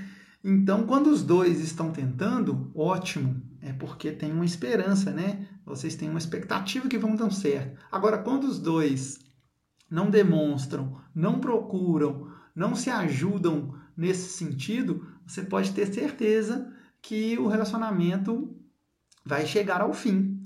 Então, 0.42 0.86
quando 0.86 1.08
os 1.08 1.22
dois 1.22 1.60
estão 1.60 1.90
tentando, 1.90 2.70
ótimo, 2.74 3.42
é 3.60 3.72
porque 3.72 4.12
tem 4.12 4.32
uma 4.32 4.44
esperança, 4.44 5.10
né? 5.10 5.46
Vocês 5.64 5.96
têm 5.96 6.10
uma 6.10 6.18
expectativa 6.18 6.88
que 6.88 6.98
vão 6.98 7.16
dar 7.16 7.30
certo. 7.30 7.80
Agora, 7.90 8.18
quando 8.18 8.44
os 8.44 8.58
dois 8.58 9.18
não 9.94 10.10
demonstram, 10.10 11.00
não 11.14 11.38
procuram, 11.38 12.28
não 12.52 12.74
se 12.74 12.90
ajudam 12.90 13.72
nesse 13.96 14.28
sentido, 14.28 15.06
você 15.24 15.42
pode 15.42 15.70
ter 15.70 15.86
certeza 15.86 16.68
que 17.00 17.38
o 17.38 17.46
relacionamento 17.46 18.52
vai 19.24 19.46
chegar 19.46 19.80
ao 19.80 19.92
fim. 19.92 20.42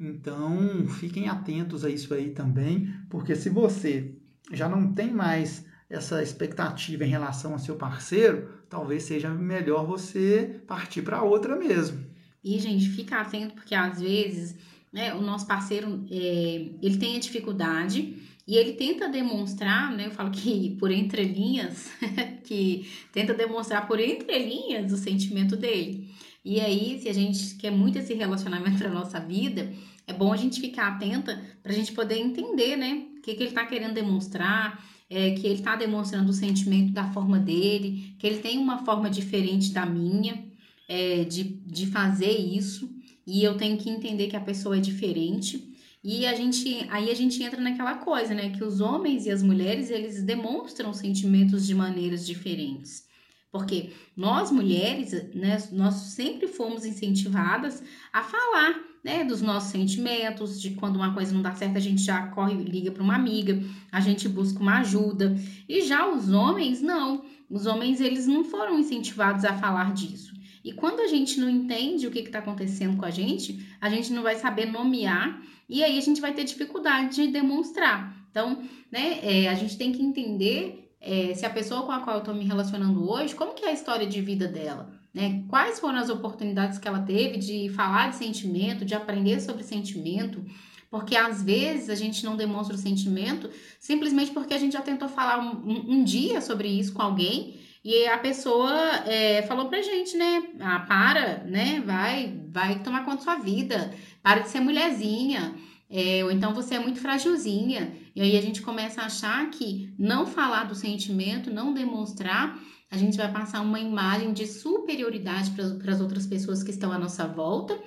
Então, 0.00 0.88
fiquem 0.88 1.28
atentos 1.28 1.84
a 1.84 1.90
isso 1.90 2.14
aí 2.14 2.30
também, 2.30 2.90
porque 3.10 3.36
se 3.36 3.50
você 3.50 4.14
já 4.50 4.66
não 4.66 4.94
tem 4.94 5.12
mais 5.12 5.66
essa 5.90 6.22
expectativa 6.22 7.04
em 7.04 7.10
relação 7.10 7.52
ao 7.52 7.58
seu 7.58 7.76
parceiro, 7.76 8.48
talvez 8.66 9.02
seja 9.02 9.28
melhor 9.28 9.86
você 9.86 10.62
partir 10.66 11.02
para 11.02 11.22
outra 11.22 11.54
mesmo. 11.54 12.02
E, 12.42 12.58
gente, 12.58 12.88
fica 12.88 13.20
atento, 13.20 13.56
porque 13.56 13.74
às 13.74 14.00
vezes 14.00 14.56
né, 14.90 15.12
o 15.14 15.20
nosso 15.20 15.46
parceiro 15.46 16.06
é, 16.10 16.70
ele 16.80 16.96
tem 16.96 17.16
a 17.16 17.20
dificuldade 17.20 18.16
e 18.46 18.56
ele 18.56 18.74
tenta 18.74 19.08
demonstrar, 19.08 19.90
né? 19.92 20.06
Eu 20.06 20.12
falo 20.12 20.30
que 20.30 20.76
por 20.78 20.90
entrelinhas, 20.90 21.90
que 22.44 22.88
tenta 23.12 23.34
demonstrar 23.34 23.88
por 23.88 23.98
entrelinhas 23.98 24.92
o 24.92 24.96
sentimento 24.96 25.56
dele. 25.56 26.08
E 26.44 26.60
aí, 26.60 27.00
se 27.00 27.08
a 27.08 27.12
gente 27.12 27.56
quer 27.56 27.72
muito 27.72 27.98
esse 27.98 28.14
relacionamento 28.14 28.78
para 28.78 28.88
nossa 28.88 29.18
vida, 29.18 29.72
é 30.06 30.12
bom 30.12 30.32
a 30.32 30.36
gente 30.36 30.60
ficar 30.60 30.88
atenta 30.92 31.42
para 31.60 31.72
a 31.72 31.74
gente 31.74 31.90
poder 31.90 32.18
entender, 32.18 32.76
né? 32.76 33.06
O 33.18 33.22
que, 33.22 33.34
que 33.34 33.42
ele 33.42 33.50
está 33.50 33.66
querendo 33.66 33.94
demonstrar, 33.94 34.80
é, 35.10 35.32
que 35.32 35.44
ele 35.44 35.56
está 35.56 35.74
demonstrando 35.74 36.30
o 36.30 36.32
sentimento 36.32 36.92
da 36.92 37.12
forma 37.12 37.40
dele, 37.40 38.14
que 38.16 38.26
ele 38.28 38.38
tem 38.38 38.58
uma 38.58 38.84
forma 38.84 39.10
diferente 39.10 39.72
da 39.72 39.84
minha 39.84 40.46
é, 40.88 41.24
de, 41.24 41.42
de 41.42 41.86
fazer 41.86 42.30
isso, 42.30 42.88
e 43.26 43.42
eu 43.42 43.56
tenho 43.56 43.76
que 43.76 43.90
entender 43.90 44.28
que 44.28 44.36
a 44.36 44.40
pessoa 44.40 44.76
é 44.76 44.80
diferente. 44.80 45.74
E 46.08 46.24
a 46.24 46.36
gente, 46.36 46.86
aí 46.88 47.10
a 47.10 47.14
gente 47.16 47.42
entra 47.42 47.60
naquela 47.60 47.94
coisa, 47.96 48.32
né? 48.32 48.50
Que 48.50 48.62
os 48.62 48.80
homens 48.80 49.26
e 49.26 49.30
as 49.32 49.42
mulheres, 49.42 49.90
eles 49.90 50.22
demonstram 50.22 50.92
sentimentos 50.92 51.66
de 51.66 51.74
maneiras 51.74 52.24
diferentes. 52.24 53.08
Porque 53.50 53.90
nós 54.16 54.52
mulheres, 54.52 55.10
né, 55.34 55.58
nós 55.72 55.94
sempre 55.94 56.46
fomos 56.46 56.84
incentivadas 56.84 57.82
a 58.12 58.22
falar, 58.22 58.78
né, 59.02 59.24
dos 59.24 59.42
nossos 59.42 59.72
sentimentos, 59.72 60.60
de 60.60 60.70
quando 60.70 60.94
uma 60.94 61.12
coisa 61.12 61.34
não 61.34 61.42
dá 61.42 61.52
certo, 61.56 61.76
a 61.76 61.80
gente 61.80 62.02
já 62.02 62.28
corre 62.28 62.54
liga 62.54 62.92
para 62.92 63.02
uma 63.02 63.16
amiga, 63.16 63.60
a 63.90 64.00
gente 64.00 64.28
busca 64.28 64.60
uma 64.60 64.78
ajuda. 64.78 65.36
E 65.68 65.80
já 65.82 66.08
os 66.08 66.30
homens, 66.30 66.80
não. 66.80 67.24
Os 67.50 67.66
homens, 67.66 68.00
eles 68.00 68.28
não 68.28 68.44
foram 68.44 68.78
incentivados 68.78 69.44
a 69.44 69.54
falar 69.54 69.92
disso. 69.92 70.35
E 70.66 70.72
quando 70.72 70.98
a 70.98 71.06
gente 71.06 71.38
não 71.38 71.48
entende 71.48 72.08
o 72.08 72.10
que 72.10 72.18
está 72.18 72.40
acontecendo 72.40 72.96
com 72.96 73.04
a 73.04 73.10
gente, 73.10 73.64
a 73.80 73.88
gente 73.88 74.12
não 74.12 74.24
vai 74.24 74.34
saber 74.34 74.66
nomear 74.66 75.40
e 75.68 75.84
aí 75.84 75.96
a 75.96 76.00
gente 76.00 76.20
vai 76.20 76.34
ter 76.34 76.42
dificuldade 76.42 77.14
de 77.14 77.28
demonstrar. 77.28 78.26
Então, 78.28 78.64
né, 78.90 79.20
é, 79.22 79.48
a 79.48 79.54
gente 79.54 79.78
tem 79.78 79.92
que 79.92 80.02
entender 80.02 80.90
é, 81.00 81.32
se 81.34 81.46
a 81.46 81.50
pessoa 81.50 81.84
com 81.84 81.92
a 81.92 82.00
qual 82.00 82.16
eu 82.16 82.20
estou 82.20 82.34
me 82.34 82.44
relacionando 82.44 83.08
hoje, 83.08 83.32
como 83.32 83.54
que 83.54 83.64
é 83.64 83.68
a 83.68 83.72
história 83.72 84.08
de 84.08 84.20
vida 84.20 84.48
dela? 84.48 84.92
Né? 85.14 85.44
Quais 85.48 85.78
foram 85.78 86.00
as 86.00 86.10
oportunidades 86.10 86.80
que 86.80 86.88
ela 86.88 87.00
teve 87.00 87.38
de 87.38 87.68
falar 87.68 88.10
de 88.10 88.16
sentimento, 88.16 88.84
de 88.84 88.96
aprender 88.96 89.40
sobre 89.40 89.62
sentimento? 89.62 90.44
Porque 90.90 91.14
às 91.14 91.44
vezes 91.44 91.88
a 91.90 91.94
gente 91.94 92.24
não 92.24 92.36
demonstra 92.36 92.74
o 92.74 92.78
sentimento 92.78 93.48
simplesmente 93.78 94.32
porque 94.32 94.52
a 94.52 94.58
gente 94.58 94.72
já 94.72 94.82
tentou 94.82 95.08
falar 95.08 95.38
um, 95.38 95.70
um, 95.70 95.92
um 95.92 96.02
dia 96.02 96.40
sobre 96.40 96.66
isso 96.66 96.92
com 96.92 97.02
alguém 97.02 97.64
e 97.86 98.04
a 98.08 98.18
pessoa 98.18 98.74
é, 99.06 99.42
falou 99.42 99.68
pra 99.68 99.80
gente, 99.80 100.16
né? 100.16 100.42
Ah, 100.58 100.80
para, 100.80 101.44
né? 101.44 101.80
Vai, 101.86 102.36
vai 102.50 102.80
tomar 102.80 103.04
conta 103.04 103.18
da 103.18 103.22
sua 103.22 103.36
vida, 103.36 103.94
para 104.20 104.40
de 104.40 104.48
ser 104.48 104.58
mulherzinha. 104.58 105.54
É, 105.88 106.24
ou 106.24 106.32
então 106.32 106.52
você 106.52 106.74
é 106.74 106.80
muito 106.80 106.98
frágilzinha. 106.98 107.94
E 108.12 108.20
aí 108.20 108.36
a 108.36 108.42
gente 108.42 108.60
começa 108.60 109.02
a 109.02 109.06
achar 109.06 109.48
que 109.50 109.94
não 109.96 110.26
falar 110.26 110.64
do 110.64 110.74
sentimento, 110.74 111.54
não 111.54 111.72
demonstrar, 111.72 112.58
a 112.90 112.96
gente 112.96 113.16
vai 113.16 113.30
passar 113.30 113.60
uma 113.60 113.78
imagem 113.78 114.32
de 114.32 114.48
superioridade 114.48 115.52
para 115.52 115.92
as 115.92 116.00
outras 116.00 116.26
pessoas 116.26 116.64
que 116.64 116.72
estão 116.72 116.90
à 116.90 116.98
nossa 116.98 117.28
volta 117.28 117.78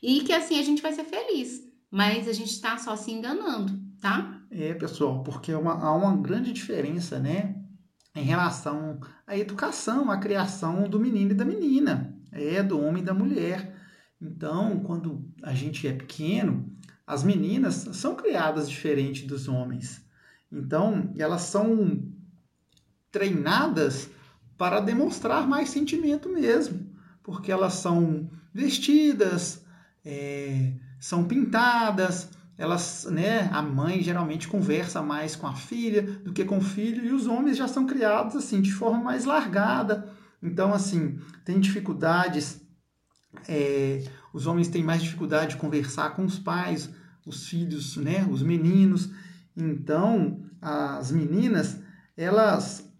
e 0.00 0.20
que 0.20 0.32
assim 0.32 0.60
a 0.60 0.62
gente 0.62 0.80
vai 0.80 0.92
ser 0.92 1.02
feliz. 1.02 1.64
Mas 1.90 2.28
a 2.28 2.32
gente 2.32 2.52
está 2.52 2.78
só 2.78 2.94
se 2.94 3.10
enganando, 3.10 3.76
tá? 4.00 4.40
É, 4.52 4.72
pessoal, 4.74 5.24
porque 5.24 5.52
uma, 5.52 5.72
há 5.72 5.92
uma 5.96 6.16
grande 6.16 6.52
diferença, 6.52 7.18
né? 7.18 7.56
Em 8.18 8.24
relação 8.24 8.98
à 9.24 9.38
educação, 9.38 10.10
à 10.10 10.18
criação 10.18 10.88
do 10.88 10.98
menino 10.98 11.30
e 11.30 11.34
da 11.34 11.44
menina, 11.44 12.12
é 12.32 12.60
do 12.64 12.80
homem 12.80 13.00
e 13.00 13.06
da 13.06 13.14
mulher. 13.14 13.76
Então, 14.20 14.80
quando 14.80 15.24
a 15.40 15.54
gente 15.54 15.86
é 15.86 15.92
pequeno, 15.92 16.68
as 17.06 17.22
meninas 17.22 17.88
são 17.92 18.16
criadas 18.16 18.68
diferente 18.68 19.24
dos 19.24 19.46
homens. 19.46 20.04
Então, 20.50 21.14
elas 21.16 21.42
são 21.42 22.02
treinadas 23.12 24.10
para 24.56 24.80
demonstrar 24.80 25.46
mais 25.46 25.68
sentimento 25.68 26.28
mesmo, 26.28 26.90
porque 27.22 27.52
elas 27.52 27.74
são 27.74 28.28
vestidas, 28.52 29.64
é, 30.04 30.72
são 30.98 31.22
pintadas, 31.22 32.30
elas, 32.58 33.06
né, 33.10 33.48
a 33.52 33.62
mãe 33.62 34.02
geralmente 34.02 34.48
conversa 34.48 35.00
mais 35.00 35.36
com 35.36 35.46
a 35.46 35.54
filha 35.54 36.02
do 36.02 36.32
que 36.32 36.44
com 36.44 36.58
o 36.58 36.62
filho 36.62 37.04
e 37.04 37.12
os 37.12 37.26
homens 37.26 37.56
já 37.56 37.68
são 37.68 37.86
criados 37.86 38.36
assim 38.36 38.60
de 38.60 38.72
forma 38.72 38.98
mais 38.98 39.24
largada. 39.24 40.12
Então, 40.42 40.74
assim, 40.74 41.18
tem 41.44 41.58
dificuldades 41.60 42.60
é, 43.46 44.04
os 44.32 44.46
homens 44.46 44.68
têm 44.68 44.82
mais 44.82 45.02
dificuldade 45.02 45.50
de 45.50 45.56
conversar 45.56 46.10
com 46.10 46.24
os 46.24 46.38
pais, 46.38 46.90
os 47.26 47.46
filhos, 47.46 47.96
né, 47.96 48.26
os 48.30 48.42
meninos. 48.42 49.10
Então, 49.56 50.44
as 50.60 51.10
meninas, 51.10 51.80
elas 52.16 52.90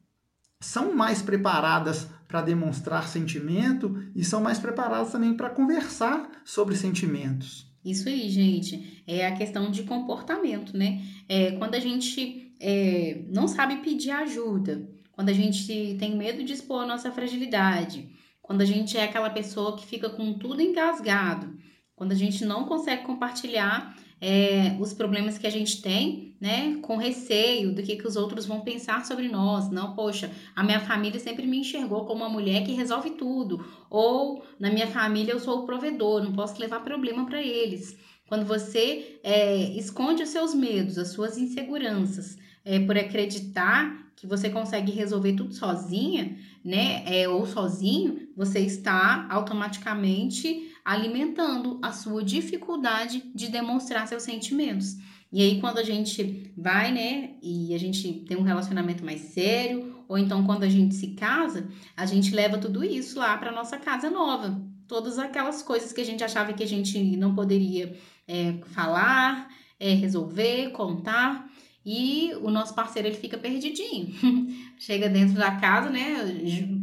são 0.60 0.94
mais 0.94 1.22
preparadas 1.22 2.08
para 2.26 2.42
demonstrar 2.42 3.08
sentimento 3.08 4.02
e 4.14 4.24
são 4.24 4.40
mais 4.40 4.58
preparadas 4.58 5.12
também 5.12 5.34
para 5.34 5.50
conversar 5.50 6.28
sobre 6.44 6.76
sentimentos. 6.76 7.67
Isso 7.90 8.08
aí, 8.08 8.28
gente. 8.28 9.02
É 9.06 9.26
a 9.26 9.34
questão 9.34 9.70
de 9.70 9.82
comportamento, 9.84 10.76
né? 10.76 11.02
É, 11.28 11.52
quando 11.52 11.74
a 11.74 11.80
gente 11.80 12.52
é, 12.60 13.22
não 13.28 13.48
sabe 13.48 13.76
pedir 13.76 14.10
ajuda, 14.10 14.88
quando 15.12 15.30
a 15.30 15.32
gente 15.32 15.96
tem 15.98 16.16
medo 16.16 16.44
de 16.44 16.52
expor 16.52 16.82
a 16.82 16.86
nossa 16.86 17.10
fragilidade, 17.10 18.08
quando 18.42 18.60
a 18.60 18.64
gente 18.64 18.96
é 18.96 19.04
aquela 19.04 19.30
pessoa 19.30 19.76
que 19.76 19.86
fica 19.86 20.08
com 20.08 20.34
tudo 20.34 20.62
engasgado, 20.62 21.58
quando 21.94 22.12
a 22.12 22.14
gente 22.14 22.44
não 22.44 22.64
consegue 22.64 23.04
compartilhar 23.04 23.96
é, 24.20 24.76
os 24.80 24.92
problemas 24.92 25.38
que 25.38 25.46
a 25.46 25.50
gente 25.50 25.80
tem, 25.80 26.34
né, 26.40 26.78
com 26.82 26.96
receio 26.96 27.74
do 27.74 27.82
que, 27.82 27.96
que 27.96 28.06
os 28.06 28.16
outros 28.16 28.46
vão 28.46 28.60
pensar 28.60 29.04
sobre 29.04 29.28
nós. 29.28 29.70
Não, 29.70 29.94
poxa, 29.94 30.30
a 30.54 30.62
minha 30.62 30.80
família 30.80 31.20
sempre 31.20 31.46
me 31.46 31.58
enxergou 31.58 32.04
como 32.04 32.24
uma 32.24 32.28
mulher 32.28 32.64
que 32.64 32.72
resolve 32.72 33.10
tudo, 33.10 33.64
ou 33.88 34.44
na 34.58 34.70
minha 34.70 34.86
família 34.86 35.32
eu 35.32 35.40
sou 35.40 35.60
o 35.60 35.66
provedor, 35.66 36.22
não 36.22 36.32
posso 36.32 36.60
levar 36.60 36.80
problema 36.80 37.26
para 37.26 37.42
eles. 37.42 37.96
Quando 38.28 38.44
você 38.44 39.18
é, 39.22 39.56
esconde 39.78 40.22
os 40.22 40.28
seus 40.28 40.54
medos, 40.54 40.98
as 40.98 41.08
suas 41.08 41.38
inseguranças, 41.38 42.36
é, 42.64 42.78
por 42.78 42.98
acreditar 42.98 44.06
que 44.14 44.26
você 44.26 44.50
consegue 44.50 44.90
resolver 44.90 45.34
tudo 45.34 45.54
sozinha, 45.54 46.36
né, 46.64 47.04
é, 47.06 47.28
ou 47.28 47.46
sozinho, 47.46 48.28
você 48.36 48.58
está 48.58 49.26
automaticamente 49.30 50.67
alimentando 50.88 51.78
a 51.82 51.92
sua 51.92 52.24
dificuldade 52.24 53.22
de 53.34 53.48
demonstrar 53.48 54.08
seus 54.08 54.22
sentimentos. 54.22 54.96
E 55.30 55.42
aí, 55.42 55.60
quando 55.60 55.76
a 55.76 55.82
gente 55.82 56.50
vai, 56.56 56.90
né, 56.90 57.34
e 57.42 57.74
a 57.74 57.78
gente 57.78 58.10
tem 58.26 58.38
um 58.38 58.42
relacionamento 58.42 59.04
mais 59.04 59.20
sério, 59.20 60.02
ou 60.08 60.16
então 60.16 60.46
quando 60.46 60.62
a 60.62 60.68
gente 60.68 60.94
se 60.94 61.08
casa, 61.08 61.68
a 61.94 62.06
gente 62.06 62.34
leva 62.34 62.56
tudo 62.56 62.82
isso 62.82 63.18
lá 63.18 63.36
para 63.36 63.52
nossa 63.52 63.76
casa 63.76 64.08
nova. 64.08 64.58
Todas 64.86 65.18
aquelas 65.18 65.62
coisas 65.62 65.92
que 65.92 66.00
a 66.00 66.04
gente 66.04 66.24
achava 66.24 66.54
que 66.54 66.62
a 66.62 66.66
gente 66.66 66.98
não 67.18 67.34
poderia 67.34 67.94
é, 68.26 68.54
falar, 68.68 69.50
é, 69.78 69.92
resolver, 69.92 70.70
contar. 70.70 71.47
E 71.90 72.34
o 72.42 72.50
nosso 72.50 72.74
parceiro 72.74 73.08
ele 73.08 73.16
fica 73.16 73.38
perdidinho. 73.38 74.12
Chega 74.76 75.08
dentro 75.08 75.36
da 75.36 75.52
casa, 75.52 75.88
né? 75.88 76.18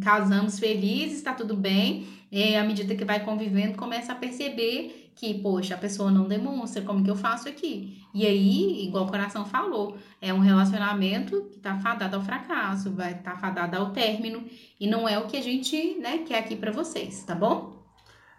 Casamos 0.01 0.57
felizes, 0.57 1.21
tá 1.21 1.31
tudo 1.31 1.55
bem. 1.55 2.07
E 2.31 2.55
à 2.55 2.63
medida 2.63 2.95
que 2.95 3.05
vai 3.05 3.23
convivendo, 3.23 3.77
começa 3.77 4.13
a 4.13 4.15
perceber 4.15 5.11
que, 5.15 5.31
poxa, 5.35 5.75
a 5.75 5.77
pessoa 5.77 6.09
não 6.09 6.27
demonstra, 6.27 6.81
como 6.81 7.03
que 7.03 7.11
eu 7.11 7.15
faço 7.15 7.47
aqui? 7.47 8.01
E 8.15 8.25
aí, 8.25 8.83
igual 8.87 9.05
o 9.05 9.07
coração 9.07 9.45
falou, 9.45 9.95
é 10.19 10.33
um 10.33 10.39
relacionamento 10.39 11.49
que 11.53 11.59
tá 11.59 11.77
fadado 11.77 12.15
ao 12.15 12.23
fracasso, 12.23 12.91
vai 12.91 13.11
estar 13.11 13.33
tá 13.33 13.37
fadado 13.37 13.77
ao 13.77 13.91
término, 13.91 14.43
e 14.79 14.87
não 14.87 15.07
é 15.07 15.19
o 15.19 15.27
que 15.27 15.37
a 15.37 15.41
gente, 15.41 15.99
né, 15.99 16.23
quer 16.25 16.39
aqui 16.39 16.55
para 16.55 16.71
vocês, 16.71 17.23
tá 17.23 17.35
bom? 17.35 17.77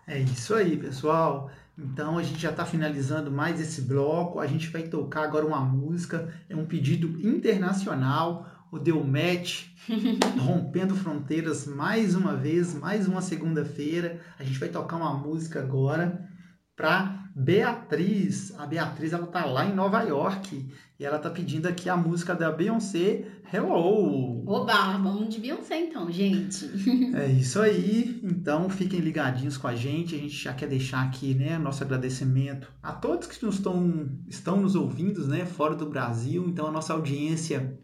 É 0.04 0.18
isso 0.18 0.52
aí, 0.52 0.76
pessoal. 0.76 1.48
Então 1.78 2.16
a 2.16 2.22
gente 2.22 2.40
já 2.40 2.50
está 2.50 2.64
finalizando 2.64 3.30
mais 3.30 3.60
esse 3.60 3.82
bloco. 3.82 4.40
A 4.40 4.46
gente 4.46 4.68
vai 4.68 4.82
tocar 4.84 5.24
agora 5.24 5.46
uma 5.46 5.60
música, 5.60 6.32
é 6.48 6.56
um 6.56 6.64
pedido 6.64 7.08
internacional. 7.26 8.46
O 8.72 8.78
Deu 8.78 9.02
Match, 9.04 9.66
rompendo 10.40 10.94
fronteiras 10.96 11.66
mais 11.66 12.14
uma 12.14 12.34
vez, 12.34 12.74
mais 12.74 13.06
uma 13.06 13.22
segunda-feira. 13.22 14.20
A 14.38 14.42
gente 14.42 14.58
vai 14.58 14.68
tocar 14.68 14.96
uma 14.96 15.14
música 15.14 15.60
agora 15.60 16.28
para 16.74 17.30
Beatriz. 17.34 18.58
A 18.58 18.66
Beatriz 18.66 19.12
ela 19.12 19.26
tá 19.26 19.44
lá 19.44 19.66
em 19.66 19.74
Nova 19.74 20.02
York 20.02 20.72
e 20.98 21.04
ela 21.04 21.18
tá 21.18 21.28
pedindo 21.28 21.66
aqui 21.66 21.90
a 21.90 21.96
música 21.96 22.34
da 22.34 22.50
Beyoncé, 22.50 23.26
Hello. 23.52 24.42
Oba, 24.46 24.96
vamos 24.98 25.32
de 25.32 25.40
Beyoncé 25.40 25.78
então, 25.78 26.10
gente. 26.10 26.68
é 27.14 27.30
isso 27.30 27.60
aí. 27.60 28.20
Então 28.24 28.68
fiquem 28.68 29.00
ligadinhos 29.00 29.56
com 29.56 29.68
a 29.68 29.74
gente. 29.76 30.14
A 30.14 30.18
gente 30.18 30.34
já 30.34 30.52
quer 30.54 30.68
deixar 30.68 31.02
aqui, 31.02 31.34
né, 31.34 31.58
nosso 31.58 31.84
agradecimento 31.84 32.72
a 32.82 32.92
todos 32.92 33.28
que 33.28 33.44
nos 33.44 33.56
estão, 33.56 34.08
estão 34.26 34.60
nos 34.60 34.74
ouvindo, 34.74 35.26
né, 35.28 35.44
fora 35.44 35.76
do 35.76 35.86
Brasil. 35.86 36.44
Então 36.48 36.66
a 36.66 36.72
nossa 36.72 36.92
audiência 36.94 37.78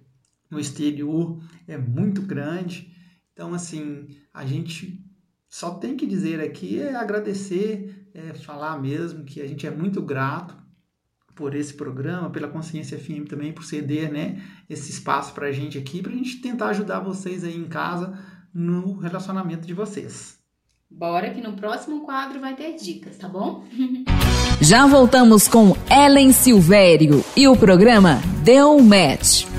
no 0.51 0.59
exterior 0.59 1.39
é 1.69 1.77
muito 1.77 2.23
grande. 2.23 2.91
Então 3.33 3.53
assim, 3.53 4.09
a 4.33 4.47
gente 4.47 5.05
só 5.49 5.75
tem 5.75 5.97
que 5.97 6.07
dizer 6.07 6.41
aqui 6.41 6.81
é 6.81 6.97
agradecer, 6.97 8.09
é 8.15 8.33
falar 8.33 8.81
mesmo 8.81 9.25
que 9.25 9.41
a 9.41 9.47
gente 9.47 9.67
é 9.67 9.71
muito 9.71 10.01
grato 10.01 10.62
por 11.35 11.55
esse 11.55 11.75
programa, 11.75 12.31
pela 12.31 12.49
Consciência 12.49 12.99
FM 12.99 13.29
também, 13.29 13.53
por 13.53 13.65
ceder 13.65 14.13
né, 14.13 14.43
esse 14.69 14.91
espaço 14.91 15.33
para 15.33 15.47
a 15.47 15.53
gente 15.53 15.79
aqui, 15.79 16.03
para 16.03 16.13
a 16.13 16.17
gente 16.17 16.41
tentar 16.41 16.69
ajudar 16.69 17.01
vocês 17.01 17.45
aí 17.45 17.57
em 17.57 17.69
casa 17.69 18.19
no 18.53 18.99
relacionamento 18.99 19.67
de 19.67 19.75
vocês. 19.75 20.39
Bora 20.91 21.31
que 21.31 21.41
no 21.41 21.55
próximo 21.55 22.03
quadro 22.03 22.39
vai 22.39 22.55
ter 22.55 22.75
dicas, 22.77 23.17
tá 23.17 23.29
bom? 23.29 23.65
Já 24.61 24.87
voltamos 24.87 25.49
com 25.49 25.75
Ellen 25.91 26.33
Silvério 26.33 27.25
e 27.37 27.49
o 27.49 27.57
programa 27.57 28.21
Deu 28.45 28.79
Match. 28.81 29.52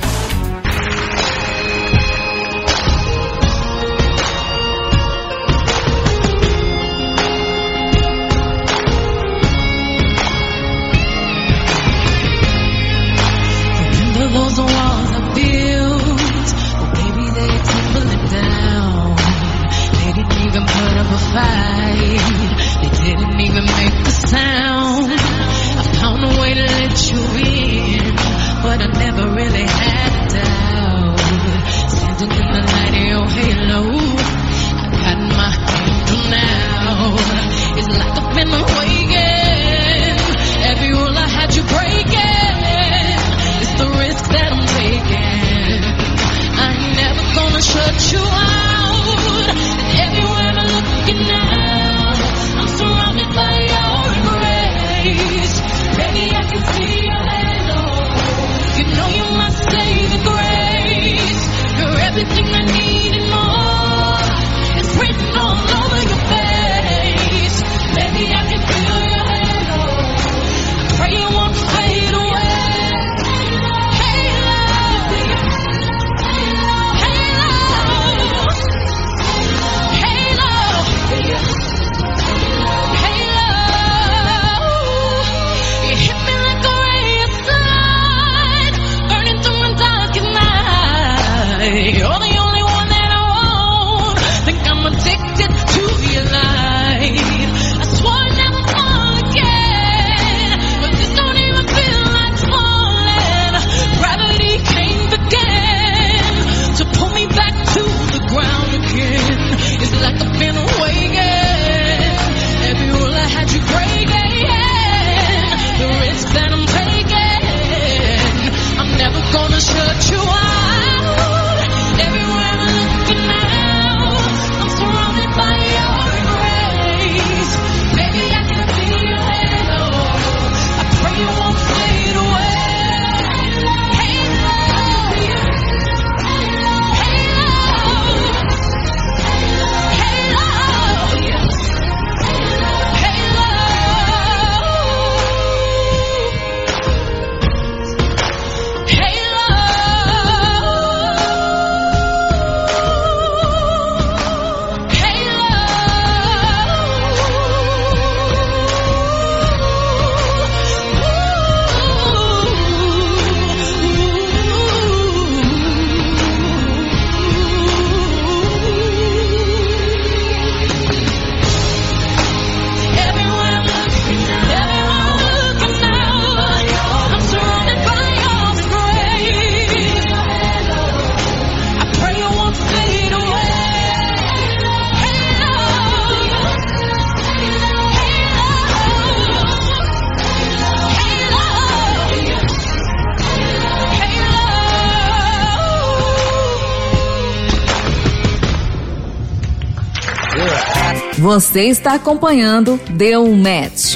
Você 201.23 201.69
está 201.69 201.93
acompanhando 201.93 202.77
Deu 202.97 203.23
um 203.23 203.37
Match. 203.37 203.95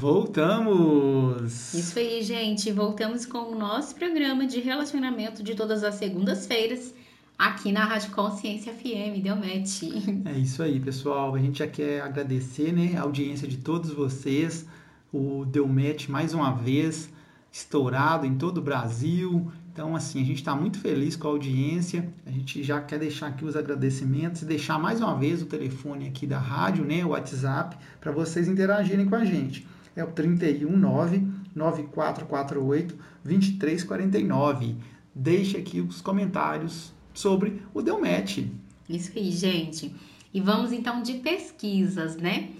Voltamos! 0.00 1.72
Isso 1.72 1.96
aí, 1.96 2.20
gente. 2.20 2.72
Voltamos 2.72 3.24
com 3.24 3.52
o 3.52 3.56
nosso 3.56 3.94
programa 3.94 4.44
de 4.44 4.58
relacionamento 4.58 5.40
de 5.40 5.54
todas 5.54 5.84
as 5.84 5.94
segundas-feiras 5.94 6.92
aqui 7.38 7.70
na 7.70 7.84
Rádio 7.84 8.10
Consciência 8.10 8.72
FM. 8.72 9.22
Deu 9.22 9.36
match. 9.36 9.84
É 10.26 10.36
isso 10.36 10.64
aí, 10.64 10.80
pessoal. 10.80 11.36
A 11.36 11.38
gente 11.38 11.60
já 11.60 11.68
quer 11.68 12.00
agradecer 12.00 12.72
né, 12.72 12.98
a 12.98 13.02
audiência 13.02 13.46
de 13.46 13.58
todos 13.58 13.90
vocês. 13.92 14.66
O 15.12 15.44
Deu 15.44 15.68
Match 15.68 16.08
mais 16.08 16.34
uma 16.34 16.50
vez 16.50 17.08
estourado 17.52 18.26
em 18.26 18.34
todo 18.34 18.58
o 18.58 18.62
Brasil. 18.62 19.46
Então, 19.74 19.96
assim, 19.96 20.22
a 20.22 20.24
gente 20.24 20.36
está 20.36 20.54
muito 20.54 20.78
feliz 20.78 21.16
com 21.16 21.26
a 21.26 21.30
audiência. 21.32 22.08
A 22.24 22.30
gente 22.30 22.62
já 22.62 22.80
quer 22.80 22.96
deixar 22.96 23.26
aqui 23.26 23.44
os 23.44 23.56
agradecimentos 23.56 24.42
e 24.42 24.44
deixar 24.44 24.78
mais 24.78 25.00
uma 25.00 25.18
vez 25.18 25.42
o 25.42 25.46
telefone 25.46 26.06
aqui 26.06 26.28
da 26.28 26.38
rádio, 26.38 26.84
né, 26.84 27.04
o 27.04 27.08
WhatsApp, 27.08 27.76
para 28.00 28.12
vocês 28.12 28.46
interagirem 28.46 29.04
com 29.04 29.16
a 29.16 29.24
gente. 29.24 29.66
É 29.96 30.04
o 30.04 30.12
319 30.12 31.26
9448 31.56 32.96
2349. 33.24 34.76
Deixe 35.12 35.56
aqui 35.56 35.80
os 35.80 36.00
comentários 36.00 36.92
sobre 37.12 37.60
o 37.74 37.82
Delmet. 37.82 38.48
Isso 38.88 39.10
aí, 39.16 39.32
gente. 39.32 39.92
E 40.32 40.40
vamos 40.40 40.70
então 40.70 41.02
de 41.02 41.14
pesquisas, 41.14 42.16
né? 42.16 42.50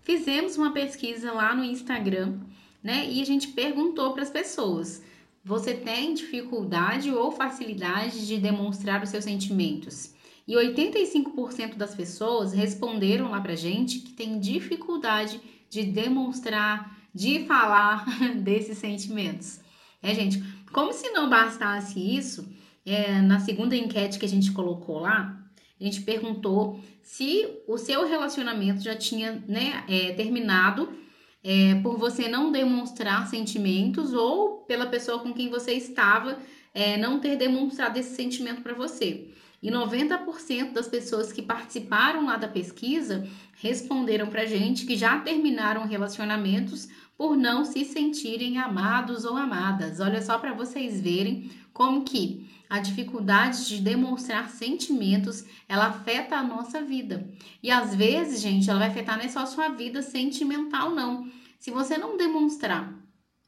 Fizemos 0.00 0.56
uma 0.56 0.72
pesquisa 0.72 1.32
lá 1.32 1.54
no 1.54 1.62
Instagram, 1.62 2.38
né? 2.82 3.06
E 3.10 3.20
a 3.20 3.26
gente 3.26 3.48
perguntou 3.48 4.14
para 4.14 4.22
as 4.22 4.30
pessoas 4.30 5.02
você 5.46 5.74
tem 5.74 6.12
dificuldade 6.12 7.08
ou 7.12 7.30
facilidade 7.30 8.26
de 8.26 8.36
demonstrar 8.36 9.04
os 9.04 9.10
seus 9.10 9.22
sentimentos? 9.22 10.12
E 10.44 10.54
85% 10.54 11.76
das 11.76 11.94
pessoas 11.94 12.52
responderam 12.52 13.30
lá 13.30 13.40
pra 13.40 13.54
gente 13.54 14.00
que 14.00 14.12
tem 14.12 14.40
dificuldade 14.40 15.40
de 15.70 15.84
demonstrar, 15.84 16.98
de 17.14 17.44
falar 17.46 18.04
desses 18.42 18.78
sentimentos. 18.78 19.60
É, 20.02 20.12
gente, 20.12 20.42
como 20.72 20.92
se 20.92 21.10
não 21.10 21.30
bastasse 21.30 22.00
isso, 22.00 22.44
é, 22.84 23.22
na 23.22 23.38
segunda 23.38 23.76
enquete 23.76 24.18
que 24.18 24.26
a 24.26 24.28
gente 24.28 24.50
colocou 24.50 24.98
lá, 24.98 25.40
a 25.80 25.84
gente 25.84 26.00
perguntou 26.00 26.80
se 27.04 27.46
o 27.68 27.78
seu 27.78 28.04
relacionamento 28.08 28.82
já 28.82 28.96
tinha 28.96 29.44
né, 29.46 29.84
é, 29.88 30.12
terminado 30.14 31.05
é, 31.48 31.76
por 31.76 31.96
você 31.96 32.26
não 32.26 32.50
demonstrar 32.50 33.28
sentimentos 33.28 34.12
ou 34.12 34.64
pela 34.66 34.86
pessoa 34.86 35.20
com 35.20 35.32
quem 35.32 35.48
você 35.48 35.74
estava 35.74 36.36
é, 36.74 36.96
não 36.96 37.20
ter 37.20 37.36
demonstrado 37.36 37.96
esse 38.00 38.16
sentimento 38.16 38.62
para 38.62 38.74
você. 38.74 39.28
E 39.62 39.70
90% 39.70 40.72
das 40.72 40.88
pessoas 40.88 41.32
que 41.32 41.40
participaram 41.40 42.26
lá 42.26 42.36
da 42.36 42.48
pesquisa 42.48 43.26
responderam 43.62 44.26
para 44.26 44.44
gente 44.44 44.84
que 44.84 44.96
já 44.96 45.20
terminaram 45.20 45.86
relacionamentos 45.86 46.88
por 47.16 47.36
não 47.36 47.64
se 47.64 47.84
sentirem 47.84 48.58
amados 48.58 49.24
ou 49.24 49.36
amadas. 49.36 50.00
Olha 50.00 50.20
só 50.20 50.38
para 50.38 50.52
vocês 50.52 51.00
verem 51.00 51.48
como 51.72 52.02
que 52.02 52.44
a 52.68 52.80
dificuldade 52.80 53.68
de 53.68 53.80
demonstrar 53.80 54.50
sentimentos, 54.50 55.44
ela 55.68 55.86
afeta 55.86 56.36
a 56.36 56.42
nossa 56.42 56.82
vida. 56.82 57.30
E 57.62 57.70
às 57.70 57.94
vezes, 57.94 58.40
gente, 58.40 58.68
ela 58.68 58.80
vai 58.80 58.88
afetar 58.88 59.16
não 59.16 59.24
é 59.24 59.28
só 59.28 59.40
a 59.40 59.46
sua 59.46 59.68
vida 59.68 60.02
sentimental, 60.02 60.90
não. 60.90 61.30
Se 61.58 61.70
você 61.70 61.96
não 61.96 62.16
demonstrar, 62.16 62.94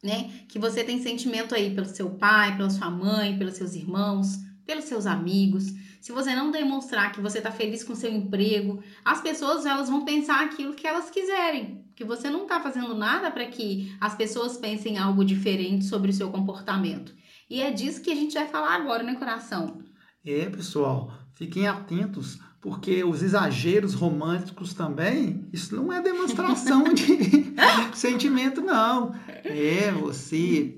né, 0.03 0.31
que 0.49 0.59
você 0.59 0.85
tem 0.85 1.03
sentimento 1.03 1.55
aí 1.55 1.75
pelo 1.75 1.87
seu 1.87 2.11
pai, 2.11 2.57
pela 2.57 2.71
sua 2.71 2.91
mãe, 2.91 3.37
pelos 3.37 3.55
seus 3.55 3.75
irmãos, 3.75 4.39
pelos 4.65 4.85
seus 4.85 5.07
amigos, 5.07 5.67
se 6.01 6.13
você 6.13 6.35
não 6.35 6.51
demonstrar 6.51 7.13
que 7.13 7.21
você 7.21 7.39
está 7.39 7.51
feliz 7.51 7.83
com 7.83 7.95
seu 7.95 8.13
emprego, 8.13 8.83
as 9.05 9.21
pessoas 9.21 9.67
elas 9.67 9.89
vão 9.89 10.05
pensar 10.05 10.45
aquilo 10.45 10.75
que 10.75 10.87
elas 10.87 11.11
quiserem, 11.11 11.85
que 11.97 12.05
você 12.05 12.31
não 12.31 12.43
está 12.43 12.61
fazendo 12.61 12.95
nada 12.95 13.31
para 13.31 13.47
que 13.47 13.95
as 14.01 14.15
pessoas 14.15 14.57
pensem 14.57 14.99
algo 14.99 15.25
diferente 15.25 15.85
sobre 15.85 16.11
o 16.11 16.15
seu 16.15 16.31
comportamento. 16.31 17.15
E 17.51 17.61
é 17.61 17.71
disso 17.71 18.03
que 18.03 18.11
a 18.11 18.15
gente 18.15 18.35
vai 18.35 18.47
falar 18.47 18.75
agora, 18.75 19.03
né, 19.03 19.15
coração? 19.15 19.83
É, 20.25 20.49
pessoal, 20.51 21.13
fiquem 21.33 21.67
atentos, 21.67 22.39
porque 22.61 23.05
os 23.05 23.23
exageros 23.23 23.95
românticos 23.95 24.75
também, 24.75 25.49
isso 25.53 25.77
não 25.77 25.93
é 25.93 26.03
demonstração 26.03 26.85
de 26.93 27.55
sentimento, 27.95 28.61
não. 28.61 29.15
É 29.45 29.93
você 29.93 30.77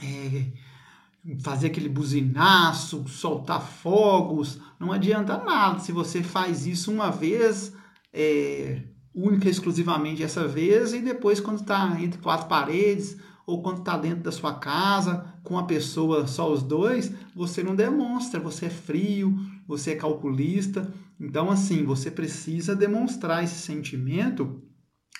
é, 0.00 0.46
fazer 1.42 1.68
aquele 1.68 1.88
buzinaço, 1.88 3.06
soltar 3.08 3.60
fogos, 3.60 4.60
não 4.78 4.92
adianta 4.92 5.36
nada. 5.38 5.80
Se 5.80 5.90
você 5.90 6.22
faz 6.22 6.66
isso 6.66 6.92
uma 6.92 7.10
vez, 7.10 7.72
é, 8.12 8.82
única 9.12 9.48
exclusivamente 9.48 10.22
essa 10.22 10.46
vez, 10.46 10.92
e 10.92 11.00
depois, 11.00 11.40
quando 11.40 11.60
está 11.60 12.00
entre 12.00 12.20
quatro 12.20 12.46
paredes 12.46 13.16
ou 13.46 13.62
quando 13.62 13.78
está 13.78 13.96
dentro 13.96 14.22
da 14.22 14.32
sua 14.32 14.54
casa, 14.54 15.34
com 15.42 15.58
a 15.58 15.64
pessoa 15.64 16.26
só 16.26 16.50
os 16.50 16.62
dois, 16.62 17.12
você 17.34 17.62
não 17.62 17.74
demonstra, 17.74 18.40
você 18.40 18.66
é 18.66 18.70
frio, 18.70 19.36
você 19.66 19.92
é 19.92 19.96
calculista. 19.96 20.92
Então, 21.18 21.50
assim, 21.50 21.84
você 21.84 22.10
precisa 22.10 22.74
demonstrar 22.74 23.42
esse 23.42 23.60
sentimento 23.60 24.62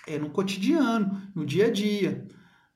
é 0.07 0.19
no 0.19 0.31
cotidiano, 0.31 1.23
no 1.35 1.47
dia 1.47 1.67
a 1.67 1.71
dia. 1.71 2.27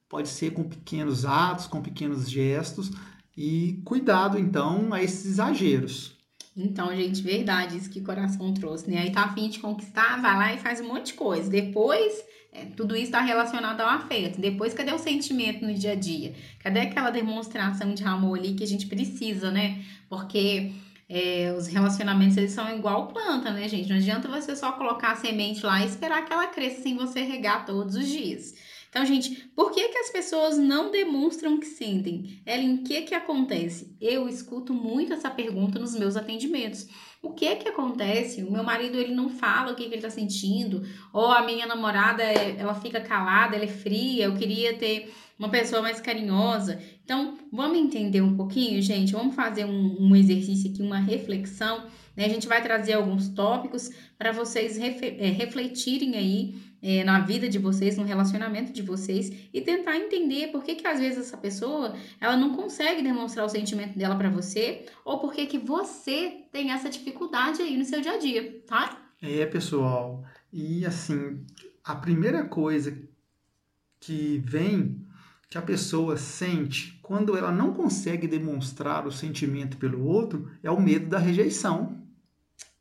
Pode 0.08 0.28
ser 0.28 0.52
com 0.52 0.64
pequenos 0.64 1.26
atos, 1.26 1.66
com 1.66 1.82
pequenos 1.82 2.28
gestos 2.30 2.90
e 3.36 3.82
cuidado 3.84 4.38
então 4.38 4.92
a 4.92 5.02
esses 5.02 5.26
exageros. 5.26 6.16
Então, 6.56 6.94
gente, 6.96 7.22
verdade, 7.22 7.76
isso 7.76 7.90
que 7.90 8.00
o 8.00 8.04
coração 8.04 8.52
trouxe, 8.52 8.90
né? 8.90 8.98
Aí 8.98 9.12
tá 9.12 9.24
afim 9.24 9.48
de 9.48 9.60
conquistar, 9.60 10.20
vai 10.20 10.36
lá 10.36 10.54
e 10.54 10.58
faz 10.58 10.80
um 10.80 10.88
monte 10.88 11.08
de 11.08 11.14
coisa. 11.14 11.48
Depois 11.48 12.24
é, 12.52 12.64
tudo 12.64 12.96
isso 12.96 13.06
está 13.06 13.20
relacionado 13.20 13.80
ao 13.80 13.88
afeto. 13.88 14.40
Depois, 14.40 14.74
cadê 14.74 14.92
o 14.92 14.98
sentimento 14.98 15.64
no 15.64 15.74
dia 15.74 15.92
a 15.92 15.94
dia? 15.94 16.34
Cadê 16.58 16.80
aquela 16.80 17.10
demonstração 17.10 17.94
de 17.94 18.02
amor 18.04 18.38
ali 18.38 18.54
que 18.54 18.64
a 18.64 18.66
gente 18.66 18.86
precisa, 18.86 19.50
né? 19.50 19.84
Porque 20.08 20.72
é, 21.08 21.54
os 21.56 21.66
relacionamentos 21.66 22.36
eles 22.36 22.52
são 22.52 22.68
igual 22.76 23.08
planta, 23.08 23.50
né, 23.50 23.66
gente? 23.68 23.88
Não 23.88 23.96
adianta 23.96 24.28
você 24.28 24.54
só 24.54 24.72
colocar 24.72 25.12
a 25.12 25.16
semente 25.16 25.64
lá 25.64 25.82
e 25.82 25.86
esperar 25.86 26.24
que 26.24 26.32
ela 26.32 26.46
cresça 26.48 26.82
sem 26.82 26.96
você 26.96 27.22
regar 27.22 27.64
todos 27.64 27.94
os 27.94 28.06
dias. 28.06 28.54
Então, 28.90 29.04
gente, 29.04 29.48
por 29.54 29.70
que, 29.70 29.88
que 29.88 29.98
as 29.98 30.10
pessoas 30.10 30.56
não 30.56 30.90
demonstram 30.90 31.58
que 31.58 31.66
sentem? 31.66 32.42
Ellen, 32.46 32.76
o 32.76 32.84
que 32.84 33.02
que 33.02 33.14
acontece? 33.14 33.94
Eu 34.00 34.28
escuto 34.28 34.72
muito 34.72 35.12
essa 35.12 35.30
pergunta 35.30 35.78
nos 35.78 35.94
meus 35.94 36.16
atendimentos. 36.16 36.86
O 37.28 37.32
que 37.34 37.56
que 37.56 37.68
acontece? 37.68 38.42
O 38.42 38.50
meu 38.50 38.64
marido 38.64 38.96
ele 38.98 39.14
não 39.14 39.28
fala 39.28 39.72
o 39.72 39.74
que, 39.76 39.86
que 39.86 39.94
ele 39.94 40.00
tá 40.00 40.08
sentindo, 40.08 40.82
ou 41.12 41.26
a 41.26 41.44
minha 41.44 41.66
namorada 41.66 42.22
ela 42.22 42.74
fica 42.74 43.02
calada, 43.02 43.54
ela 43.54 43.66
é 43.66 43.68
fria. 43.68 44.24
Eu 44.24 44.34
queria 44.34 44.78
ter 44.78 45.12
uma 45.38 45.50
pessoa 45.50 45.82
mais 45.82 46.00
carinhosa. 46.00 46.80
Então, 47.04 47.36
vamos 47.52 47.78
entender 47.78 48.22
um 48.22 48.34
pouquinho, 48.34 48.80
gente. 48.80 49.12
Vamos 49.12 49.34
fazer 49.34 49.66
um, 49.66 49.96
um 50.00 50.16
exercício 50.16 50.70
aqui, 50.70 50.82
uma 50.82 50.98
reflexão. 50.98 51.84
Né? 52.16 52.24
A 52.24 52.28
gente 52.30 52.48
vai 52.48 52.62
trazer 52.62 52.94
alguns 52.94 53.28
tópicos 53.28 53.90
para 54.16 54.32
vocês 54.32 54.78
é, 54.78 55.28
refletirem 55.28 56.16
aí 56.16 56.54
é, 56.82 57.04
na 57.04 57.20
vida 57.20 57.48
de 57.48 57.58
vocês, 57.58 57.96
no 57.96 58.04
relacionamento 58.04 58.72
de 58.72 58.82
vocês 58.82 59.32
e 59.52 59.60
tentar 59.60 59.96
entender 59.96 60.48
por 60.48 60.62
que, 60.62 60.74
que 60.74 60.86
às 60.86 60.98
vezes 60.98 61.18
essa 61.18 61.36
pessoa 61.36 61.94
ela 62.20 62.36
não 62.36 62.54
consegue 62.54 63.02
demonstrar 63.02 63.44
o 63.44 63.48
sentimento 63.48 63.98
dela 63.98 64.16
para 64.16 64.30
você 64.30 64.86
ou 65.04 65.18
por 65.18 65.32
que, 65.32 65.46
que 65.46 65.58
você 65.58 66.44
tem 66.52 66.70
essa 66.70 66.88
dificuldade 66.88 67.62
aí 67.62 67.76
no 67.76 67.84
seu 67.84 68.00
dia 68.00 68.12
a 68.12 68.18
dia, 68.18 68.62
tá? 68.66 69.10
É, 69.20 69.44
pessoal. 69.46 70.24
E 70.52 70.86
assim, 70.86 71.44
a 71.84 71.94
primeira 71.94 72.44
coisa 72.44 72.96
que 74.00 74.42
vem 74.44 75.04
que 75.50 75.56
a 75.56 75.62
pessoa 75.62 76.16
sente 76.16 76.98
quando 77.02 77.36
ela 77.36 77.50
não 77.50 77.72
consegue 77.72 78.28
demonstrar 78.28 79.06
o 79.06 79.12
sentimento 79.12 79.78
pelo 79.78 80.04
outro 80.04 80.50
é 80.62 80.70
o 80.70 80.80
medo 80.80 81.08
da 81.08 81.18
rejeição. 81.18 81.96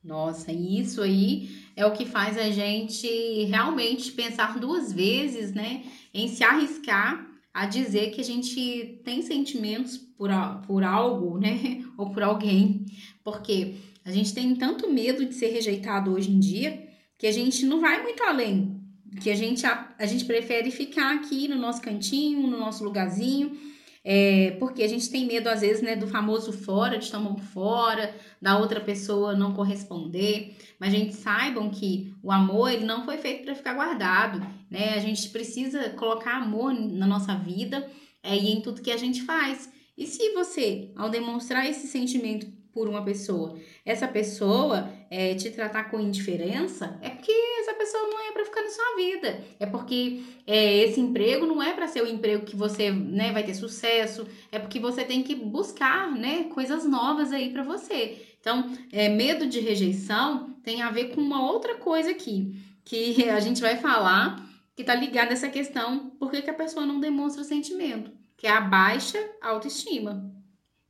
Nossa, 0.03 0.51
isso 0.51 1.01
aí 1.01 1.49
é 1.75 1.85
o 1.85 1.91
que 1.91 2.05
faz 2.05 2.37
a 2.37 2.49
gente 2.49 3.07
realmente 3.45 4.11
pensar 4.11 4.59
duas 4.59 4.93
vezes, 4.93 5.53
né, 5.53 5.83
em 6.13 6.27
se 6.27 6.43
arriscar 6.43 7.27
a 7.53 7.65
dizer 7.65 8.11
que 8.11 8.21
a 8.21 8.23
gente 8.23 9.01
tem 9.03 9.21
sentimentos 9.21 9.97
por, 9.97 10.29
por 10.65 10.83
algo, 10.83 11.37
né, 11.37 11.83
ou 11.97 12.11
por 12.11 12.23
alguém, 12.23 12.85
porque 13.23 13.75
a 14.05 14.11
gente 14.11 14.33
tem 14.33 14.55
tanto 14.55 14.89
medo 14.89 15.25
de 15.25 15.33
ser 15.33 15.47
rejeitado 15.47 16.11
hoje 16.11 16.31
em 16.31 16.39
dia 16.39 16.87
que 17.17 17.27
a 17.27 17.31
gente 17.31 17.65
não 17.65 17.81
vai 17.81 18.01
muito 18.03 18.23
além, 18.23 18.79
que 19.21 19.29
a 19.29 19.35
gente, 19.35 19.65
a, 19.65 19.93
a 19.97 20.05
gente 20.05 20.25
prefere 20.25 20.69
ficar 20.71 21.15
aqui 21.15 21.47
no 21.47 21.55
nosso 21.55 21.81
cantinho, 21.81 22.47
no 22.47 22.57
nosso 22.57 22.83
lugarzinho, 22.83 23.57
é, 24.03 24.55
porque 24.59 24.83
a 24.83 24.87
gente 24.87 25.09
tem 25.09 25.25
medo, 25.25 25.47
às 25.47 25.61
vezes, 25.61 25.81
né, 25.81 25.95
do 25.95 26.07
famoso 26.07 26.53
fora, 26.53 26.97
de 26.97 27.11
tomar 27.11 27.35
fora, 27.37 28.15
da 28.41 28.57
outra 28.57 28.79
pessoa 28.79 29.35
não 29.35 29.53
corresponder. 29.53 30.55
Mas 30.79 30.93
a 30.93 30.97
gente 30.97 31.15
saibam 31.15 31.69
que 31.69 32.13
o 32.23 32.31
amor 32.31 32.71
ele 32.71 32.85
não 32.85 33.03
foi 33.03 33.17
feito 33.17 33.43
para 33.43 33.55
ficar 33.55 33.73
guardado, 33.73 34.39
né? 34.69 34.93
A 34.93 34.99
gente 34.99 35.29
precisa 35.29 35.89
colocar 35.91 36.37
amor 36.37 36.73
na 36.73 37.07
nossa 37.07 37.35
vida 37.35 37.89
é, 38.23 38.35
e 38.35 38.51
em 38.51 38.61
tudo 38.61 38.81
que 38.81 38.91
a 38.91 38.97
gente 38.97 39.23
faz. 39.23 39.69
E 39.97 40.05
se 40.05 40.33
você, 40.33 40.91
ao 40.95 41.09
demonstrar 41.09 41.67
esse 41.67 41.87
sentimento 41.87 42.47
por 42.71 42.87
uma 42.87 43.03
pessoa, 43.03 43.57
essa 43.83 44.07
pessoa 44.07 44.91
é, 45.09 45.35
te 45.35 45.49
tratar 45.51 45.85
com 45.85 45.99
indiferença, 45.99 46.97
é 47.01 47.09
porque 47.09 47.31
essa 47.61 47.73
pessoa 47.73 48.03
não 48.03 48.19
é 48.27 48.31
para 48.31 48.45
ficar 48.45 48.61
na 48.61 48.69
sua 48.69 48.95
vida. 48.95 49.43
É 49.59 49.65
porque 49.65 50.23
é, 50.45 50.77
esse 50.83 50.99
emprego 50.99 51.45
não 51.45 51.61
é 51.61 51.73
para 51.73 51.87
ser 51.87 52.01
o 52.01 52.07
emprego 52.07 52.45
que 52.45 52.55
você 52.55 52.91
né, 52.91 53.31
vai 53.31 53.43
ter 53.43 53.53
sucesso. 53.53 54.27
É 54.51 54.59
porque 54.59 54.79
você 54.79 55.03
tem 55.03 55.23
que 55.23 55.35
buscar 55.35 56.11
né, 56.11 56.45
coisas 56.45 56.85
novas 56.85 57.31
aí 57.31 57.51
para 57.51 57.63
você. 57.63 58.21
Então, 58.39 58.71
é, 58.91 59.09
medo 59.09 59.47
de 59.47 59.59
rejeição 59.59 60.55
tem 60.63 60.81
a 60.81 60.89
ver 60.89 61.15
com 61.15 61.21
uma 61.21 61.49
outra 61.49 61.75
coisa 61.75 62.11
aqui, 62.11 62.55
que 62.83 63.27
a 63.29 63.39
gente 63.39 63.61
vai 63.61 63.77
falar 63.77 64.45
que 64.75 64.83
está 64.83 64.93
ligada 64.93 65.31
a 65.31 65.33
essa 65.33 65.49
questão, 65.49 66.11
por 66.19 66.29
que, 66.29 66.41
que 66.41 66.49
a 66.51 66.53
pessoa 66.53 66.85
não 66.85 66.99
demonstra 66.99 67.43
sentimento, 67.43 68.11
que 68.37 68.45
é 68.45 68.51
a 68.51 68.61
baixa 68.61 69.17
autoestima. 69.41 70.31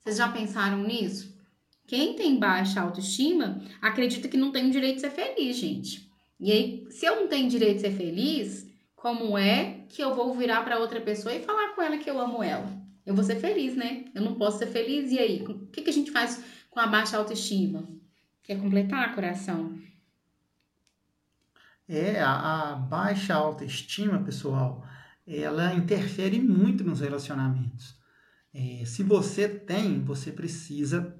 Vocês 0.03 0.17
já 0.17 0.27
pensaram 0.27 0.79
nisso? 0.79 1.36
Quem 1.87 2.15
tem 2.15 2.37
baixa 2.37 2.81
autoestima 2.81 3.61
acredita 3.81 4.27
que 4.27 4.35
não 4.35 4.51
tem 4.51 4.67
o 4.67 4.71
direito 4.71 4.95
de 4.95 5.01
ser 5.01 5.11
feliz, 5.11 5.55
gente. 5.55 6.11
E 6.37 6.51
aí, 6.51 6.87
se 6.91 7.05
eu 7.05 7.15
não 7.15 7.29
tenho 7.29 7.49
direito 7.49 7.77
de 7.77 7.81
ser 7.81 7.93
feliz, 7.93 8.69
como 8.93 9.37
é 9.37 9.85
que 9.87 10.03
eu 10.03 10.13
vou 10.13 10.35
virar 10.35 10.63
para 10.63 10.79
outra 10.79 10.99
pessoa 10.99 11.33
e 11.33 11.41
falar 11.41 11.69
com 11.73 11.81
ela 11.81 11.97
que 11.97 12.09
eu 12.09 12.19
amo 12.19 12.43
ela? 12.43 12.69
Eu 13.05 13.15
vou 13.15 13.23
ser 13.23 13.37
feliz, 13.37 13.73
né? 13.73 14.03
Eu 14.13 14.21
não 14.21 14.35
posso 14.35 14.59
ser 14.59 14.67
feliz. 14.67 15.11
E 15.13 15.17
aí, 15.17 15.41
o 15.47 15.67
que, 15.67 15.81
que 15.81 15.89
a 15.89 15.93
gente 15.93 16.11
faz 16.11 16.43
com 16.69 16.79
a 16.79 16.87
baixa 16.87 17.17
autoestima? 17.17 17.87
Quer 18.43 18.59
completar, 18.59 19.15
coração? 19.15 19.79
É, 21.87 22.19
a, 22.19 22.73
a 22.73 22.75
baixa 22.75 23.33
autoestima, 23.33 24.21
pessoal, 24.21 24.85
ela 25.25 25.73
interfere 25.73 26.37
muito 26.37 26.83
nos 26.83 26.99
relacionamentos. 26.99 27.95
É, 28.53 28.83
se 28.85 29.03
você 29.03 29.47
tem, 29.47 30.03
você 30.03 30.33
precisa 30.33 31.15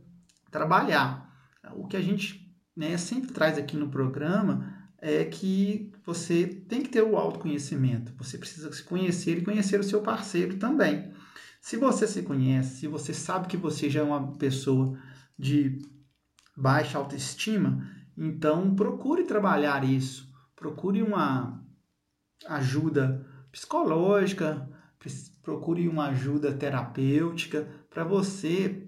trabalhar. 0.52 1.32
O 1.76 1.88
que 1.88 1.98
a 1.98 2.02
gente 2.02 2.48
né, 2.76 2.98
sempre 2.98 3.32
traz 3.32 3.58
aqui 3.58 3.76
no 3.76 3.89
programa 3.89 4.74
é 5.00 5.26
que 5.26 5.91
você 6.06 6.45
tem 6.45 6.82
que 6.82 6.89
ter 6.89 7.02
o 7.02 7.16
autoconhecimento. 7.16 8.14
Você 8.18 8.38
precisa 8.38 8.72
se 8.72 8.84
conhecer 8.84 9.38
e 9.38 9.43
conhecer 9.43 9.80
o 9.80 9.84
seu 9.84 10.02
parceiro 10.02 10.58
também. 10.58 11.12
Se 11.62 11.78
você 11.78 12.08
se 12.08 12.24
conhece, 12.24 12.80
se 12.80 12.88
você 12.88 13.14
sabe 13.14 13.48
que 13.48 13.58
você 13.58 13.89
já 13.89 14.00
é 14.00 14.04
uma 14.04 14.36
pessoa 14.38 14.98
de 15.38 15.80
baixa 16.56 16.98
autoestima, 16.98 17.89
então 18.18 18.74
procure 18.76 19.24
trabalhar 19.24 19.84
isso. 19.84 20.34
Procure 20.56 21.04
uma 21.04 21.64
ajuda 22.48 23.26
psicológica, 23.52 24.68
procure 25.43 25.88
uma 25.88 26.08
ajuda 26.08 26.54
terapêutica 26.54 27.68
para 27.89 28.04
você 28.04 28.86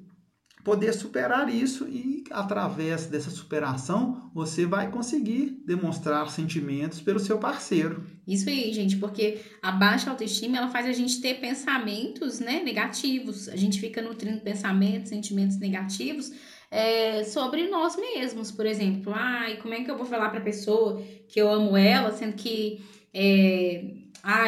poder 0.64 0.93
superar 0.93 1.53
isso 1.53 1.88
e 1.88 2.24
através 2.30 3.05
dessa 3.07 3.30
superação 3.30 4.30
você 4.34 4.66
vai 4.66 4.91
conseguir 4.91 5.62
demonstrar 5.66 6.30
sentimentos 6.30 7.01
pelo 7.01 7.20
seu 7.20 7.38
parceiro. 7.38 8.03
Isso 8.28 8.49
aí, 8.49 8.72
gente, 8.74 8.97
porque 8.97 9.39
a 9.62 9.72
baixa 9.72 10.10
autoestima 10.10 10.57
ela 10.57 10.70
faz 10.70 10.86
a 10.86 10.91
gente 10.91 11.22
ter 11.22 11.39
pensamentos, 11.39 12.39
né, 12.39 12.62
negativos. 12.64 13.47
A 13.49 13.55
gente 13.55 13.80
fica 13.80 14.01
nutrindo 14.01 14.41
pensamentos, 14.41 15.10
sentimentos 15.10 15.57
negativos 15.57 16.32
é, 16.70 17.24
sobre 17.24 17.68
nós 17.68 17.95
mesmos, 17.95 18.51
por 18.51 18.66
exemplo. 18.66 19.14
Ai, 19.16 19.57
como 19.57 19.74
é 19.74 19.84
que 19.84 19.89
eu 19.89 19.97
vou 19.97 20.05
falar 20.05 20.30
para 20.30 20.41
pessoa 20.41 21.01
que 21.28 21.39
eu 21.41 21.51
amo 21.51 21.76
ela, 21.76 22.12
sendo 22.12 22.34
que 22.34 22.82
é, 23.14 23.84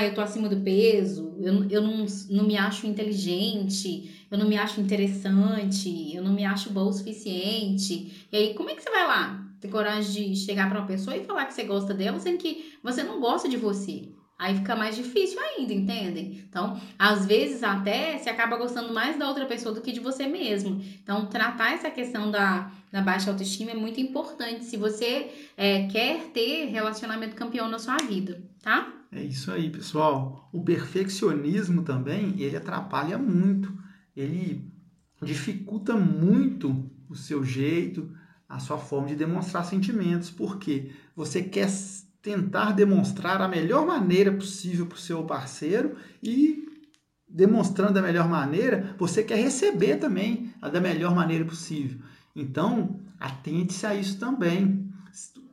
eu 0.05 0.13
tô 0.13 0.21
acima 0.21 0.47
do 0.47 0.61
peso, 0.61 1.35
eu, 1.39 1.69
eu 1.69 1.81
não, 1.81 2.05
não 2.29 2.45
me 2.45 2.57
acho 2.57 2.85
inteligente, 2.85 4.20
eu 4.31 4.37
não 4.37 4.47
me 4.47 4.57
acho 4.57 4.79
interessante, 4.79 6.15
eu 6.15 6.23
não 6.23 6.31
me 6.31 6.45
acho 6.45 6.69
boa 6.69 6.89
o 6.89 6.93
suficiente. 6.93 8.27
E 8.31 8.37
aí, 8.37 8.53
como 8.53 8.69
é 8.69 8.75
que 8.75 8.81
você 8.81 8.89
vai 8.89 9.05
lá 9.05 9.45
ter 9.59 9.67
coragem 9.67 10.31
de 10.31 10.39
chegar 10.39 10.69
para 10.69 10.79
uma 10.79 10.87
pessoa 10.87 11.15
e 11.15 11.25
falar 11.25 11.45
que 11.45 11.53
você 11.53 11.63
gosta 11.63 11.93
dela, 11.93 12.17
sendo 12.19 12.37
que 12.37 12.73
você 12.81 13.03
não 13.03 13.19
gosta 13.19 13.49
de 13.49 13.57
você? 13.57 14.09
Aí 14.39 14.55
fica 14.55 14.75
mais 14.75 14.95
difícil 14.95 15.39
ainda, 15.39 15.71
entendem? 15.71 16.43
Então, 16.49 16.81
às 16.97 17.27
vezes 17.27 17.61
até 17.61 18.17
se 18.17 18.27
acaba 18.27 18.57
gostando 18.57 18.91
mais 18.91 19.15
da 19.19 19.27
outra 19.27 19.45
pessoa 19.45 19.75
do 19.75 19.81
que 19.81 19.91
de 19.91 19.99
você 19.99 20.25
mesmo. 20.25 20.81
Então, 21.03 21.27
tratar 21.27 21.73
essa 21.73 21.91
questão 21.91 22.31
da, 22.31 22.71
da 22.91 23.01
baixa 23.01 23.29
autoestima 23.29 23.69
é 23.69 23.75
muito 23.75 23.99
importante 23.99 24.65
se 24.65 24.77
você 24.77 25.29
é, 25.55 25.85
quer 25.87 26.31
ter 26.33 26.65
relacionamento 26.69 27.35
campeão 27.35 27.69
na 27.69 27.77
sua 27.77 27.97
vida, 27.97 28.41
tá? 28.63 28.91
É 29.11 29.21
isso 29.21 29.51
aí, 29.51 29.69
pessoal. 29.69 30.49
O 30.51 30.63
perfeccionismo 30.63 31.83
também, 31.83 32.33
ele 32.41 32.57
atrapalha 32.57 33.19
muito. 33.19 33.80
Ele 34.15 34.71
dificulta 35.21 35.95
muito 35.95 36.89
o 37.09 37.15
seu 37.15 37.43
jeito, 37.43 38.11
a 38.47 38.59
sua 38.59 38.77
forma 38.77 39.07
de 39.07 39.15
demonstrar 39.15 39.65
sentimentos, 39.65 40.29
porque 40.29 40.91
você 41.15 41.41
quer 41.41 41.69
tentar 42.21 42.71
demonstrar 42.71 43.41
a 43.41 43.47
melhor 43.47 43.85
maneira 43.85 44.31
possível 44.31 44.85
para 44.85 44.95
o 44.95 44.99
seu 44.99 45.23
parceiro 45.23 45.95
e 46.21 46.67
demonstrando 47.27 47.93
da 47.93 48.01
melhor 48.01 48.27
maneira, 48.27 48.93
você 48.97 49.23
quer 49.23 49.37
receber 49.37 49.95
também 49.97 50.53
a 50.61 50.69
da 50.69 50.81
melhor 50.81 51.15
maneira 51.15 51.45
possível. 51.45 51.99
Então, 52.35 52.99
atente-se 53.19 53.85
a 53.85 53.95
isso 53.95 54.19
também. 54.19 54.89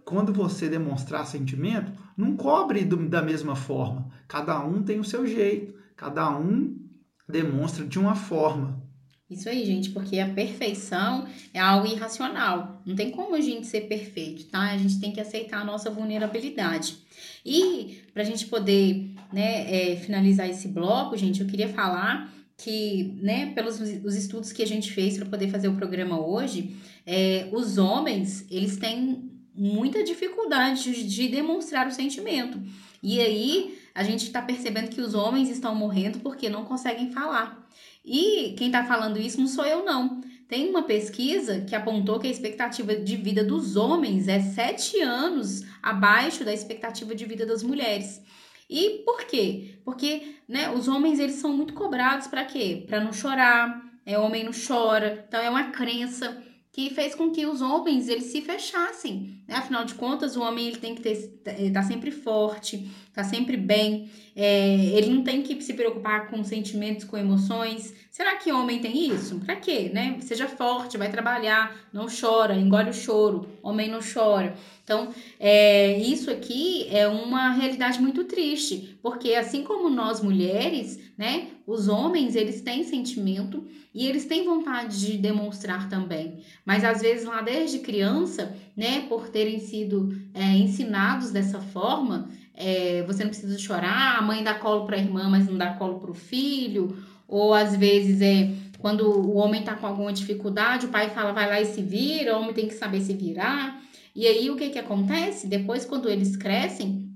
Quando 0.05 0.33
você 0.33 0.69
demonstrar 0.69 1.27
sentimento, 1.27 1.93
não 2.17 2.37
cobre 2.37 2.85
do, 2.85 2.97
da 3.09 3.23
mesma 3.23 3.55
forma. 3.55 4.09
Cada 4.27 4.59
um 4.65 4.83
tem 4.83 4.99
o 4.99 5.05
seu 5.05 5.27
jeito, 5.27 5.75
cada 5.95 6.37
um 6.37 6.78
demonstra 7.29 7.85
de 7.85 7.99
uma 7.99 8.15
forma. 8.15 8.83
Isso 9.31 9.47
aí, 9.47 9.65
gente, 9.67 9.91
porque 9.91 10.19
a 10.19 10.31
perfeição 10.31 11.29
é 11.53 11.61
algo 11.61 11.87
irracional. 11.87 12.81
Não 12.87 12.97
tem 12.97 13.11
como 13.11 13.35
a 13.35 13.41
gente 13.41 13.67
ser 13.67 13.83
perfeito, 13.83 14.47
tá? 14.47 14.71
A 14.71 14.79
gente 14.79 14.99
tem 14.99 15.13
que 15.13 15.21
aceitar 15.21 15.61
a 15.61 15.65
nossa 15.65 15.91
vulnerabilidade. 15.91 16.97
E 17.45 18.05
para 18.15 18.23
a 18.23 18.25
gente 18.25 18.47
poder 18.47 19.11
né, 19.31 19.93
é, 19.93 19.97
finalizar 19.97 20.49
esse 20.49 20.69
bloco, 20.69 21.17
gente, 21.17 21.43
eu 21.43 21.47
queria 21.47 21.69
falar 21.69 22.33
que, 22.57 23.19
né, 23.21 23.53
pelos 23.55 23.79
os 23.81 24.17
estudos 24.17 24.51
que 24.51 24.63
a 24.63 24.67
gente 24.67 24.91
fez 24.91 25.19
para 25.19 25.27
poder 25.27 25.49
fazer 25.49 25.69
o 25.69 25.77
programa 25.77 26.19
hoje, 26.19 26.77
é, 27.05 27.49
os 27.53 27.77
homens, 27.77 28.47
eles 28.51 28.79
têm 28.79 29.31
muita 29.55 30.03
dificuldade 30.03 31.07
de 31.07 31.29
demonstrar 31.29 31.87
o 31.87 31.93
sentimento. 31.93 32.61
E 33.03 33.21
aí, 33.21 33.78
a 33.99 34.05
gente 34.05 34.27
está 34.27 34.41
percebendo 34.41 34.91
que 34.91 35.01
os 35.01 35.13
homens 35.13 35.51
estão 35.51 35.75
morrendo 35.75 36.21
porque 36.21 36.49
não 36.49 36.65
conseguem 36.65 37.11
falar. 37.11 37.69
E 38.05 38.55
quem 38.57 38.69
está 38.69 38.85
falando 38.85 39.19
isso 39.19 39.41
não 39.41 39.49
sou 39.49 39.65
eu, 39.67 39.85
não. 39.85 40.21
Tem 40.47 40.71
uma 40.71 40.85
pesquisa 40.85 41.63
que 41.63 41.75
apontou 41.75 42.21
que 42.21 42.29
a 42.29 42.31
expectativa 42.31 42.95
de 42.95 43.17
vida 43.17 43.43
dos 43.43 43.75
homens 43.75 44.29
é 44.29 44.39
sete 44.39 45.01
anos 45.01 45.65
abaixo 45.83 46.45
da 46.45 46.53
expectativa 46.55 47.13
de 47.13 47.25
vida 47.25 47.45
das 47.45 47.65
mulheres. 47.65 48.23
E 48.71 49.03
por 49.05 49.25
quê? 49.25 49.81
Porque 49.85 50.37
né, 50.47 50.71
os 50.71 50.87
homens 50.87 51.19
eles 51.19 51.35
são 51.35 51.53
muito 51.53 51.75
cobrados 51.75 52.29
para 52.29 52.45
quê? 52.45 52.85
Para 52.87 53.01
não 53.01 53.13
chorar. 53.13 53.85
É 54.07 54.17
homem 54.17 54.45
não 54.45 54.53
chora. 54.53 55.25
Então 55.27 55.41
é 55.41 55.51
uma 55.51 55.73
crença 55.73 56.41
que 56.79 56.91
fez 56.91 57.13
com 57.13 57.33
que 57.33 57.45
os 57.45 57.61
homens 57.61 58.09
eles 58.09 58.27
se 58.27 58.41
fechassem. 58.41 59.43
Né? 59.49 59.57
Afinal 59.57 59.85
de 59.85 59.95
contas, 59.95 60.37
o 60.37 60.43
homem 60.43 60.69
ele 60.69 60.77
tem 60.77 60.95
que 60.95 61.09
estar 61.09 61.53
tá 61.73 61.83
sempre 61.83 62.13
forte, 62.13 62.89
tá 63.13 63.25
sempre 63.25 63.57
bem. 63.57 64.09
É, 64.37 64.77
ele 64.95 65.13
não 65.13 65.25
tem 65.25 65.43
que 65.43 65.61
se 65.61 65.75
preocupar 65.75 66.29
com 66.29 66.45
sentimentos, 66.45 67.05
com 67.05 67.17
emoções. 67.17 67.93
Será 68.13 68.37
que 68.37 68.53
homem 68.53 68.79
tem 68.79 69.13
isso? 69.13 69.41
Para 69.41 69.57
quê, 69.57 69.91
né? 69.93 70.19
Seja 70.21 70.47
forte, 70.47 70.97
vai 70.97 71.11
trabalhar, 71.11 71.77
não 71.93 72.07
chora, 72.07 72.55
engole 72.55 72.91
o 72.91 72.95
choro. 72.95 73.49
Homem 73.61 73.91
não 73.91 73.99
chora. 73.99 74.55
Então, 74.85 75.13
é, 75.41 75.99
isso 75.99 76.31
aqui 76.31 76.87
é 76.93 77.09
uma 77.09 77.51
realidade 77.51 78.01
muito 78.01 78.23
triste, 78.23 78.97
porque 79.03 79.35
assim 79.35 79.65
como 79.65 79.91
nós 79.91 80.23
mulheres, 80.23 81.01
né, 81.19 81.49
os 81.69 81.87
homens 81.87 82.35
eles 82.35 82.63
têm 82.63 82.83
sentimento 82.83 83.63
e 83.95 84.07
eles 84.07 84.25
têm 84.25 84.47
vontade 84.47 84.99
de 84.99 85.19
demonstrar 85.19 85.87
também, 85.91 86.43
mas 86.65 86.83
às 86.83 87.03
vezes 87.03 87.27
lá 87.27 87.43
desde 87.43 87.81
criança, 87.81 88.57
né, 88.75 89.01
por 89.07 89.29
terem 89.29 89.61
sido 89.61 90.19
é, 90.33 90.45
ensinados 90.45 91.31
dessa 91.31 91.61
forma, 91.61 92.31
é, 92.55 93.03
você 93.07 93.23
não 93.23 93.31
precisa 93.31 93.59
chorar, 93.59 94.17
a 94.19 94.23
mãe 94.23 94.43
dá 94.43 94.55
colo 94.55 94.87
para 94.87 94.97
a 94.97 94.99
irmã, 94.99 95.29
mas 95.29 95.47
não 95.47 95.59
dá 95.59 95.75
colo 95.75 96.01
para 96.01 96.11
o 96.11 96.15
filho, 96.15 96.97
ou 97.29 97.53
às 97.53 97.77
vezes 97.77 98.23
é 98.23 98.51
quando 98.79 99.03
o 99.03 99.37
homem 99.37 99.61
está 99.61 99.75
com 99.75 99.87
alguma 99.87 100.13
dificuldade, 100.13 100.87
o 100.87 100.91
pai 100.91 101.11
fala 101.11 101.33
vai 101.33 101.47
lá 101.47 101.61
e 101.61 101.67
se 101.67 101.83
vira, 101.83 102.35
o 102.35 102.41
homem 102.41 102.55
tem 102.55 102.67
que 102.67 102.75
saber 102.75 103.03
se 103.03 103.13
virar. 103.13 103.79
E 104.15 104.27
aí 104.27 104.49
o 104.51 104.57
que 104.57 104.71
que 104.71 104.79
acontece? 104.79 105.47
Depois, 105.47 105.85
quando 105.85 106.09
eles 106.09 106.37
crescem, 106.37 107.11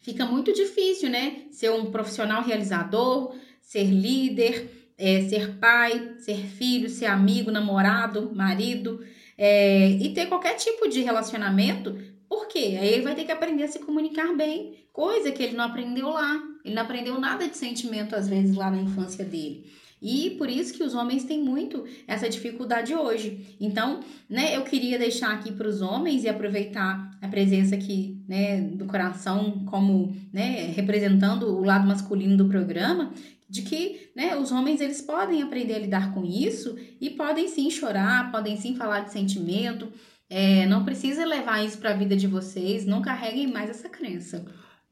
fica 0.00 0.24
muito 0.24 0.52
difícil, 0.52 1.10
né? 1.10 1.42
Ser 1.50 1.70
um 1.70 1.90
profissional 1.90 2.42
realizador, 2.42 3.34
ser 3.62 3.84
líder, 3.84 4.92
é, 4.98 5.22
ser 5.22 5.56
pai, 5.58 6.16
ser 6.18 6.36
filho, 6.36 6.88
ser 6.88 7.06
amigo, 7.06 7.50
namorado, 7.50 8.30
marido, 8.34 9.00
é, 9.38 9.88
e 9.88 10.12
ter 10.12 10.26
qualquer 10.26 10.56
tipo 10.56 10.88
de 10.88 11.00
relacionamento. 11.00 11.96
Por 12.28 12.46
quê? 12.48 12.76
Aí 12.80 12.88
ele 12.88 13.02
vai 13.02 13.14
ter 13.14 13.24
que 13.24 13.32
aprender 13.32 13.64
a 13.64 13.68
se 13.68 13.78
comunicar 13.78 14.36
bem, 14.36 14.74
coisa 14.92 15.32
que 15.32 15.42
ele 15.42 15.56
não 15.56 15.64
aprendeu 15.64 16.10
lá. 16.10 16.42
Ele 16.64 16.74
não 16.74 16.82
aprendeu 16.82 17.18
nada 17.20 17.48
de 17.48 17.56
sentimento, 17.56 18.14
às 18.14 18.28
vezes, 18.28 18.54
lá 18.54 18.70
na 18.70 18.80
infância 18.80 19.24
dele. 19.24 19.66
E 20.02 20.30
por 20.30 20.50
isso 20.50 20.74
que 20.74 20.82
os 20.82 20.94
homens 20.94 21.22
têm 21.22 21.40
muito 21.40 21.84
essa 22.08 22.28
dificuldade 22.28 22.92
hoje. 22.92 23.56
Então, 23.60 24.00
né, 24.28 24.56
eu 24.56 24.62
queria 24.62 24.98
deixar 24.98 25.32
aqui 25.32 25.52
para 25.52 25.68
os 25.68 25.80
homens 25.80 26.24
e 26.24 26.28
aproveitar 26.28 27.16
a 27.22 27.28
presença 27.28 27.76
aqui, 27.76 28.20
né, 28.28 28.60
do 28.60 28.84
coração 28.86 29.64
como, 29.66 30.12
né, 30.32 30.72
representando 30.74 31.56
o 31.56 31.64
lado 31.64 31.86
masculino 31.86 32.36
do 32.36 32.48
programa, 32.48 33.12
de 33.52 33.60
que, 33.60 34.10
né, 34.16 34.34
os 34.34 34.50
homens 34.50 34.80
eles 34.80 35.02
podem 35.02 35.42
aprender 35.42 35.74
a 35.74 35.78
lidar 35.78 36.14
com 36.14 36.24
isso 36.24 36.74
e 36.98 37.10
podem 37.10 37.46
sim 37.48 37.68
chorar, 37.70 38.32
podem 38.32 38.56
sim 38.56 38.74
falar 38.74 39.00
de 39.00 39.12
sentimento. 39.12 39.92
É, 40.30 40.64
não 40.64 40.86
precisa 40.86 41.26
levar 41.26 41.62
isso 41.62 41.76
para 41.76 41.90
a 41.90 41.96
vida 41.96 42.16
de 42.16 42.26
vocês, 42.26 42.86
não 42.86 43.02
carreguem 43.02 43.52
mais 43.52 43.68
essa 43.68 43.90
crença. 43.90 44.42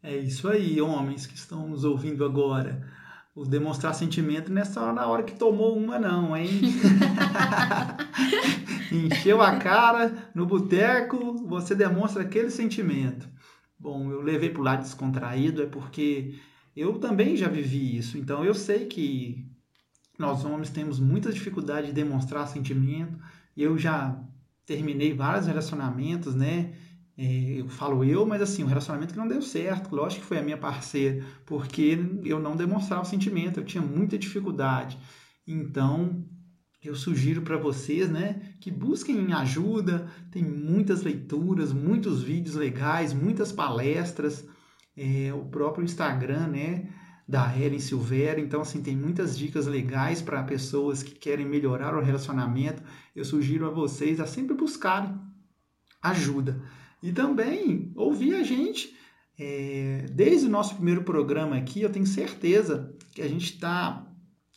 É 0.02 0.14
isso 0.14 0.46
aí, 0.46 0.78
homens 0.78 1.26
que 1.26 1.34
estão 1.34 1.66
nos 1.68 1.84
ouvindo 1.84 2.22
agora. 2.22 2.86
O 3.34 3.46
demonstrar 3.46 3.94
sentimento 3.94 4.52
não 4.52 4.60
é 4.60 4.64
só 4.66 4.92
na 4.92 5.06
hora 5.06 5.22
que 5.22 5.38
tomou 5.38 5.74
uma, 5.74 5.98
não, 5.98 6.36
hein? 6.36 6.50
Encheu 8.92 9.40
a 9.40 9.56
cara 9.56 10.30
no 10.34 10.44
boteco, 10.44 11.46
você 11.48 11.74
demonstra 11.74 12.24
aquele 12.24 12.50
sentimento. 12.50 13.26
Bom, 13.78 14.10
eu 14.10 14.20
levei 14.20 14.50
para 14.50 14.60
o 14.60 14.64
lado 14.64 14.82
descontraído, 14.82 15.62
é 15.62 15.66
porque 15.66 16.34
eu 16.76 16.98
também 16.98 17.36
já 17.36 17.48
vivi 17.48 17.96
isso. 17.96 18.18
Então 18.18 18.44
eu 18.44 18.54
sei 18.54 18.86
que 18.86 19.46
nós 20.18 20.44
homens 20.44 20.70
temos 20.70 21.00
muita 21.00 21.32
dificuldade 21.32 21.88
de 21.88 21.92
demonstrar 21.92 22.46
sentimento. 22.46 23.18
Eu 23.56 23.78
já 23.78 24.18
terminei 24.66 25.12
vários 25.12 25.46
relacionamentos, 25.46 26.34
né? 26.34 26.74
É, 27.16 27.60
eu 27.60 27.68
falo 27.68 28.04
eu, 28.04 28.24
mas 28.24 28.40
assim, 28.40 28.62
um 28.64 28.66
relacionamento 28.66 29.12
que 29.12 29.18
não 29.18 29.28
deu 29.28 29.42
certo, 29.42 29.94
lógico 29.94 30.22
que 30.22 30.28
foi 30.28 30.38
a 30.38 30.42
minha 30.42 30.56
parceira, 30.56 31.22
porque 31.44 31.98
eu 32.24 32.40
não 32.40 32.56
demonstrava 32.56 33.04
sentimento, 33.04 33.60
eu 33.60 33.64
tinha 33.64 33.82
muita 33.82 34.16
dificuldade. 34.16 34.96
Então, 35.46 36.24
eu 36.82 36.94
sugiro 36.94 37.42
para 37.42 37.58
vocês, 37.58 38.08
né, 38.08 38.54
que 38.58 38.70
busquem 38.70 39.32
ajuda, 39.34 40.08
tem 40.30 40.42
muitas 40.42 41.02
leituras, 41.02 41.72
muitos 41.74 42.22
vídeos 42.22 42.54
legais, 42.54 43.12
muitas 43.12 43.52
palestras, 43.52 44.46
é, 45.00 45.32
o 45.32 45.46
próprio 45.46 45.82
Instagram, 45.82 46.48
né, 46.48 46.90
da 47.26 47.56
Helen 47.56 47.80
Silveira, 47.80 48.38
então 48.38 48.60
assim, 48.60 48.82
tem 48.82 48.94
muitas 48.94 49.38
dicas 49.38 49.66
legais 49.66 50.20
para 50.20 50.42
pessoas 50.42 51.02
que 51.02 51.14
querem 51.14 51.46
melhorar 51.46 51.96
o 51.96 52.02
relacionamento. 52.02 52.82
Eu 53.16 53.24
sugiro 53.24 53.66
a 53.66 53.70
vocês 53.70 54.20
a 54.20 54.26
sempre 54.26 54.54
buscarem 54.54 55.18
ajuda. 56.02 56.60
E 57.02 57.12
também 57.12 57.92
ouvir 57.94 58.34
a 58.34 58.42
gente. 58.42 58.94
É, 59.38 60.04
desde 60.12 60.46
o 60.48 60.50
nosso 60.50 60.74
primeiro 60.74 61.02
programa 61.02 61.56
aqui, 61.56 61.80
eu 61.80 61.90
tenho 61.90 62.04
certeza 62.04 62.94
que 63.14 63.22
a 63.22 63.28
gente 63.28 63.54
está 63.54 64.06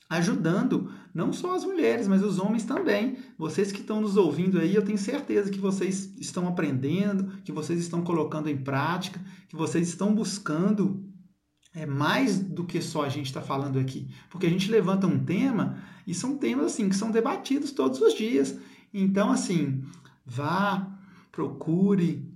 ajudando 0.09 0.91
não 1.13 1.31
só 1.31 1.55
as 1.55 1.63
mulheres, 1.63 2.07
mas 2.07 2.23
os 2.23 2.39
homens 2.39 2.63
também. 2.63 3.17
Vocês 3.37 3.71
que 3.71 3.81
estão 3.81 4.01
nos 4.01 4.17
ouvindo 4.17 4.59
aí, 4.59 4.73
eu 4.73 4.83
tenho 4.83 4.97
certeza 4.97 5.51
que 5.51 5.59
vocês 5.59 6.13
estão 6.17 6.47
aprendendo, 6.47 7.37
que 7.43 7.51
vocês 7.51 7.79
estão 7.79 8.01
colocando 8.01 8.49
em 8.49 8.57
prática, 8.57 9.21
que 9.47 9.55
vocês 9.55 9.87
estão 9.87 10.13
buscando 10.13 11.07
é 11.75 11.85
mais 11.85 12.39
do 12.39 12.63
que 12.63 12.81
só 12.81 13.03
a 13.03 13.09
gente 13.09 13.25
está 13.25 13.41
falando 13.41 13.79
aqui, 13.79 14.07
porque 14.29 14.45
a 14.45 14.49
gente 14.49 14.69
levanta 14.69 15.07
um 15.07 15.23
tema 15.23 15.81
e 16.05 16.13
são 16.13 16.37
temas 16.37 16.67
assim 16.67 16.87
que 16.87 16.95
são 16.95 17.09
debatidos 17.09 17.71
todos 17.71 17.99
os 17.99 18.13
dias. 18.13 18.55
Então 18.93 19.31
assim, 19.31 19.83
vá, 20.23 20.87
procure, 21.31 22.31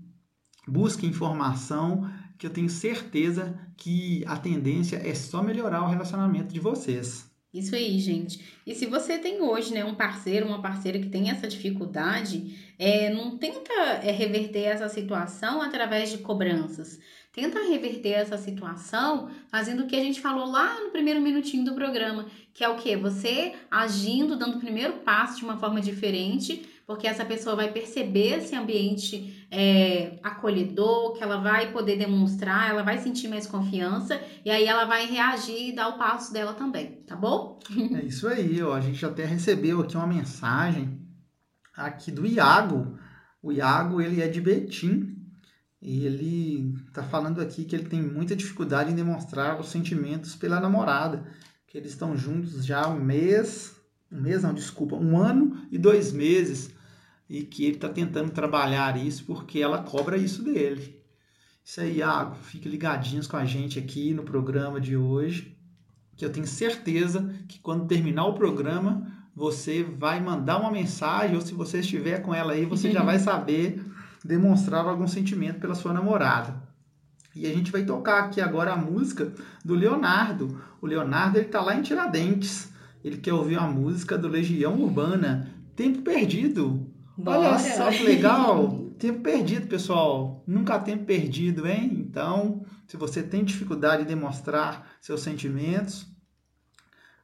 busque 0.68 1.06
informação, 1.06 2.10
que 2.38 2.48
eu 2.48 2.52
tenho 2.52 2.70
certeza 2.70 3.60
que 3.76 4.24
a 4.26 4.38
tendência 4.38 4.98
é 4.98 5.14
só 5.14 5.44
melhorar 5.44 5.84
o 5.84 5.88
relacionamento 5.88 6.52
de 6.52 6.60
vocês. 6.60 7.27
Isso 7.58 7.76
aí, 7.76 7.98
gente. 8.00 8.40
E 8.66 8.76
se 8.76 8.86
você 8.86 9.18
tem 9.18 9.42
hoje, 9.42 9.74
né, 9.74 9.84
um 9.84 9.96
parceiro, 9.96 10.46
uma 10.46 10.62
parceira 10.62 11.00
que 11.00 11.10
tem 11.10 11.30
essa 11.30 11.48
dificuldade, 11.48 12.56
é, 12.78 13.10
não 13.10 13.38
tenta 13.38 13.74
é, 14.04 14.12
reverter 14.12 14.64
essa 14.64 14.88
situação 14.88 15.62
através 15.62 16.12
de 16.12 16.20
cobranças. 16.20 17.00
Tenta 17.34 17.60
reverter 17.68 18.14
essa 18.14 18.38
situação 18.38 19.30
fazendo 19.50 19.84
o 19.84 19.88
que 19.88 19.96
a 19.96 20.04
gente 20.04 20.20
falou 20.20 20.46
lá 20.46 20.80
no 20.82 20.90
primeiro 20.90 21.22
minutinho 21.22 21.66
do 21.66 21.76
programa, 21.76 22.28
que 22.54 22.64
é 22.64 22.70
o 22.70 22.78
que? 22.78 22.96
Você 22.96 23.54
agindo, 23.70 24.36
dando 24.36 24.58
o 24.58 24.60
primeiro 24.60 24.94
passo 24.94 25.38
de 25.38 25.44
uma 25.44 25.58
forma 25.58 25.80
diferente 25.80 26.68
porque 26.88 27.06
essa 27.06 27.26
pessoa 27.26 27.54
vai 27.54 27.70
perceber 27.70 28.38
esse 28.38 28.56
ambiente 28.56 29.46
é, 29.52 30.18
acolhedor, 30.24 31.14
que 31.14 31.22
ela 31.22 31.36
vai 31.36 31.74
poder 31.74 31.98
demonstrar, 31.98 32.70
ela 32.70 32.82
vai 32.82 32.98
sentir 32.98 33.28
mais 33.28 33.46
confiança 33.46 34.22
e 34.46 34.50
aí 34.50 34.64
ela 34.64 34.86
vai 34.86 35.06
reagir 35.06 35.70
e 35.70 35.76
dar 35.76 35.90
o 35.90 35.98
passo 35.98 36.32
dela 36.32 36.54
também, 36.54 37.04
tá 37.06 37.14
bom? 37.14 37.60
É 37.94 38.06
isso 38.06 38.26
aí, 38.26 38.64
ó. 38.64 38.74
A 38.74 38.80
gente 38.80 39.06
até 39.06 39.26
recebeu 39.26 39.82
aqui 39.82 39.98
uma 39.98 40.08
mensagem 40.08 41.06
aqui 41.76 42.10
do 42.10 42.26
Iago. 42.26 42.98
O 43.44 43.52
Iago, 43.52 44.00
ele 44.00 44.22
é 44.22 44.28
de 44.30 44.40
Betim. 44.40 45.14
E 45.82 46.06
ele 46.06 46.74
tá 46.94 47.04
falando 47.04 47.42
aqui 47.42 47.66
que 47.66 47.76
ele 47.76 47.88
tem 47.88 48.02
muita 48.02 48.36
dificuldade 48.36 48.92
em 48.92 48.96
demonstrar 48.96 49.60
os 49.60 49.68
sentimentos 49.68 50.36
pela 50.36 50.60
namorada, 50.60 51.24
que 51.68 51.78
eles 51.78 51.92
estão 51.92 52.18
juntos 52.18 52.66
já 52.66 52.86
há 52.86 52.88
um 52.88 53.00
mês, 53.00 53.76
um 54.12 54.20
mês 54.20 54.42
não, 54.42 54.54
desculpa, 54.54 54.96
um 54.96 55.20
ano 55.20 55.68
e 55.70 55.78
dois 55.78 56.12
meses 56.12 56.77
e 57.30 57.44
que 57.44 57.66
ele 57.66 57.76
está 57.76 57.90
tentando 57.90 58.32
trabalhar 58.32 58.98
isso 58.98 59.26
porque 59.26 59.60
ela 59.60 59.84
cobra 59.84 60.18
isso 60.18 60.44
dele. 60.44 61.02
Isso 61.64 61.82
aí, 61.82 61.98
Iago, 61.98 62.36
fique 62.36 62.70
ligadinhos 62.70 63.28
com 63.28 63.36
a 63.36 63.44
gente 63.44 63.78
aqui 63.78 64.14
no 64.14 64.24
programa 64.24 64.80
de 64.80 64.96
hoje, 64.96 65.58
que 66.16 66.24
eu 66.24 66.32
tenho 66.32 66.48
certeza 66.48 67.30
que 67.48 67.60
quando 67.60 67.88
terminar 67.88 68.26
o 68.26 68.34
programa, 68.34 69.06
você 69.36 69.84
vai 69.84 70.20
mandar 70.20 70.60
uma 70.60 70.72
mensagem, 70.72 71.36
ou 71.36 71.42
se 71.42 71.54
você 71.54 71.80
estiver 71.80 72.22
com 72.22 72.34
ela 72.34 72.54
aí, 72.54 72.66
você 72.66 72.92
já 72.92 73.04
vai 73.04 73.20
saber 73.20 73.84
demonstrar 74.24 74.86
algum 74.86 75.08
sentimento 75.08 75.60
pela 75.60 75.76
sua 75.76 75.94
namorada. 75.94 76.68
E 77.36 77.46
a 77.46 77.54
gente 77.54 77.72
vai 77.72 77.84
tocar 77.84 78.24
aqui 78.24 78.42
agora 78.42 78.74
a 78.74 78.78
música 78.78 79.32
do 79.64 79.76
Leonardo. 79.76 80.60
O 80.82 80.88
Leonardo 80.88 81.38
ele 81.38 81.50
tá 81.50 81.62
lá 81.62 81.76
em 81.76 81.84
Tiradentes. 81.84 82.72
Ele 83.04 83.18
quer 83.18 83.34
ouvir 83.34 83.60
a 83.60 83.68
música 83.68 84.18
do 84.18 84.28
Legião 84.28 84.82
Urbana, 84.82 85.54
Tempo 85.76 86.02
Perdido. 86.02 86.90
Bora. 87.18 87.40
Olha 87.40 87.60
só 87.60 87.90
que 87.90 88.04
legal! 88.04 88.86
tempo 88.98 89.22
perdido, 89.22 89.68
pessoal. 89.68 90.44
Nunca 90.46 90.76
há 90.76 90.80
tempo 90.80 91.06
perdido, 91.06 91.68
hein? 91.68 92.06
Então, 92.08 92.66
se 92.88 92.98
você 92.98 93.24
tem 93.24 93.44
dificuldade 93.44 94.04
de 94.04 94.10
demonstrar 94.10 94.92
seus 95.02 95.22
sentimentos, 95.22 96.06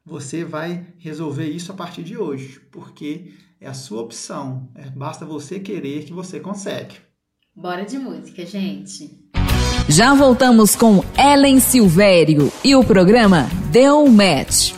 você 0.06 0.44
vai 0.44 0.88
resolver 0.98 1.48
isso 1.48 1.72
a 1.72 1.76
partir 1.76 2.04
de 2.04 2.18
hoje, 2.18 2.60
porque 2.72 3.34
é 3.60 3.68
a 3.68 3.74
sua 3.74 4.02
opção. 4.02 4.70
É, 4.76 4.90
basta 4.90 5.26
você 5.26 5.60
querer 5.60 6.04
que 6.04 6.14
você 6.14 6.40
consegue. 6.40 6.96
Bora 7.56 7.86
de 7.86 7.98
música, 7.98 8.46
gente. 8.46 9.24
Já 9.88 10.14
voltamos 10.14 10.76
com 10.76 11.04
Ellen 11.18 11.60
Silvério 11.60 12.52
e 12.64 12.76
o 12.76 12.84
programa 12.84 13.48
Deu 13.72 14.08
Match. 14.08 14.74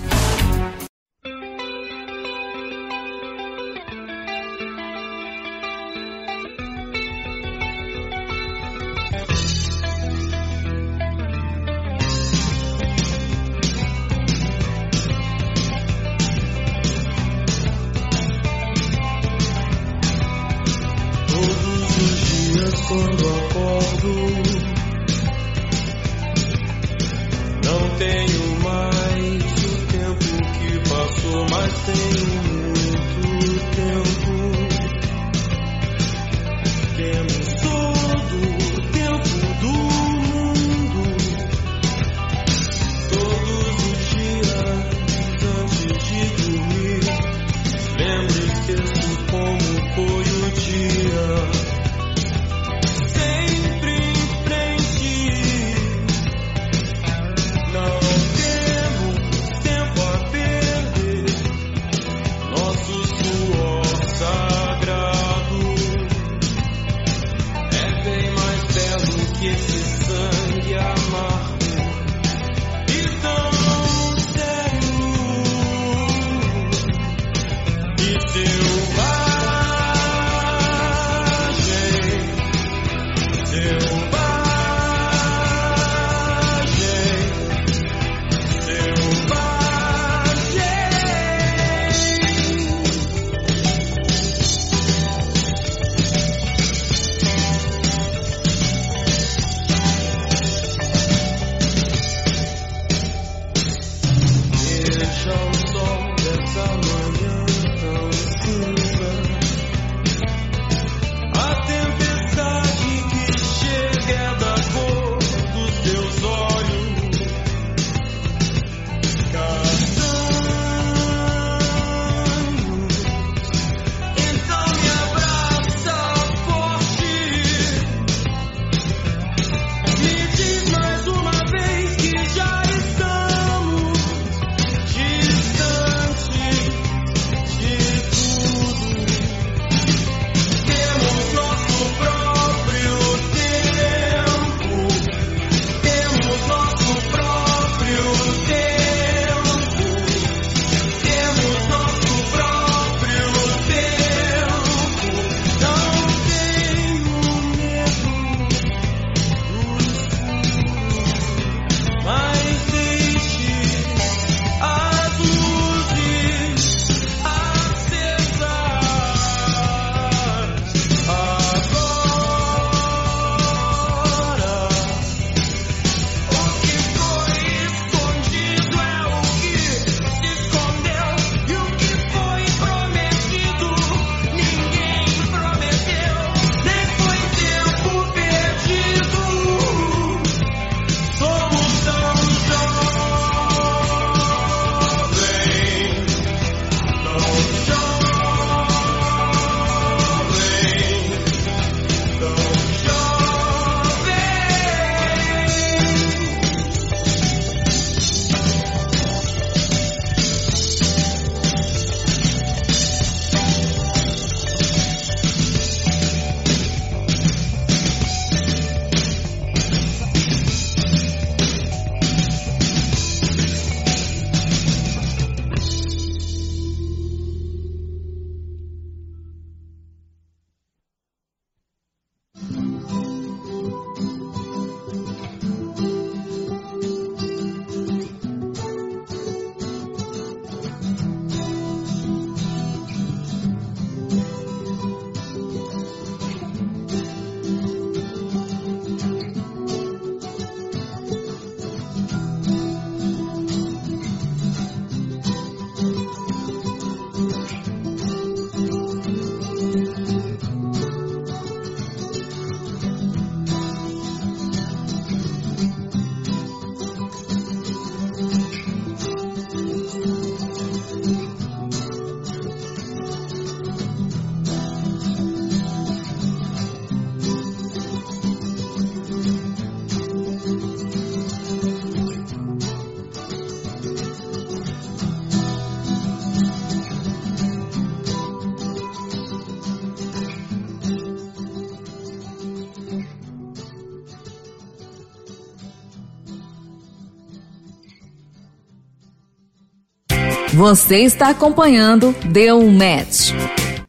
Você 300.56 300.99
está 300.99 301.32
acompanhando 301.32 302.16
Deu 302.32 302.58
um 302.60 302.72
Match. 302.72 303.32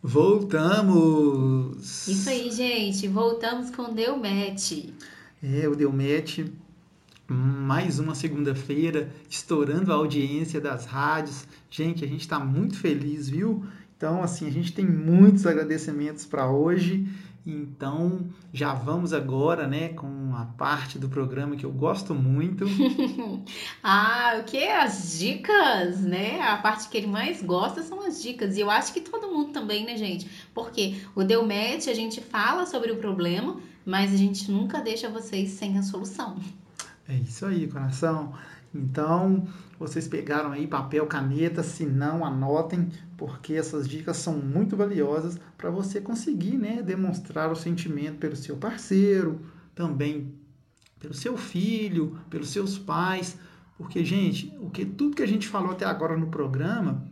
Voltamos! 0.03 1.79
Isso 2.09 2.29
aí, 2.29 2.51
gente. 2.51 3.07
Voltamos 3.07 3.71
com 3.71 3.95
Deu 3.95 4.17
Match. 4.17 4.87
É, 5.41 5.69
o 5.69 5.77
Deu 5.77 5.93
Match, 5.93 6.41
mais 7.29 8.01
uma 8.01 8.17
segunda-feira, 8.17 9.09
estourando 9.31 9.93
a 9.93 9.95
audiência 9.95 10.61
das 10.61 10.87
rádios. 10.87 11.47
Gente, 11.71 12.05
a 12.05 12.09
gente 12.09 12.23
está 12.23 12.41
muito 12.41 12.77
feliz, 12.77 13.29
viu? 13.29 13.65
Então, 13.97 14.21
assim, 14.21 14.49
a 14.49 14.51
gente 14.51 14.73
tem 14.73 14.85
muitos 14.85 15.47
agradecimentos 15.47 16.27
para 16.27 16.51
hoje. 16.51 17.07
Então, 17.47 18.29
já 18.53 18.75
vamos 18.75 19.13
agora, 19.13 19.69
né, 19.69 19.91
com 19.91 20.35
a 20.35 20.47
parte 20.47 20.99
do 20.99 21.09
programa 21.09 21.55
que 21.55 21.65
eu 21.65 21.71
gosto 21.71 22.13
muito. 22.13 22.65
ah, 23.81 24.39
o 24.41 24.45
que? 24.45 24.67
As 24.67 25.17
dicas, 25.17 26.01
né? 26.01 26.41
A 26.41 26.57
parte 26.57 26.89
que 26.89 26.97
ele 26.97 27.07
mais 27.07 27.41
gosta 27.41 27.85
são 27.85 28.05
as 28.05 28.21
dicas. 28.21 28.57
E 28.57 28.61
eu 28.61 28.69
acho 28.69 28.93
que 28.93 29.01
todo 29.01 29.29
mundo 29.29 29.53
também, 29.53 29.87
né, 29.87 29.97
gente? 29.97 30.29
Porque 30.53 30.97
o 31.15 31.23
Deu 31.23 31.47
Match, 31.47 31.87
a 31.87 31.95
gente 31.95 32.21
fala 32.21 32.67
sobre 32.67 32.91
o 32.91 32.97
problema, 32.97 33.61
mas 33.85 34.13
a 34.13 34.17
gente 34.17 34.51
nunca 34.51 34.81
deixa 34.81 35.09
vocês 35.09 35.51
sem 35.51 35.79
a 35.79 35.83
solução. 35.85 36.41
É 37.09 37.15
isso 37.15 37.47
aí, 37.47 37.69
coração. 37.69 38.35
Então, 38.77 39.47
vocês 39.79 40.07
pegaram 40.07 40.53
aí 40.53 40.67
papel, 40.67 41.07
caneta, 41.07 41.63
se 41.63 41.87
não, 41.87 42.25
anotem, 42.25 42.89
porque 43.17 43.55
essas 43.55 43.89
dicas 43.89 44.17
são 44.19 44.37
muito 44.39 44.77
valiosas 44.77 45.39
para 45.57 45.71
você 45.71 46.01
conseguir 46.01 46.57
né, 46.57 46.83
demonstrar 46.83 47.51
o 47.51 47.57
sentimento 47.57 48.19
pelo 48.19 48.37
seu 48.37 48.57
parceiro, 48.57 49.41
também 49.75 50.35
pelo 51.01 51.15
seu 51.15 51.37
filho, 51.37 52.19
pelos 52.29 52.51
seus 52.51 52.79
pais. 52.79 53.39
Porque, 53.79 54.05
gente, 54.05 54.55
o 54.61 54.71
que 54.71 54.85
tudo 54.85 55.17
que 55.17 55.23
a 55.23 55.29
gente 55.29 55.49
falou 55.49 55.73
até 55.73 55.85
agora 55.85 56.17
no 56.17 56.29
programa 56.29 57.07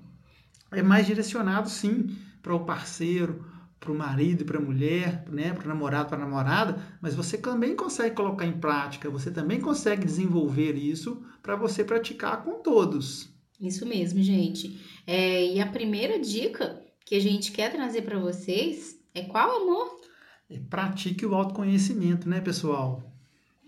é 0.70 0.82
mais 0.82 1.06
direcionado, 1.06 1.68
sim, 1.68 2.16
para 2.42 2.54
o 2.54 2.64
parceiro, 2.64 3.44
para 3.84 3.92
o 3.92 3.94
marido 3.94 4.40
e 4.40 4.44
para 4.44 4.58
a 4.58 4.62
mulher, 4.62 5.24
né, 5.30 5.52
para 5.52 5.66
o 5.66 5.68
namorado, 5.68 6.08
para 6.08 6.16
a 6.16 6.20
namorada, 6.20 6.82
mas 7.00 7.14
você 7.14 7.36
também 7.36 7.76
consegue 7.76 8.16
colocar 8.16 8.46
em 8.46 8.58
prática, 8.58 9.10
você 9.10 9.30
também 9.30 9.60
consegue 9.60 10.06
desenvolver 10.06 10.72
isso 10.72 11.22
para 11.42 11.54
você 11.54 11.84
praticar 11.84 12.42
com 12.42 12.62
todos. 12.62 13.28
Isso 13.60 13.86
mesmo, 13.86 14.22
gente. 14.22 14.80
É, 15.06 15.52
e 15.52 15.60
a 15.60 15.66
primeira 15.66 16.18
dica 16.18 16.82
que 17.04 17.14
a 17.14 17.20
gente 17.20 17.52
quer 17.52 17.70
trazer 17.70 18.02
para 18.02 18.18
vocês 18.18 18.98
é 19.14 19.22
qual, 19.22 19.62
amor? 19.62 20.00
É, 20.48 20.58
pratique 20.58 21.24
o 21.26 21.34
autoconhecimento, 21.34 22.28
né, 22.28 22.40
pessoal? 22.40 23.12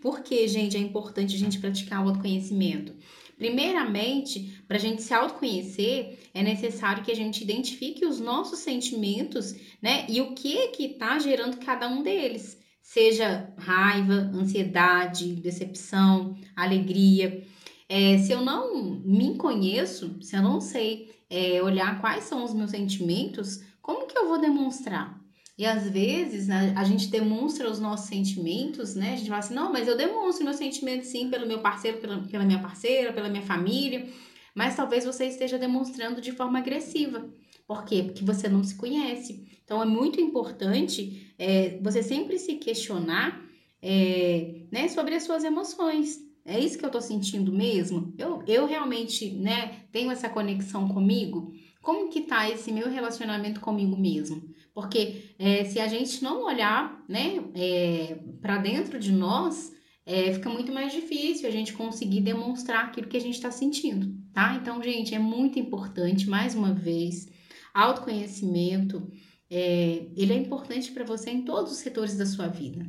Por 0.01 0.21
que, 0.21 0.47
gente, 0.49 0.77
é 0.77 0.81
importante 0.81 1.35
a 1.35 1.39
gente 1.39 1.59
praticar 1.59 2.05
o 2.05 2.09
autoconhecimento? 2.09 2.95
Primeiramente, 3.37 4.63
para 4.67 4.79
a 4.79 4.81
gente 4.81 5.03
se 5.03 5.13
autoconhecer, 5.13 6.19
é 6.33 6.43
necessário 6.43 7.05
que 7.05 7.13
a 7.13 7.17
gente 7.17 7.45
identifique 7.45 8.07
os 8.07 8.19
nossos 8.19 8.61
sentimentos, 8.61 9.55
né? 9.81 10.07
E 10.09 10.23
o 10.23 10.35
que 10.35 10.69
que 10.69 10.85
está 10.85 11.19
gerando 11.19 11.59
cada 11.59 11.87
um 11.87 12.03
deles. 12.03 12.59
Seja 12.83 13.53
raiva, 13.59 14.31
ansiedade, 14.33 15.35
decepção, 15.35 16.35
alegria. 16.55 17.45
É, 17.89 18.17
se 18.19 18.33
eu 18.33 18.41
não 18.41 19.03
me 19.05 19.37
conheço, 19.37 20.17
se 20.23 20.35
eu 20.35 20.43
não 20.43 20.61
sei 20.61 21.15
é, 21.29 21.63
olhar 21.63 22.01
quais 22.01 22.25
são 22.25 22.43
os 22.43 22.55
meus 22.55 22.71
sentimentos, 22.71 23.61
como 23.83 24.07
que 24.07 24.17
eu 24.17 24.29
vou 24.29 24.41
demonstrar? 24.41 25.26
E 25.59 25.65
às 25.65 25.89
vezes 25.89 26.47
né, 26.49 26.75
a 26.77 26.85
gente 26.85 27.09
demonstra 27.09 27.71
os 27.71 27.81
nossos 27.81 28.09
sentimentos, 28.09 28.95
né? 28.95 29.15
A 29.15 29.17
gente 29.17 29.29
fala 29.29 29.39
assim, 29.39 29.55
não, 29.55 29.73
mas 29.73 29.89
eu 29.89 29.97
demonstro 29.97 30.45
meus 30.45 30.57
sentimentos 30.57 31.09
sim 31.09 31.31
pelo 31.31 31.47
meu 31.47 31.61
parceiro, 31.61 31.99
pela, 31.99 32.19
pela 32.25 32.45
minha 32.45 32.61
parceira, 32.61 33.13
pela 33.13 33.29
minha 33.29 33.43
família. 33.43 34.07
Mas 34.55 34.77
talvez 34.77 35.05
você 35.05 35.27
esteja 35.27 35.59
demonstrando 35.59 36.21
de 36.21 36.33
forma 36.33 36.59
agressiva. 36.59 37.27
Por 37.67 37.85
quê? 37.85 38.03
Porque 38.03 38.25
você 38.25 38.49
não 38.49 38.63
se 38.63 38.75
conhece. 38.75 39.47
Então 39.65 39.83
é 39.83 39.87
muito 39.87 40.21
importante 40.21 41.35
é, 41.39 41.79
você 41.83 42.03
sempre 42.03 42.39
se 42.39 42.55
questionar 42.57 43.43
é, 43.83 44.63
né, 44.71 44.89
sobre 44.89 45.15
as 45.15 45.23
suas 45.25 45.43
emoções. 45.43 46.21
É 46.45 46.61
isso 46.61 46.79
que 46.79 46.85
eu 46.85 46.91
tô 46.91 47.01
sentindo 47.01 47.51
mesmo? 47.51 48.15
Eu, 48.17 48.43
eu 48.47 48.67
realmente 48.67 49.31
né, 49.31 49.81
tenho 49.91 50.11
essa 50.11 50.29
conexão 50.29 50.87
comigo? 50.89 51.53
Como 51.83 52.09
que 52.09 52.21
tá 52.23 52.49
esse 52.49 52.71
meu 52.71 52.89
relacionamento 52.89 53.61
comigo 53.61 53.97
mesmo? 53.97 54.43
Porque 54.77 55.35
é, 55.39 55.65
se 55.65 55.81
a 55.81 55.89
gente 55.89 56.23
não 56.23 56.45
olhar 56.45 57.03
né, 57.09 57.43
é, 57.55 58.19
para 58.43 58.59
dentro 58.59 58.99
de 58.99 59.11
nós, 59.11 59.73
é, 60.05 60.35
fica 60.35 60.51
muito 60.51 60.71
mais 60.71 60.93
difícil 60.93 61.49
a 61.49 61.51
gente 61.51 61.73
conseguir 61.73 62.21
demonstrar 62.21 62.85
aquilo 62.85 63.09
que 63.09 63.17
a 63.17 63.21
gente 63.21 63.37
está 63.37 63.51
sentindo, 63.51 64.15
tá? 64.35 64.55
Então, 64.61 64.83
gente, 64.83 65.15
é 65.15 65.19
muito 65.19 65.59
importante, 65.59 66.29
mais 66.29 66.55
uma 66.55 66.75
vez, 66.75 67.27
autoconhecimento, 67.73 69.11
é, 69.49 70.09
ele 70.15 70.35
é 70.35 70.37
importante 70.37 70.93
para 70.93 71.05
você 71.05 71.31
em 71.31 71.43
todos 71.43 71.73
os 71.73 71.79
setores 71.79 72.15
da 72.15 72.27
sua 72.27 72.47
vida. 72.47 72.87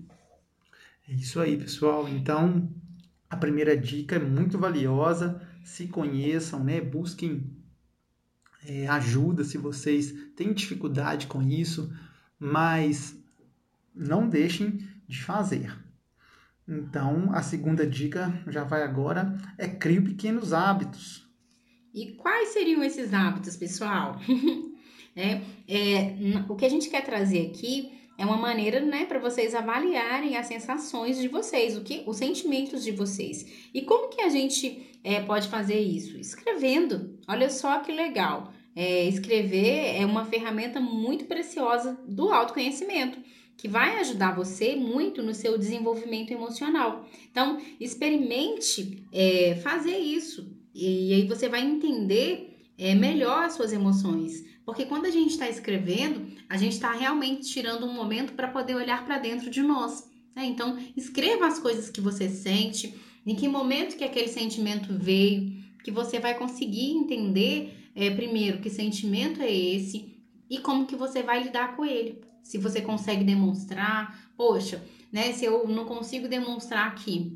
É 1.08 1.14
isso 1.14 1.40
aí, 1.40 1.56
pessoal. 1.56 2.06
Então, 2.10 2.70
a 3.30 3.38
primeira 3.38 3.78
dica 3.78 4.18
é 4.18 4.20
muito 4.20 4.58
valiosa. 4.58 5.42
Se 5.64 5.88
conheçam, 5.88 6.62
né? 6.66 6.82
Busquem 6.82 7.57
é, 8.68 8.86
ajuda 8.88 9.46
se 9.46 9.58
vocês 9.58 10.14
têm 10.36 10.54
dificuldade 10.54 11.28
com 11.28 11.42
isso, 11.42 11.90
mas 12.38 13.16
não 13.96 14.28
deixem 14.28 14.80
de 15.08 15.24
fazer. 15.24 15.74
Então, 16.68 17.30
a 17.32 17.42
segunda 17.42 17.88
dica 17.88 18.44
já 18.48 18.66
vai 18.66 18.84
agora 18.84 19.38
é 19.58 19.70
crie 19.70 20.02
pequenos 20.02 20.52
hábitos. 20.52 21.26
E 21.94 22.12
quais 22.14 22.50
seriam 22.50 22.84
esses 22.84 23.14
hábitos, 23.14 23.56
pessoal? 23.56 24.20
é, 25.16 25.42
é, 25.68 26.46
o 26.50 26.56
que 26.56 26.66
a 26.66 26.70
gente 26.70 26.90
quer 26.90 27.06
trazer 27.06 27.48
aqui 27.48 27.94
é 28.18 28.26
uma 28.26 28.36
maneira, 28.36 28.82
né, 28.82 29.06
para 29.06 29.20
vocês 29.20 29.56
avaliarem 29.56 30.36
as 30.36 30.48
sensações 30.48 31.18
de 31.20 31.30
vocês, 31.30 31.78
o 31.78 31.84
que, 31.84 32.04
os 32.06 32.18
sentimentos 32.18 32.84
de 32.84 32.92
vocês. 32.92 33.70
E 33.74 33.84
como 33.84 34.10
que 34.10 34.22
a 34.22 34.30
gente 34.30 35.00
é, 35.04 35.22
pode 35.22 35.48
fazer 35.48 35.80
isso? 35.80 36.18
Escrevendo. 36.18 37.18
Olha 37.28 37.50
só 37.50 37.80
que 37.80 37.92
legal. 37.92 38.52
É, 38.80 39.08
escrever 39.08 39.96
é 40.00 40.06
uma 40.06 40.24
ferramenta 40.24 40.80
muito 40.80 41.26
preciosa 41.26 42.00
do 42.08 42.32
autoconhecimento, 42.32 43.18
que 43.58 43.68
vai 43.68 44.00
ajudar 44.02 44.36
você 44.36 44.76
muito 44.76 45.24
no 45.24 45.34
seu 45.34 45.58
desenvolvimento 45.58 46.30
emocional. 46.30 47.10
Então, 47.32 47.60
experimente 47.80 49.04
é, 49.12 49.56
fazer 49.64 49.98
isso. 49.98 50.56
E, 50.76 51.12
aí 51.12 51.28
você 51.28 51.50
vai 51.50 51.62
entender 51.62 52.56
é, 52.78 52.94
melhor 52.94 53.46
as 53.46 53.54
suas 53.54 53.74
emoções. 53.74 54.46
Porque 54.64 54.86
quando 54.86 55.08
a 55.08 55.10
gente 55.10 55.32
está 55.32 55.50
escrevendo, 55.50 56.28
a 56.48 56.56
gente 56.56 56.74
está 56.74 56.92
realmente 56.92 57.50
tirando 57.50 57.84
um 57.84 57.94
momento 57.94 58.34
para 58.34 58.48
poder 58.48 58.76
olhar 58.76 59.04
para 59.08 59.18
dentro 59.18 59.50
de 59.50 59.64
nós. 59.64 60.08
Né? 60.36 60.46
Então, 60.46 60.78
escreva 60.96 61.48
as 61.48 61.58
coisas 61.58 61.90
que 61.90 62.00
você 62.00 62.30
sente, 62.30 62.94
em 63.26 63.34
que 63.34 63.48
momento 63.48 63.98
que 63.98 64.04
aquele 64.04 64.28
sentimento 64.28 64.94
veio, 64.94 65.52
que 65.84 65.90
você 65.90 66.20
vai 66.20 66.38
conseguir 66.38 66.92
entender, 66.92 67.74
é, 67.98 68.12
primeiro, 68.12 68.60
que 68.60 68.70
sentimento 68.70 69.42
é 69.42 69.52
esse 69.52 70.22
e 70.48 70.60
como 70.60 70.86
que 70.86 70.96
você 70.96 71.24
vai 71.24 71.42
lidar 71.42 71.76
com 71.76 71.84
ele. 71.84 72.22
Se 72.44 72.60
você 72.60 72.80
consegue 72.80 73.24
demonstrar, 73.24 74.32
poxa, 74.38 74.84
né? 75.12 75.34
Se 75.34 75.46
eu 75.46 75.68
não 75.68 75.84
consigo 75.86 76.28
demonstrar 76.28 76.88
aqui 76.88 77.36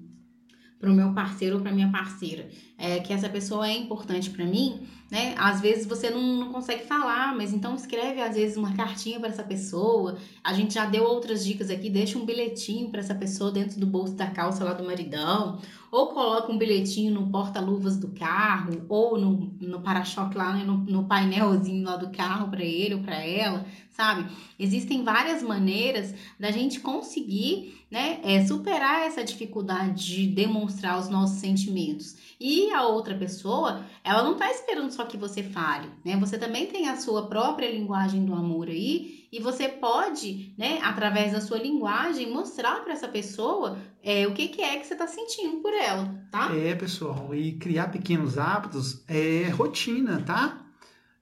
para 0.81 0.91
o 0.91 0.93
meu 0.93 1.13
parceiro 1.13 1.57
ou 1.57 1.61
para 1.61 1.71
minha 1.71 1.91
parceira 1.91 2.49
é, 2.81 2.99
que 2.99 3.13
essa 3.13 3.29
pessoa 3.29 3.67
é 3.67 3.77
importante 3.77 4.31
para 4.31 4.43
mim, 4.43 4.81
né? 5.11 5.35
Às 5.37 5.61
vezes 5.61 5.85
você 5.85 6.09
não, 6.09 6.19
não, 6.19 6.51
consegue 6.51 6.83
falar, 6.83 7.35
mas 7.35 7.53
então 7.53 7.75
escreve 7.75 8.19
às 8.19 8.35
vezes 8.35 8.57
uma 8.57 8.73
cartinha 8.73 9.19
para 9.19 9.29
essa 9.29 9.43
pessoa. 9.43 10.17
A 10.43 10.51
gente 10.51 10.73
já 10.73 10.85
deu 10.85 11.03
outras 11.03 11.45
dicas 11.45 11.69
aqui, 11.69 11.91
deixa 11.91 12.17
um 12.17 12.25
bilhetinho 12.25 12.89
para 12.89 13.01
essa 13.01 13.13
pessoa 13.13 13.51
dentro 13.51 13.79
do 13.79 13.85
bolso 13.85 14.15
da 14.15 14.25
calça 14.31 14.63
lá 14.63 14.73
do 14.73 14.83
maridão, 14.83 15.59
ou 15.91 16.07
coloca 16.07 16.51
um 16.51 16.57
bilhetinho 16.57 17.13
no 17.13 17.27
porta-luvas 17.27 17.97
do 17.97 18.07
carro, 18.07 18.83
ou 18.89 19.15
no, 19.15 19.53
no 19.61 19.81
para-choque 19.81 20.35
lá, 20.35 20.53
né? 20.53 20.63
no, 20.63 20.77
no 20.77 21.03
painelzinho 21.03 21.85
lá 21.85 21.97
do 21.97 22.09
carro 22.09 22.49
para 22.49 22.63
ele 22.63 22.95
ou 22.95 23.01
para 23.01 23.17
ela, 23.23 23.63
sabe? 24.01 24.25
Existem 24.57 25.03
várias 25.03 25.43
maneiras 25.43 26.11
da 26.39 26.49
gente 26.49 26.79
conseguir, 26.79 27.85
né, 27.91 28.19
é, 28.23 28.43
superar 28.43 29.05
essa 29.05 29.23
dificuldade 29.23 30.15
de 30.15 30.27
demonstrar 30.27 30.97
os 30.97 31.07
nossos 31.07 31.37
sentimentos. 31.37 32.15
E 32.39 32.71
a 32.71 32.87
outra 32.87 33.13
pessoa, 33.13 33.85
ela 34.03 34.23
não 34.23 34.35
tá 34.35 34.49
esperando 34.49 34.89
só 34.89 35.05
que 35.05 35.17
você 35.17 35.43
fale, 35.43 35.87
né? 36.03 36.17
Você 36.17 36.39
também 36.39 36.65
tem 36.65 36.89
a 36.89 36.95
sua 36.95 37.27
própria 37.27 37.71
linguagem 37.71 38.25
do 38.25 38.33
amor 38.33 38.69
aí 38.69 39.27
e 39.31 39.39
você 39.39 39.69
pode, 39.69 40.55
né, 40.57 40.79
através 40.81 41.33
da 41.33 41.39
sua 41.39 41.59
linguagem, 41.59 42.31
mostrar 42.31 42.83
para 42.83 42.93
essa 42.93 43.07
pessoa 43.07 43.77
é, 44.01 44.25
o 44.25 44.33
que, 44.33 44.47
que 44.47 44.63
é 44.63 44.77
que 44.77 44.87
você 44.87 44.95
tá 44.95 45.05
sentindo 45.05 45.57
por 45.57 45.73
ela, 45.73 46.25
tá? 46.31 46.51
É, 46.55 46.73
pessoal, 46.73 47.35
e 47.35 47.51
criar 47.53 47.91
pequenos 47.91 48.39
hábitos 48.39 49.03
é 49.07 49.47
rotina, 49.49 50.23
tá? 50.23 50.65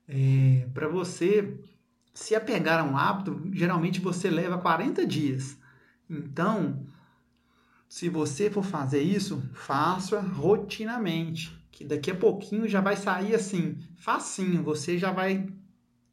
É, 0.08 0.66
para 0.74 0.88
você 0.88 1.60
se 2.20 2.36
apegar 2.36 2.82
a 2.82 2.84
um 2.84 2.98
hábito, 2.98 3.42
geralmente 3.54 4.02
você 4.02 4.30
leva 4.30 4.58
40 4.58 5.06
dias. 5.06 5.58
Então, 6.10 6.86
se 7.88 8.10
você 8.10 8.52
for 8.52 8.64
fazer 8.64 9.02
isso, 9.02 9.42
faça 9.54 10.20
rotinamente, 10.20 11.58
que 11.72 11.86
daqui 11.86 12.12
a 12.12 12.16
pouquinho 12.16 12.68
já 12.68 12.82
vai 12.82 12.98
sair 12.98 13.34
assim, 13.34 13.78
facinho, 13.96 14.62
você 14.62 14.98
já 14.98 15.14
vai 15.14 15.48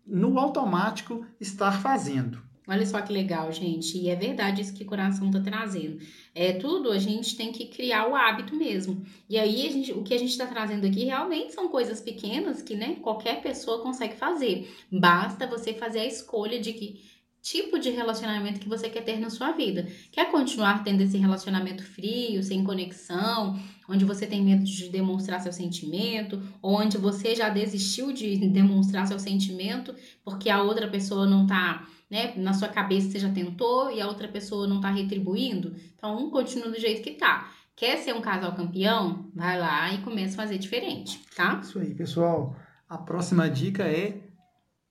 no 0.07 0.38
automático 0.38 1.26
estar 1.40 1.72
fazendo. 1.72 2.40
Olha 2.68 2.86
só 2.86 3.00
que 3.00 3.12
legal, 3.12 3.50
gente. 3.50 3.98
E 3.98 4.09
é 4.09 4.14
verdade 4.14 4.62
isso 4.62 4.74
que 4.74 4.84
o 4.84 4.86
coração 4.86 5.28
tá 5.32 5.40
trazendo. 5.40 5.98
É 6.39 6.53
tudo, 6.53 6.93
a 6.93 6.99
gente 6.99 7.34
tem 7.34 7.51
que 7.51 7.64
criar 7.64 8.11
o 8.11 8.14
hábito 8.14 8.55
mesmo. 8.55 9.03
E 9.26 9.39
aí, 9.39 9.72
gente, 9.72 9.91
o 9.93 10.03
que 10.03 10.12
a 10.12 10.18
gente 10.18 10.32
está 10.32 10.47
trazendo 10.47 10.87
aqui 10.87 11.05
realmente 11.05 11.55
são 11.55 11.66
coisas 11.66 11.99
pequenas 11.99 12.61
que, 12.61 12.74
né, 12.74 12.97
qualquer 13.01 13.41
pessoa 13.41 13.80
consegue 13.80 14.16
fazer. 14.16 14.70
Basta 14.93 15.47
você 15.47 15.72
fazer 15.72 16.01
a 16.01 16.05
escolha 16.05 16.61
de 16.61 16.74
que 16.74 17.01
tipo 17.41 17.78
de 17.78 17.89
relacionamento 17.89 18.61
que 18.61 18.68
você 18.68 18.91
quer 18.91 19.03
ter 19.03 19.18
na 19.18 19.30
sua 19.30 19.53
vida. 19.53 19.89
Quer 20.12 20.30
continuar 20.30 20.84
tendo 20.84 21.01
esse 21.01 21.16
relacionamento 21.16 21.82
frio, 21.82 22.43
sem 22.43 22.62
conexão, 22.62 23.59
onde 23.89 24.05
você 24.05 24.26
tem 24.26 24.43
medo 24.43 24.64
de 24.64 24.91
demonstrar 24.91 25.41
seu 25.41 25.53
sentimento, 25.53 26.43
ou 26.61 26.74
onde 26.74 26.99
você 26.99 27.34
já 27.34 27.49
desistiu 27.49 28.12
de 28.12 28.37
demonstrar 28.49 29.07
seu 29.07 29.18
sentimento 29.18 29.95
porque 30.22 30.51
a 30.51 30.61
outra 30.61 30.87
pessoa 30.89 31.24
não 31.24 31.47
tá, 31.47 31.87
né, 32.11 32.34
na 32.36 32.52
sua 32.52 32.68
cabeça 32.68 33.11
você 33.11 33.18
já 33.18 33.32
tentou 33.32 33.90
e 33.90 34.00
a 34.00 34.07
outra 34.07 34.28
pessoa 34.28 34.66
não 34.66 34.80
tá 34.80 34.90
retribuindo? 34.90 35.74
Então, 35.94 36.16
um 36.16 36.30
continua 36.30 36.70
do 36.70 36.80
jeito 36.80 37.02
que 37.02 37.12
tá. 37.12 37.52
Quer 37.74 37.98
ser 37.98 38.14
um 38.14 38.20
casal 38.20 38.54
campeão? 38.54 39.30
Vai 39.34 39.59
lá 39.59 39.92
e 39.92 40.02
começa 40.02 40.34
a 40.34 40.44
fazer 40.44 40.59
diferente, 40.59 41.20
tá? 41.34 41.61
Isso 41.62 41.78
aí, 41.78 41.94
pessoal. 41.94 42.57
A 42.88 42.96
próxima 42.96 43.50
dica 43.50 43.82
é 43.82 44.22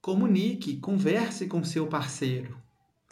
comunique, 0.01 0.77
converse 0.77 1.47
com 1.47 1.63
seu 1.63 1.87
parceiro. 1.87 2.61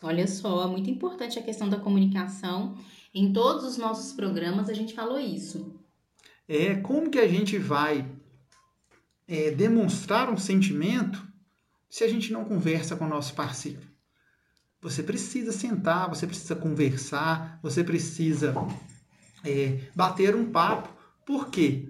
Olha 0.03 0.27
só, 0.27 0.65
é 0.65 0.67
muito 0.67 0.89
importante 0.89 1.39
a 1.39 1.41
questão 1.41 1.69
da 1.69 1.79
comunicação. 1.79 2.77
Em 3.13 3.31
todos 3.31 3.63
os 3.63 3.77
nossos 3.77 4.11
programas 4.13 4.69
a 4.69 4.73
gente 4.73 4.93
falou 4.93 5.17
isso. 5.17 5.73
É 6.47 6.75
como 6.75 7.09
que 7.09 7.19
a 7.19 7.27
gente 7.27 7.57
vai 7.57 8.05
é, 9.27 9.49
demonstrar 9.51 10.29
um 10.29 10.37
sentimento 10.37 11.25
se 11.89 12.03
a 12.03 12.07
gente 12.07 12.33
não 12.33 12.43
conversa 12.43 12.95
com 12.95 13.05
o 13.05 13.09
nosso 13.09 13.33
parceiro? 13.33 13.92
Você 14.83 15.01
precisa 15.01 15.51
sentar, 15.51 16.09
você 16.09 16.27
precisa 16.27 16.55
conversar, 16.55 17.59
você 17.63 17.83
precisa 17.83 18.53
é, 19.43 19.79
bater 19.95 20.35
um 20.35 20.51
papo. 20.51 20.89
Por 21.25 21.49
quê? 21.49 21.89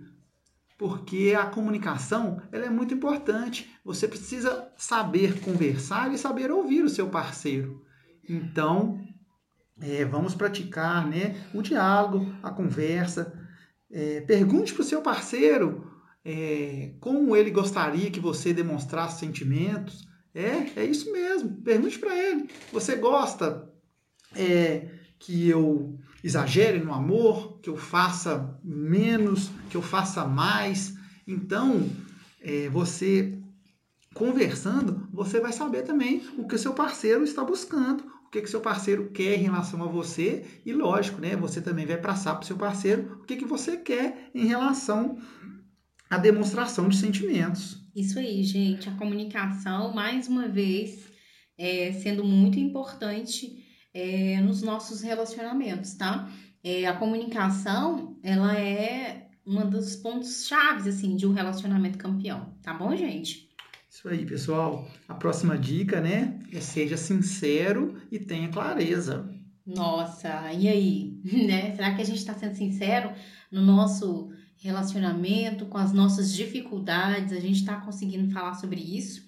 porque 0.84 1.34
a 1.34 1.46
comunicação 1.46 2.42
ela 2.52 2.66
é 2.66 2.70
muito 2.70 2.94
importante. 2.94 3.74
Você 3.86 4.06
precisa 4.06 4.68
saber 4.76 5.40
conversar 5.40 6.14
e 6.14 6.18
saber 6.18 6.52
ouvir 6.52 6.84
o 6.84 6.90
seu 6.90 7.08
parceiro. 7.08 7.82
Então, 8.28 9.00
é, 9.80 10.04
vamos 10.04 10.36
praticar 10.36 11.08
né, 11.08 11.42
o 11.54 11.62
diálogo, 11.62 12.36
a 12.44 12.52
conversa. 12.52 13.34
É, 13.90 14.20
pergunte 14.28 14.74
para 14.74 14.82
o 14.82 14.86
seu 14.86 15.02
parceiro 15.02 15.90
é, 16.26 16.96
como 17.00 17.34
ele 17.34 17.50
gostaria 17.50 18.12
que 18.12 18.20
você 18.20 18.54
demonstrasse 18.54 19.22
sentimentos. 19.22 20.06
É, 20.34 20.82
é 20.82 20.86
isso 20.86 21.12
mesmo. 21.12 21.62
Pergunte 21.62 22.00
para 22.00 22.16
ele. 22.18 22.50
Você 22.72 22.96
gosta 22.96 23.70
é, 24.36 24.90
que 25.20 25.48
eu 25.48 26.00
exagere 26.24 26.80
no 26.80 26.94
amor, 26.94 27.60
que 27.62 27.70
eu 27.70 27.78
faça 27.78 28.60
menos, 28.64 29.52
que 29.70 29.78
eu 29.78 29.82
faça 29.82 30.26
mais. 30.26 30.96
Então, 31.28 31.90
é, 32.42 32.70
você 32.70 33.38
conversando, 34.14 35.08
você 35.12 35.40
vai 35.40 35.52
saber 35.52 35.84
também 35.84 36.24
o 36.38 36.48
que 36.48 36.56
o 36.56 36.60
seu 36.60 36.74
parceiro 36.74 37.24
está 37.24 37.44
buscando, 37.44 38.04
o 38.26 38.30
que 38.30 38.40
o 38.40 38.48
seu 38.48 38.62
parceiro 38.62 39.10
quer 39.12 39.40
em 39.40 39.44
relação 39.44 39.84
a 39.84 39.88
você 39.88 40.46
e, 40.66 40.72
lógico, 40.72 41.20
né, 41.20 41.36
você 41.36 41.62
também 41.62 41.86
vai 41.86 41.98
passar 41.98 42.36
para 42.36 42.44
o 42.44 42.46
seu 42.46 42.58
parceiro 42.58 43.20
o 43.22 43.26
que, 43.26 43.36
que 43.36 43.46
você 43.46 43.78
quer 43.78 44.30
em 44.34 44.46
relação 44.46 45.18
à 46.10 46.18
demonstração 46.18 46.88
de 46.88 46.98
sentimentos. 46.98 47.83
Isso 47.96 48.18
aí, 48.18 48.44
gente. 48.44 48.90
A 48.90 48.94
comunicação, 48.94 49.94
mais 49.94 50.28
uma 50.28 50.48
vez, 50.48 51.12
é, 51.58 51.92
sendo 51.94 52.24
muito 52.24 52.60
importante 52.60 53.64
é, 53.94 54.42
nos 54.42 54.62
nossos 54.62 55.02
relacionamentos, 55.02 55.94
tá? 55.94 56.30
É, 56.64 56.88
a 56.88 56.96
comunicação, 56.96 58.18
ela 58.24 58.58
é 58.58 59.28
uma 59.46 59.66
dos 59.66 59.96
pontos 59.96 60.48
chaves, 60.48 60.88
assim, 60.88 61.16
de 61.16 61.28
um 61.28 61.34
relacionamento 61.34 61.98
campeão, 61.98 62.56
tá 62.62 62.74
bom, 62.74 62.96
gente? 62.96 63.50
Isso 63.90 64.10
aí, 64.10 64.26
pessoal. 64.26 64.88
A 65.08 65.14
próxima 65.14 65.58
dica, 65.58 66.02
né, 66.02 66.40
é 66.52 66.60
seja 66.60 66.98
sincero 66.98 68.02
e 68.12 68.18
tenha 68.18 68.50
clareza. 68.50 69.30
Nossa, 69.66 70.52
e 70.52 70.68
aí, 70.68 71.22
né? 71.46 71.76
Será 71.76 71.94
que 71.94 72.02
a 72.02 72.06
gente 72.06 72.18
está 72.18 72.34
sendo 72.34 72.56
sincero 72.56 73.12
no 73.52 73.62
nosso 73.62 74.33
relacionamento, 74.64 75.66
com 75.66 75.78
as 75.78 75.92
nossas 75.92 76.34
dificuldades? 76.34 77.34
A 77.34 77.40
gente 77.40 77.60
está 77.60 77.76
conseguindo 77.82 78.32
falar 78.32 78.54
sobre 78.54 78.80
isso? 78.80 79.24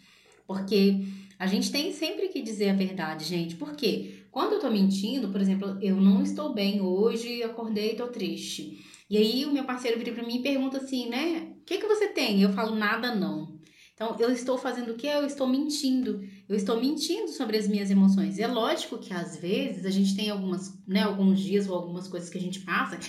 Porque 0.47 1.05
a 1.38 1.45
gente 1.45 1.71
tem 1.71 1.91
sempre 1.91 2.29
que 2.29 2.41
dizer 2.41 2.69
a 2.69 2.73
verdade, 2.73 3.25
gente. 3.25 3.55
Por 3.55 3.75
quê? 3.75 4.25
Quando 4.31 4.53
eu 4.53 4.59
tô 4.59 4.69
mentindo, 4.69 5.29
por 5.29 5.41
exemplo, 5.41 5.77
eu 5.81 5.97
não 5.97 6.23
estou 6.23 6.53
bem 6.53 6.81
hoje, 6.81 7.43
acordei 7.43 7.91
e 7.91 7.95
tô 7.95 8.07
triste. 8.07 8.83
E 9.09 9.17
aí 9.17 9.45
o 9.45 9.51
meu 9.51 9.65
parceiro 9.65 9.99
vira 9.99 10.13
para 10.13 10.25
mim 10.25 10.38
e 10.38 10.43
pergunta 10.43 10.77
assim, 10.77 11.09
né? 11.09 11.53
O 11.61 11.65
que 11.65 11.77
que 11.77 11.88
você 11.88 12.07
tem? 12.07 12.41
Eu 12.41 12.53
falo 12.53 12.75
nada 12.75 13.13
não. 13.13 13.59
Então, 13.93 14.15
eu 14.19 14.29
estou 14.29 14.57
fazendo 14.57 14.91
o 14.91 14.95
quê? 14.95 15.07
Eu 15.07 15.25
estou 15.25 15.47
mentindo. 15.47 16.21
Eu 16.49 16.55
estou 16.55 16.79
mentindo 16.79 17.29
sobre 17.29 17.57
as 17.57 17.65
minhas 17.65 17.89
emoções. 17.89 18.39
É 18.39 18.47
lógico 18.47 18.97
que 18.97 19.13
às 19.13 19.38
vezes 19.38 19.86
a 19.86 19.89
gente 19.89 20.15
tem 20.15 20.29
algumas, 20.29 20.77
né, 20.86 21.03
alguns 21.03 21.39
dias 21.39 21.69
ou 21.69 21.75
algumas 21.75 22.07
coisas 22.07 22.29
que 22.29 22.38
a 22.38 22.41
gente 22.41 22.59
passa 22.61 22.99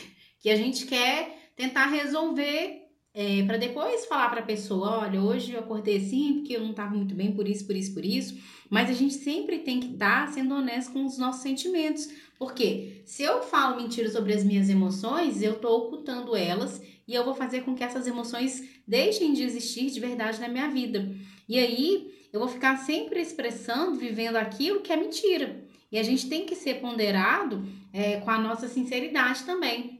que 0.47 0.51
a 0.51 0.57
gente 0.57 0.87
quer 0.87 1.36
tentar 1.57 1.87
resolver 1.87 2.87
é, 3.19 3.43
para 3.45 3.57
depois 3.57 4.05
falar 4.05 4.29
para 4.29 4.41
a 4.41 4.45
pessoa, 4.45 4.99
olha, 4.99 5.23
hoje 5.23 5.55
eu 5.55 5.61
acordei 5.61 5.97
assim 5.97 6.35
porque 6.35 6.55
eu 6.55 6.61
não 6.61 6.73
estava 6.73 6.95
muito 6.95 7.15
bem 7.15 7.33
por 7.33 7.49
isso, 7.49 7.67
por 7.67 7.75
isso, 7.75 7.95
por 7.95 8.05
isso. 8.05 8.37
Mas 8.69 8.91
a 8.91 8.93
gente 8.93 9.15
sempre 9.15 9.61
tem 9.61 9.81
que 9.81 9.95
estar 9.95 10.27
tá 10.27 10.33
sendo 10.33 10.55
honesto 10.55 10.93
com 10.93 11.07
os 11.07 11.17
nossos 11.17 11.41
sentimentos, 11.41 12.11
porque 12.39 13.01
se 13.07 13.23
eu 13.23 13.41
falo 13.41 13.81
mentira 13.81 14.11
sobre 14.11 14.35
as 14.35 14.45
minhas 14.45 14.69
emoções, 14.69 15.41
eu 15.41 15.53
estou 15.53 15.87
ocultando 15.87 16.37
elas 16.37 16.83
e 17.09 17.15
eu 17.15 17.25
vou 17.25 17.35
fazer 17.35 17.63
com 17.63 17.75
que 17.75 17.83
essas 17.83 18.07
emoções 18.07 18.63
deixem 18.87 19.33
de 19.33 19.43
existir 19.43 19.87
de 19.87 19.99
verdade 19.99 20.39
na 20.39 20.49
minha 20.49 20.69
vida. 20.69 21.11
E 21.49 21.59
aí 21.59 22.13
eu 22.31 22.39
vou 22.39 22.49
ficar 22.51 22.77
sempre 22.77 23.19
expressando, 23.19 23.95
vivendo 23.95 24.37
aquilo 24.37 24.81
que 24.81 24.93
é 24.93 24.97
mentira. 24.97 25.65
E 25.91 25.99
a 25.99 26.03
gente 26.03 26.29
tem 26.29 26.45
que 26.45 26.55
ser 26.55 26.83
ponderado 26.83 27.65
é, 27.95 28.21
com 28.21 28.31
a 28.31 28.39
nossa 28.39 28.69
sinceridade 28.69 29.45
também. 29.45 29.96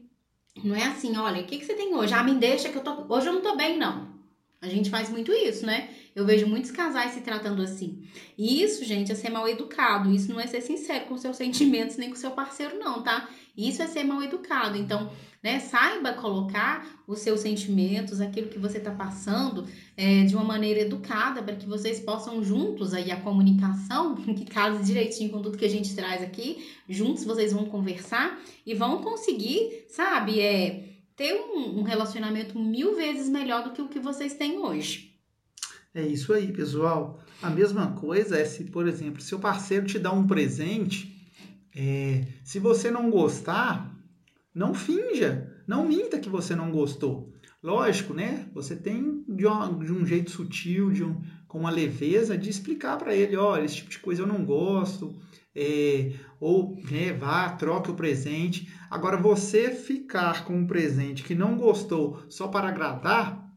Não 0.63 0.75
é 0.75 0.83
assim, 0.83 1.15
olha, 1.17 1.41
o 1.41 1.45
que, 1.45 1.57
que 1.57 1.65
você 1.65 1.73
tem 1.73 1.93
hoje? 1.95 2.13
Ah, 2.13 2.23
me 2.23 2.35
deixa 2.35 2.69
que 2.69 2.77
eu 2.77 2.83
tô. 2.83 3.05
Hoje 3.13 3.27
eu 3.27 3.33
não 3.33 3.41
tô 3.41 3.55
bem, 3.55 3.77
não. 3.77 4.07
A 4.59 4.67
gente 4.67 4.89
faz 4.89 5.09
muito 5.09 5.31
isso, 5.31 5.65
né? 5.65 5.89
Eu 6.15 6.25
vejo 6.25 6.47
muitos 6.47 6.71
casais 6.71 7.11
se 7.11 7.21
tratando 7.21 7.61
assim. 7.61 8.03
E 8.35 8.63
isso, 8.63 8.83
gente, 8.83 9.11
é 9.11 9.15
ser 9.15 9.29
mal 9.29 9.47
educado. 9.47 10.11
Isso 10.11 10.31
não 10.31 10.39
é 10.39 10.47
ser 10.47 10.61
sincero 10.61 11.05
com 11.05 11.17
seus 11.17 11.37
sentimentos 11.37 11.95
nem 11.97 12.09
com 12.09 12.15
seu 12.15 12.31
parceiro, 12.31 12.79
não, 12.79 13.03
tá? 13.03 13.29
Isso 13.57 13.81
é 13.81 13.87
ser 13.87 14.03
mal 14.03 14.21
educado. 14.21 14.77
Então, 14.77 15.09
né, 15.41 15.59
saiba 15.59 16.13
colocar 16.13 16.85
os 17.07 17.19
seus 17.19 17.39
sentimentos, 17.39 18.21
aquilo 18.21 18.49
que 18.49 18.59
você 18.59 18.77
está 18.77 18.91
passando, 18.91 19.65
é, 19.95 20.23
de 20.23 20.35
uma 20.35 20.43
maneira 20.43 20.81
educada, 20.81 21.41
para 21.41 21.55
que 21.55 21.65
vocês 21.65 21.99
possam 21.99 22.43
juntos 22.43 22.93
aí 22.93 23.11
a 23.11 23.19
comunicação, 23.19 24.15
que 24.21 24.45
case 24.45 24.83
direitinho 24.83 25.31
com 25.31 25.41
tudo 25.41 25.57
que 25.57 25.65
a 25.65 25.69
gente 25.69 25.95
traz 25.95 26.21
aqui, 26.21 26.67
juntos 26.87 27.23
vocês 27.23 27.51
vão 27.51 27.65
conversar 27.65 28.39
e 28.65 28.75
vão 28.75 29.01
conseguir, 29.01 29.85
sabe, 29.89 30.39
é, 30.39 30.89
ter 31.15 31.33
um, 31.33 31.79
um 31.79 31.81
relacionamento 31.81 32.59
mil 32.59 32.95
vezes 32.95 33.27
melhor 33.27 33.63
do 33.63 33.71
que 33.71 33.81
o 33.81 33.87
que 33.87 33.99
vocês 33.99 34.35
têm 34.35 34.59
hoje. 34.59 35.15
É 35.95 36.05
isso 36.05 36.31
aí, 36.31 36.51
pessoal. 36.51 37.19
A 37.41 37.49
mesma 37.49 37.93
coisa 37.93 38.37
é 38.37 38.45
se, 38.45 38.65
por 38.65 38.87
exemplo, 38.87 39.19
seu 39.19 39.39
parceiro 39.39 39.87
te 39.87 39.97
dá 39.97 40.11
um 40.11 40.27
presente 40.27 41.16
é, 41.79 42.25
se 42.43 42.57
você 42.57 42.89
não 42.89 43.11
gostar, 43.11 43.95
não 44.53 44.73
finja, 44.73 45.55
não 45.67 45.87
minta 45.87 46.17
que 46.17 46.27
você 46.27 46.55
não 46.55 46.71
gostou. 46.71 47.31
Lógico, 47.61 48.15
né? 48.15 48.49
Você 48.53 48.75
tem 48.75 49.23
de, 49.27 49.45
um, 49.45 49.79
de 49.79 49.93
um 49.93 50.03
jeito 50.03 50.31
sutil, 50.31 50.89
de 50.89 51.03
um, 51.03 51.21
com 51.47 51.59
uma 51.59 51.69
leveza, 51.69 52.35
de 52.35 52.49
explicar 52.49 52.97
para 52.97 53.15
ele, 53.15 53.35
olha, 53.35 53.63
esse 53.63 53.75
tipo 53.75 53.91
de 53.91 53.99
coisa 53.99 54.23
eu 54.23 54.27
não 54.27 54.43
gosto, 54.43 55.19
é, 55.55 56.13
ou 56.39 56.75
né, 56.89 57.13
vá, 57.13 57.49
troque 57.49 57.91
o 57.91 57.95
presente. 57.95 58.71
Agora, 58.89 59.17
você 59.17 59.69
ficar 59.69 60.45
com 60.45 60.55
um 60.57 60.65
presente 60.65 61.23
que 61.23 61.35
não 61.35 61.57
gostou 61.57 62.23
só 62.27 62.47
para 62.47 62.69
agradar, 62.69 63.47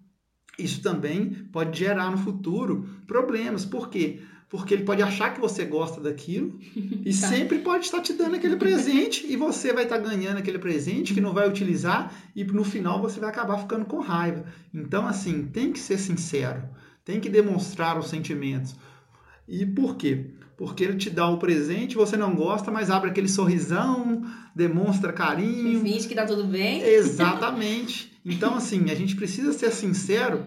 isso 0.59 0.83
também 0.83 1.31
pode 1.51 1.79
gerar 1.79 2.11
no 2.11 2.19
futuro 2.19 2.87
problemas. 3.07 3.65
Por 3.65 3.89
quê? 3.89 4.21
Porque 4.51 4.75
ele 4.75 4.83
pode 4.83 5.01
achar 5.01 5.33
que 5.33 5.41
você 5.41 5.65
gosta 5.65 6.01
daquilo 6.01 6.59
e 6.75 7.15
tá. 7.15 7.29
sempre 7.29 7.61
pode 7.61 7.85
estar 7.85 8.01
te 8.01 8.13
dando 8.13 8.35
aquele 8.35 8.57
presente 8.57 9.25
e 9.27 9.37
você 9.37 9.73
vai 9.73 9.85
estar 9.85 9.99
ganhando 9.99 10.39
aquele 10.39 10.59
presente 10.59 11.15
que 11.15 11.21
não 11.21 11.33
vai 11.33 11.49
utilizar 11.49 12.13
e 12.35 12.43
no 12.43 12.65
final 12.65 13.01
você 13.01 13.21
vai 13.21 13.31
acabar 13.31 13.59
ficando 13.59 13.85
com 13.85 14.01
raiva. 14.01 14.45
Então, 14.75 15.07
assim, 15.07 15.47
tem 15.47 15.73
que 15.73 15.79
ser 15.79 15.99
sincero, 15.99 16.65
tem 17.05 17.21
que 17.21 17.31
demonstrar 17.31 17.97
os 17.97 18.09
sentimentos. 18.09 18.75
E 19.47 19.65
por 19.65 19.97
quê? 19.97 20.33
Porque 20.57 20.83
ele 20.83 20.97
te 20.97 21.09
dá 21.09 21.29
o 21.29 21.39
presente, 21.39 21.95
você 21.95 22.17
não 22.17 22.35
gosta, 22.35 22.73
mas 22.73 22.91
abre 22.91 23.09
aquele 23.09 23.29
sorrisão, 23.29 24.23
demonstra 24.55 25.13
carinho. 25.13 25.81
Finge 25.81 26.09
que 26.09 26.15
tá 26.15 26.27
tudo 26.27 26.45
bem. 26.45 26.83
Exatamente. 26.83 28.13
Então, 28.25 28.57
assim, 28.57 28.91
a 28.91 28.95
gente 28.97 29.15
precisa 29.15 29.53
ser 29.53 29.71
sincero 29.71 30.45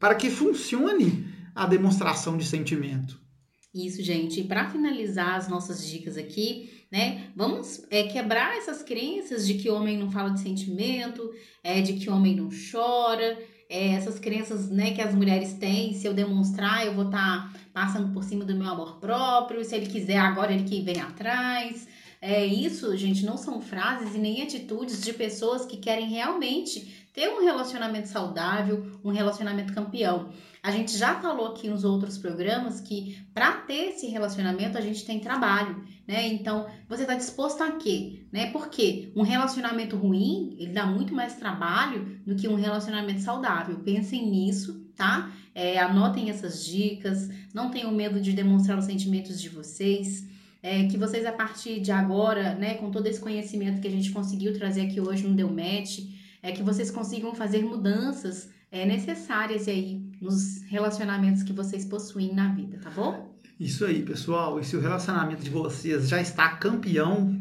para 0.00 0.14
que 0.14 0.30
funcione 0.30 1.26
a 1.54 1.66
demonstração 1.66 2.36
de 2.36 2.44
sentimento. 2.44 3.25
Isso, 3.74 4.02
gente. 4.02 4.40
E 4.40 4.44
para 4.44 4.70
finalizar 4.70 5.34
as 5.34 5.48
nossas 5.48 5.86
dicas 5.86 6.16
aqui, 6.16 6.84
né? 6.90 7.30
Vamos 7.34 7.84
é, 7.90 8.04
quebrar 8.04 8.56
essas 8.56 8.82
crenças 8.82 9.46
de 9.46 9.54
que 9.54 9.68
homem 9.68 9.98
não 9.98 10.10
fala 10.10 10.30
de 10.30 10.40
sentimento, 10.40 11.30
é, 11.62 11.80
de 11.80 11.94
que 11.94 12.08
homem 12.08 12.36
não 12.36 12.48
chora, 12.48 13.38
é, 13.68 13.88
essas 13.88 14.18
crenças 14.18 14.70
né, 14.70 14.92
que 14.92 15.02
as 15.02 15.14
mulheres 15.14 15.54
têm, 15.54 15.92
se 15.92 16.06
eu 16.06 16.14
demonstrar, 16.14 16.86
eu 16.86 16.94
vou 16.94 17.06
estar 17.06 17.52
tá 17.52 17.60
passando 17.72 18.12
por 18.12 18.22
cima 18.22 18.44
do 18.44 18.54
meu 18.54 18.68
amor 18.68 18.98
próprio, 18.98 19.64
se 19.64 19.74
ele 19.74 19.86
quiser 19.86 20.18
agora, 20.18 20.52
ele 20.52 20.64
que 20.64 20.80
vem 20.80 21.00
atrás. 21.00 21.86
É, 22.20 22.44
isso, 22.44 22.96
gente, 22.96 23.24
não 23.24 23.36
são 23.36 23.60
frases 23.60 24.14
e 24.14 24.18
nem 24.18 24.42
atitudes 24.42 25.02
de 25.02 25.12
pessoas 25.12 25.66
que 25.66 25.76
querem 25.76 26.08
realmente 26.08 27.06
ter 27.12 27.28
um 27.28 27.42
relacionamento 27.42 28.08
saudável, 28.08 28.86
um 29.04 29.10
relacionamento 29.10 29.72
campeão. 29.72 30.30
A 30.66 30.72
gente 30.72 30.98
já 30.98 31.14
falou 31.20 31.46
aqui 31.46 31.68
nos 31.68 31.84
outros 31.84 32.18
programas 32.18 32.80
que 32.80 33.24
para 33.32 33.52
ter 33.52 33.90
esse 33.90 34.08
relacionamento 34.08 34.76
a 34.76 34.80
gente 34.80 35.04
tem 35.04 35.20
trabalho, 35.20 35.80
né? 36.08 36.26
Então, 36.26 36.66
você 36.88 37.02
está 37.02 37.14
disposto 37.14 37.62
a 37.62 37.70
quê? 37.70 38.24
Né? 38.32 38.50
Porque 38.50 39.12
um 39.14 39.22
relacionamento 39.22 39.94
ruim, 39.96 40.56
ele 40.58 40.72
dá 40.72 40.84
muito 40.84 41.14
mais 41.14 41.36
trabalho 41.36 42.18
do 42.26 42.34
que 42.34 42.48
um 42.48 42.56
relacionamento 42.56 43.20
saudável. 43.20 43.78
Pensem 43.84 44.28
nisso, 44.28 44.90
tá? 44.96 45.30
É, 45.54 45.78
anotem 45.78 46.30
essas 46.30 46.66
dicas, 46.66 47.30
não 47.54 47.70
tenham 47.70 47.92
medo 47.92 48.20
de 48.20 48.32
demonstrar 48.32 48.76
os 48.76 48.86
sentimentos 48.86 49.40
de 49.40 49.48
vocês. 49.48 50.26
É, 50.60 50.88
que 50.88 50.98
vocês, 50.98 51.24
a 51.24 51.32
partir 51.32 51.78
de 51.78 51.92
agora, 51.92 52.56
né, 52.56 52.74
com 52.74 52.90
todo 52.90 53.06
esse 53.06 53.20
conhecimento 53.20 53.80
que 53.80 53.86
a 53.86 53.92
gente 53.92 54.10
conseguiu 54.10 54.52
trazer 54.52 54.80
aqui 54.80 55.00
hoje 55.00 55.28
no 55.28 55.32
Deu 55.32 55.48
Match, 55.48 56.00
é 56.42 56.50
que 56.50 56.64
vocês 56.64 56.90
consigam 56.90 57.32
fazer 57.36 57.62
mudanças 57.62 58.50
é, 58.72 58.84
necessárias 58.84 59.68
aí 59.68 60.05
nos 60.20 60.62
relacionamentos 60.62 61.42
que 61.42 61.52
vocês 61.52 61.84
possuem 61.84 62.34
na 62.34 62.52
vida, 62.52 62.78
tá 62.78 62.90
bom? 62.90 63.34
Isso 63.58 63.84
aí, 63.84 64.02
pessoal. 64.02 64.60
E 64.60 64.64
se 64.64 64.76
o 64.76 64.80
relacionamento 64.80 65.42
de 65.42 65.50
vocês 65.50 66.08
já 66.08 66.20
está 66.20 66.56
campeão, 66.56 67.40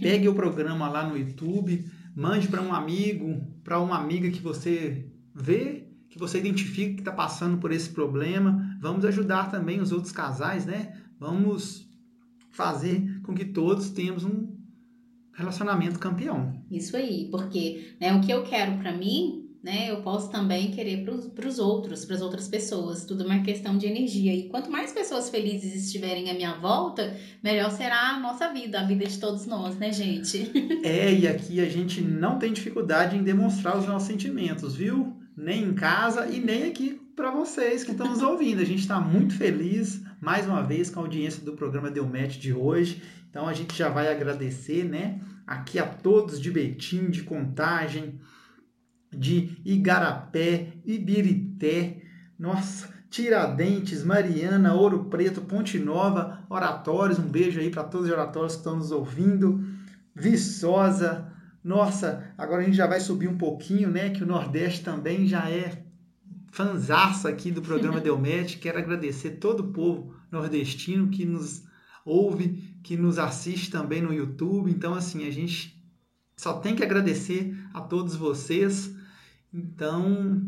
pegue 0.00 0.28
o 0.28 0.34
programa 0.34 0.88
lá 0.88 1.08
no 1.08 1.16
YouTube, 1.16 1.84
mande 2.14 2.48
para 2.48 2.62
um 2.62 2.72
amigo, 2.72 3.46
para 3.62 3.80
uma 3.80 3.96
amiga 3.96 4.30
que 4.30 4.40
você 4.40 5.06
vê, 5.34 5.86
que 6.08 6.18
você 6.18 6.38
identifica 6.38 6.94
que 6.94 7.00
está 7.00 7.12
passando 7.12 7.58
por 7.58 7.70
esse 7.70 7.90
problema. 7.90 8.76
Vamos 8.80 9.04
ajudar 9.04 9.50
também 9.50 9.80
os 9.80 9.92
outros 9.92 10.12
casais, 10.12 10.66
né? 10.66 10.96
Vamos 11.18 11.88
fazer 12.50 13.20
com 13.22 13.34
que 13.34 13.44
todos 13.44 13.90
tenhamos 13.90 14.24
um 14.24 14.56
relacionamento 15.32 16.00
campeão. 16.00 16.60
Isso 16.68 16.96
aí, 16.96 17.28
porque 17.30 17.94
né, 18.00 18.12
o 18.12 18.20
que 18.20 18.32
eu 18.32 18.42
quero 18.42 18.78
para 18.78 18.96
mim 18.96 19.47
né, 19.62 19.90
eu 19.90 20.02
posso 20.02 20.30
também 20.30 20.70
querer 20.70 21.04
para 21.04 21.48
os 21.48 21.58
outros, 21.58 22.04
para 22.04 22.14
as 22.14 22.22
outras 22.22 22.46
pessoas. 22.46 23.04
Tudo 23.04 23.24
é 23.24 23.26
uma 23.26 23.42
questão 23.42 23.76
de 23.76 23.86
energia. 23.86 24.32
E 24.32 24.48
quanto 24.48 24.70
mais 24.70 24.92
pessoas 24.92 25.28
felizes 25.30 25.86
estiverem 25.86 26.30
à 26.30 26.34
minha 26.34 26.54
volta, 26.54 27.16
melhor 27.42 27.70
será 27.70 28.10
a 28.10 28.20
nossa 28.20 28.52
vida, 28.52 28.80
a 28.80 28.84
vida 28.84 29.04
de 29.04 29.18
todos 29.18 29.46
nós, 29.46 29.76
né, 29.76 29.92
gente? 29.92 30.50
É, 30.84 31.12
e 31.12 31.26
aqui 31.26 31.60
a 31.60 31.68
gente 31.68 32.00
não 32.00 32.38
tem 32.38 32.52
dificuldade 32.52 33.16
em 33.16 33.22
demonstrar 33.22 33.76
os 33.76 33.86
nossos 33.86 34.06
sentimentos, 34.06 34.76
viu? 34.76 35.16
Nem 35.36 35.64
em 35.64 35.74
casa 35.74 36.26
e 36.28 36.38
nem 36.38 36.64
aqui 36.64 37.00
para 37.16 37.30
vocês 37.32 37.82
que 37.82 37.90
estão 37.90 38.08
nos 38.08 38.22
ouvindo. 38.22 38.62
A 38.62 38.64
gente 38.64 38.80
está 38.80 39.00
muito 39.00 39.34
feliz, 39.34 40.00
mais 40.20 40.46
uma 40.46 40.62
vez, 40.62 40.88
com 40.88 41.00
a 41.00 41.02
audiência 41.02 41.44
do 41.44 41.52
programa 41.52 41.90
Deu 41.90 42.06
Match 42.06 42.38
de 42.38 42.52
hoje. 42.52 43.02
Então 43.28 43.48
a 43.48 43.52
gente 43.52 43.76
já 43.76 43.88
vai 43.88 44.10
agradecer, 44.10 44.84
né? 44.84 45.20
Aqui 45.46 45.78
a 45.78 45.86
todos 45.86 46.40
de 46.40 46.50
Betim, 46.50 47.10
de 47.10 47.22
Contagem, 47.22 48.20
de 49.10 49.60
Igarapé, 49.64 50.74
Ibirité, 50.84 52.02
nossa, 52.38 52.88
Tiradentes, 53.10 54.04
Mariana, 54.04 54.74
Ouro 54.74 55.04
Preto, 55.04 55.40
Ponte 55.40 55.78
Nova, 55.78 56.44
Oratórios, 56.48 57.18
um 57.18 57.28
beijo 57.28 57.58
aí 57.58 57.70
para 57.70 57.84
todos 57.84 58.06
os 58.06 58.12
oratórios 58.12 58.52
que 58.52 58.58
estão 58.58 58.76
nos 58.76 58.90
ouvindo, 58.90 59.64
Viçosa, 60.14 61.32
nossa, 61.62 62.32
agora 62.36 62.62
a 62.62 62.64
gente 62.64 62.76
já 62.76 62.86
vai 62.86 63.00
subir 63.00 63.28
um 63.28 63.38
pouquinho, 63.38 63.90
né, 63.90 64.10
que 64.10 64.22
o 64.22 64.26
Nordeste 64.26 64.84
também 64.84 65.26
já 65.26 65.48
é 65.50 65.84
fanzaça 66.50 67.28
aqui 67.28 67.50
do 67.50 67.62
programa 67.62 68.00
Delmet, 68.02 68.58
quero 68.58 68.78
agradecer 68.78 69.32
todo 69.32 69.60
o 69.60 69.72
povo 69.72 70.14
nordestino 70.30 71.08
que 71.08 71.24
nos 71.24 71.62
ouve, 72.04 72.78
que 72.82 72.96
nos 72.96 73.18
assiste 73.18 73.70
também 73.70 74.02
no 74.02 74.12
YouTube, 74.12 74.70
então 74.70 74.94
assim, 74.94 75.26
a 75.26 75.30
gente 75.30 75.78
só 76.36 76.54
tem 76.54 76.74
que 76.74 76.84
agradecer 76.84 77.54
a 77.74 77.80
todos 77.80 78.14
vocês. 78.14 78.94
Então, 79.52 80.42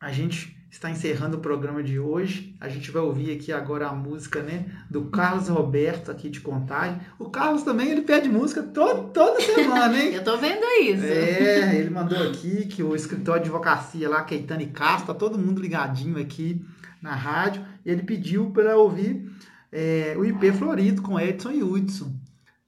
a 0.00 0.10
gente 0.10 0.56
está 0.70 0.90
encerrando 0.90 1.38
o 1.38 1.40
programa 1.40 1.82
de 1.82 1.98
hoje. 1.98 2.54
A 2.60 2.68
gente 2.68 2.90
vai 2.90 3.02
ouvir 3.02 3.32
aqui 3.32 3.52
agora 3.52 3.88
a 3.88 3.94
música, 3.94 4.42
né, 4.42 4.66
do 4.90 5.06
Carlos 5.06 5.48
Roberto 5.48 6.10
aqui 6.10 6.28
de 6.28 6.40
Contagem. 6.40 7.00
O 7.18 7.30
Carlos 7.30 7.62
também, 7.62 7.90
ele 7.90 8.02
pede 8.02 8.28
música 8.28 8.62
todo, 8.62 9.10
toda 9.12 9.40
semana, 9.40 9.98
hein? 9.98 10.14
Eu 10.14 10.24
tô 10.24 10.36
vendo 10.36 10.64
isso. 10.82 11.04
É, 11.04 11.76
ele 11.76 11.90
mandou 11.90 12.22
aqui 12.28 12.66
que 12.66 12.82
o 12.82 12.94
escritório 12.94 13.42
de 13.42 13.48
advocacia 13.48 14.08
lá, 14.08 14.22
Keitane 14.22 14.66
Castro, 14.66 15.12
tá 15.12 15.14
todo 15.14 15.38
mundo 15.38 15.60
ligadinho 15.60 16.20
aqui 16.20 16.64
na 17.00 17.14
rádio. 17.14 17.64
E 17.84 17.90
ele 17.90 18.02
pediu 18.02 18.50
para 18.50 18.76
ouvir 18.76 19.30
é, 19.72 20.14
o 20.16 20.24
IP 20.24 20.52
Florido 20.52 21.02
com 21.02 21.18
Edson 21.18 21.50
e 21.50 21.62
Hudson. 21.62 22.14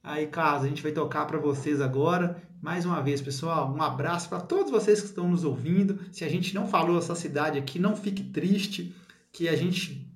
Aí, 0.03 0.27
Carlos, 0.27 0.65
a 0.65 0.69
gente 0.69 0.83
vai 0.83 0.93
tocar 0.93 1.27
para 1.27 1.39
vocês 1.39 1.81
agora. 1.81 2.43
Mais 2.61 2.85
uma 2.85 3.01
vez, 3.01 3.23
pessoal, 3.23 3.75
um 3.75 3.83
abraço 3.83 4.29
para 4.29 4.41
todos 4.41 4.71
vocês 4.71 5.01
que 5.01 5.07
estão 5.07 5.27
nos 5.27 5.45
ouvindo. 5.45 5.99
Se 6.13 6.25
a 6.27 6.29
gente 6.29 6.55
não 6.55 6.69
falou 6.69 6.99
essa 6.99 7.15
cidade 7.15 7.59
aqui, 7.59 7.79
não 7.79 7.97
fique 7.97 8.23
triste, 8.23 8.95
que 9.33 9.49
a 9.49 9.57
gente 9.57 10.07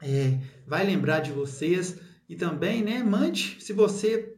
é, 0.00 0.38
vai 0.64 0.86
lembrar 0.86 1.18
de 1.18 1.32
vocês. 1.32 1.98
E 2.28 2.36
também, 2.36 2.84
né, 2.84 3.02
mande 3.02 3.56
se 3.58 3.72
você 3.72 4.32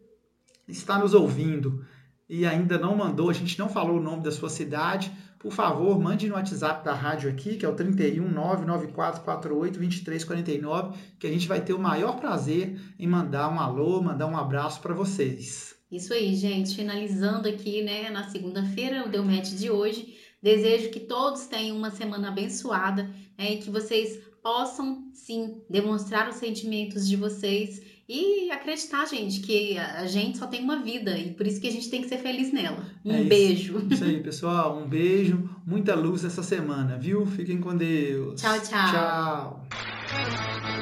está 0.67 0.99
nos 0.99 1.13
ouvindo 1.13 1.85
e 2.27 2.47
ainda 2.47 2.79
não 2.79 2.97
mandou, 2.97 3.29
a 3.29 3.35
gente 3.35 3.59
não 3.59 3.69
falou 3.69 3.99
o 3.99 4.03
nome 4.03 4.23
da 4.23 4.33
sua 4.33 4.49
cidade, 4.49 5.13
por 5.39 5.53
favor, 5.53 5.99
mande 5.99 6.29
no 6.29 6.37
WhatsApp 6.37 6.83
da 6.85 6.95
rádio 6.95 7.29
aqui, 7.29 7.57
que 7.57 7.67
é 7.67 7.69
o 7.69 7.75
31 7.75 8.27
99448 8.31 9.79
2349, 9.79 10.99
que 11.19 11.27
a 11.27 11.31
gente 11.31 11.49
vai 11.49 11.61
ter 11.61 11.75
o 11.75 11.79
maior 11.79 12.21
prazer 12.21 12.81
em 12.99 13.07
mandar 13.07 13.51
um 13.51 13.61
alô, 13.61 14.01
mandar 14.01 14.27
um 14.29 14.37
abraço 14.37 14.81
para 14.81 14.95
vocês. 14.95 15.80
Isso 15.91 16.13
aí, 16.13 16.35
gente. 16.37 16.75
Finalizando 16.75 17.49
aqui, 17.49 17.83
né, 17.83 18.11
na 18.11 18.29
segunda-feira, 18.31 19.07
o 19.07 19.09
Deu 19.11 19.25
Match 19.25 19.51
de 19.51 19.71
hoje. 19.71 20.15
Desejo 20.43 20.91
que 20.91 21.01
todos 21.01 21.47
tenham 21.47 21.77
uma 21.77 21.91
semana 21.91 22.29
abençoada 22.29 23.05
né, 23.37 23.55
e 23.55 23.59
que 23.59 23.71
vocês 23.71 24.19
possam, 24.43 25.11
sim, 25.13 25.61
demonstrar 25.69 26.29
os 26.29 26.37
sentimentos 26.37 27.07
de 27.07 27.15
vocês 27.17 27.83
e 28.09 28.51
acreditar, 28.51 29.07
gente, 29.07 29.41
que 29.41 29.79
a 29.79 30.05
gente 30.07 30.39
só 30.39 30.47
tem 30.47 30.65
uma 30.65 30.83
vida 30.83 31.17
e 31.17 31.33
por 31.33 31.47
isso 31.47 31.61
que 31.61 31.69
a 31.69 31.71
gente 31.71 31.89
tem 31.89 32.03
que 32.03 32.09
ser 32.09 32.19
feliz 32.19 32.53
nela. 32.53 32.85
Um 33.05 33.13
é 33.13 33.23
beijo. 33.23 33.87
Isso 33.89 34.03
aí, 34.03 34.21
pessoal. 34.21 34.79
Um 34.79 34.89
beijo. 34.89 35.49
Muita 35.65 35.95
luz 35.95 36.25
essa 36.25 36.43
semana, 36.43 36.99
viu? 36.99 37.25
Fiquem 37.25 37.61
com 37.61 37.77
Deus. 37.77 38.41
Tchau, 38.41 38.59
tchau. 38.61 38.91
Tchau. 38.91 40.80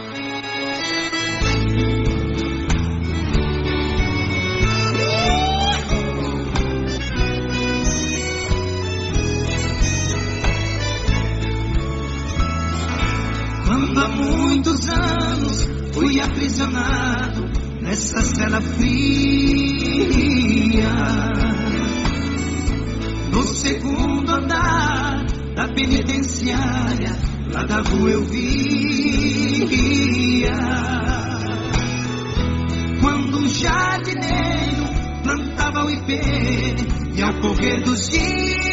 Há 13.99 14.09
muitos 14.09 14.89
anos 14.89 15.69
fui 15.93 16.21
aprisionado 16.21 17.45
nessa 17.83 18.21
cela 18.21 18.61
fria. 18.61 18.89
No 23.33 23.43
segundo 23.43 24.31
andar 24.33 25.27
da 25.55 25.69
penitenciária, 25.69 27.17
lá 27.53 27.65
da 27.65 27.81
rua 27.83 28.11
eu 28.11 28.23
via. 28.25 28.49
Quando 33.01 33.39
um 33.39 33.49
jardineiro 33.49 34.85
plantava 35.23 35.85
o 35.85 35.91
ipê 35.91 36.21
e 37.15 37.23
ao 37.23 37.35
correr 37.41 37.83
dos 37.83 38.09
dias 38.11 38.68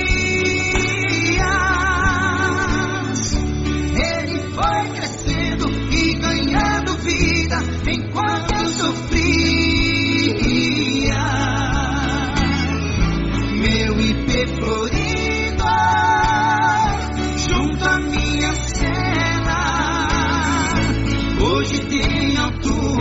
tem 22.52 22.95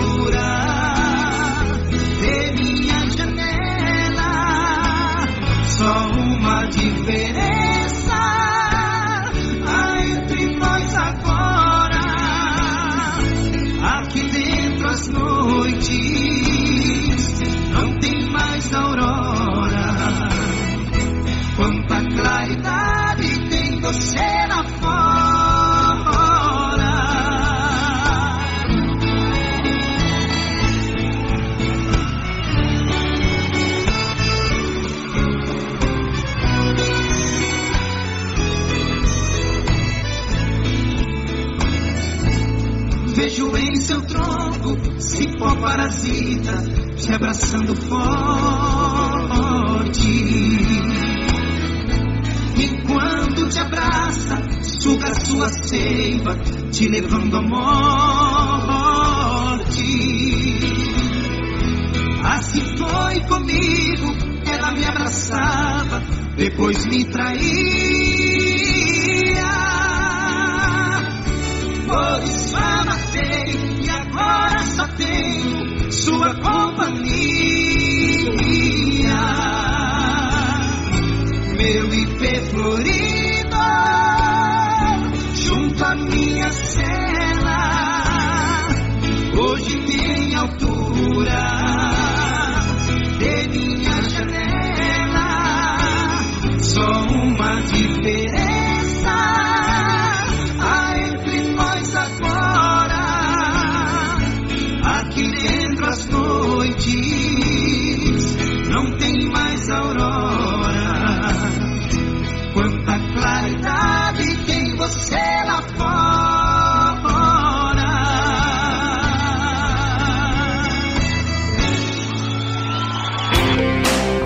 cipó 45.44 45.56
parasita 45.60 46.64
te 46.96 47.12
abraçando 47.12 47.76
forte. 47.76 47.98
E 52.56 52.68
quando 52.86 53.48
te 53.48 53.58
abraça, 53.58 54.40
suga 54.62 55.14
sua 55.14 55.48
seiva, 55.48 56.36
te 56.70 56.88
levando 56.88 57.36
à 57.36 57.42
morte. 57.42 57.74
Assim 62.22 62.62
foi 62.78 63.20
comigo, 63.28 64.14
ela 64.46 64.72
me 64.72 64.84
abraçava, 64.84 66.02
depois 66.36 66.86
me 66.86 67.04
traía. 67.04 67.44
Por 71.86 72.24
isso 72.24 72.56
sua 76.04 76.34
companhia. 76.34 77.14
Meu 81.56 81.94
IP 81.94 82.40
florido, 82.50 82.93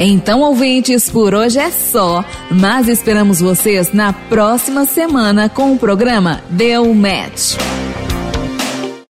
Então, 0.01 0.43
ouvintes, 0.43 1.11
por 1.11 1.35
hoje 1.35 1.59
é 1.59 1.71
só, 1.71 2.25
mas 2.51 2.89
esperamos 2.89 3.41
vocês 3.41 3.93
na 3.93 4.13
próxima 4.13 4.85
semana 4.85 5.49
com 5.49 5.73
o 5.73 5.79
programa 5.79 6.41
Deu 6.51 6.95
Match. 6.95 7.57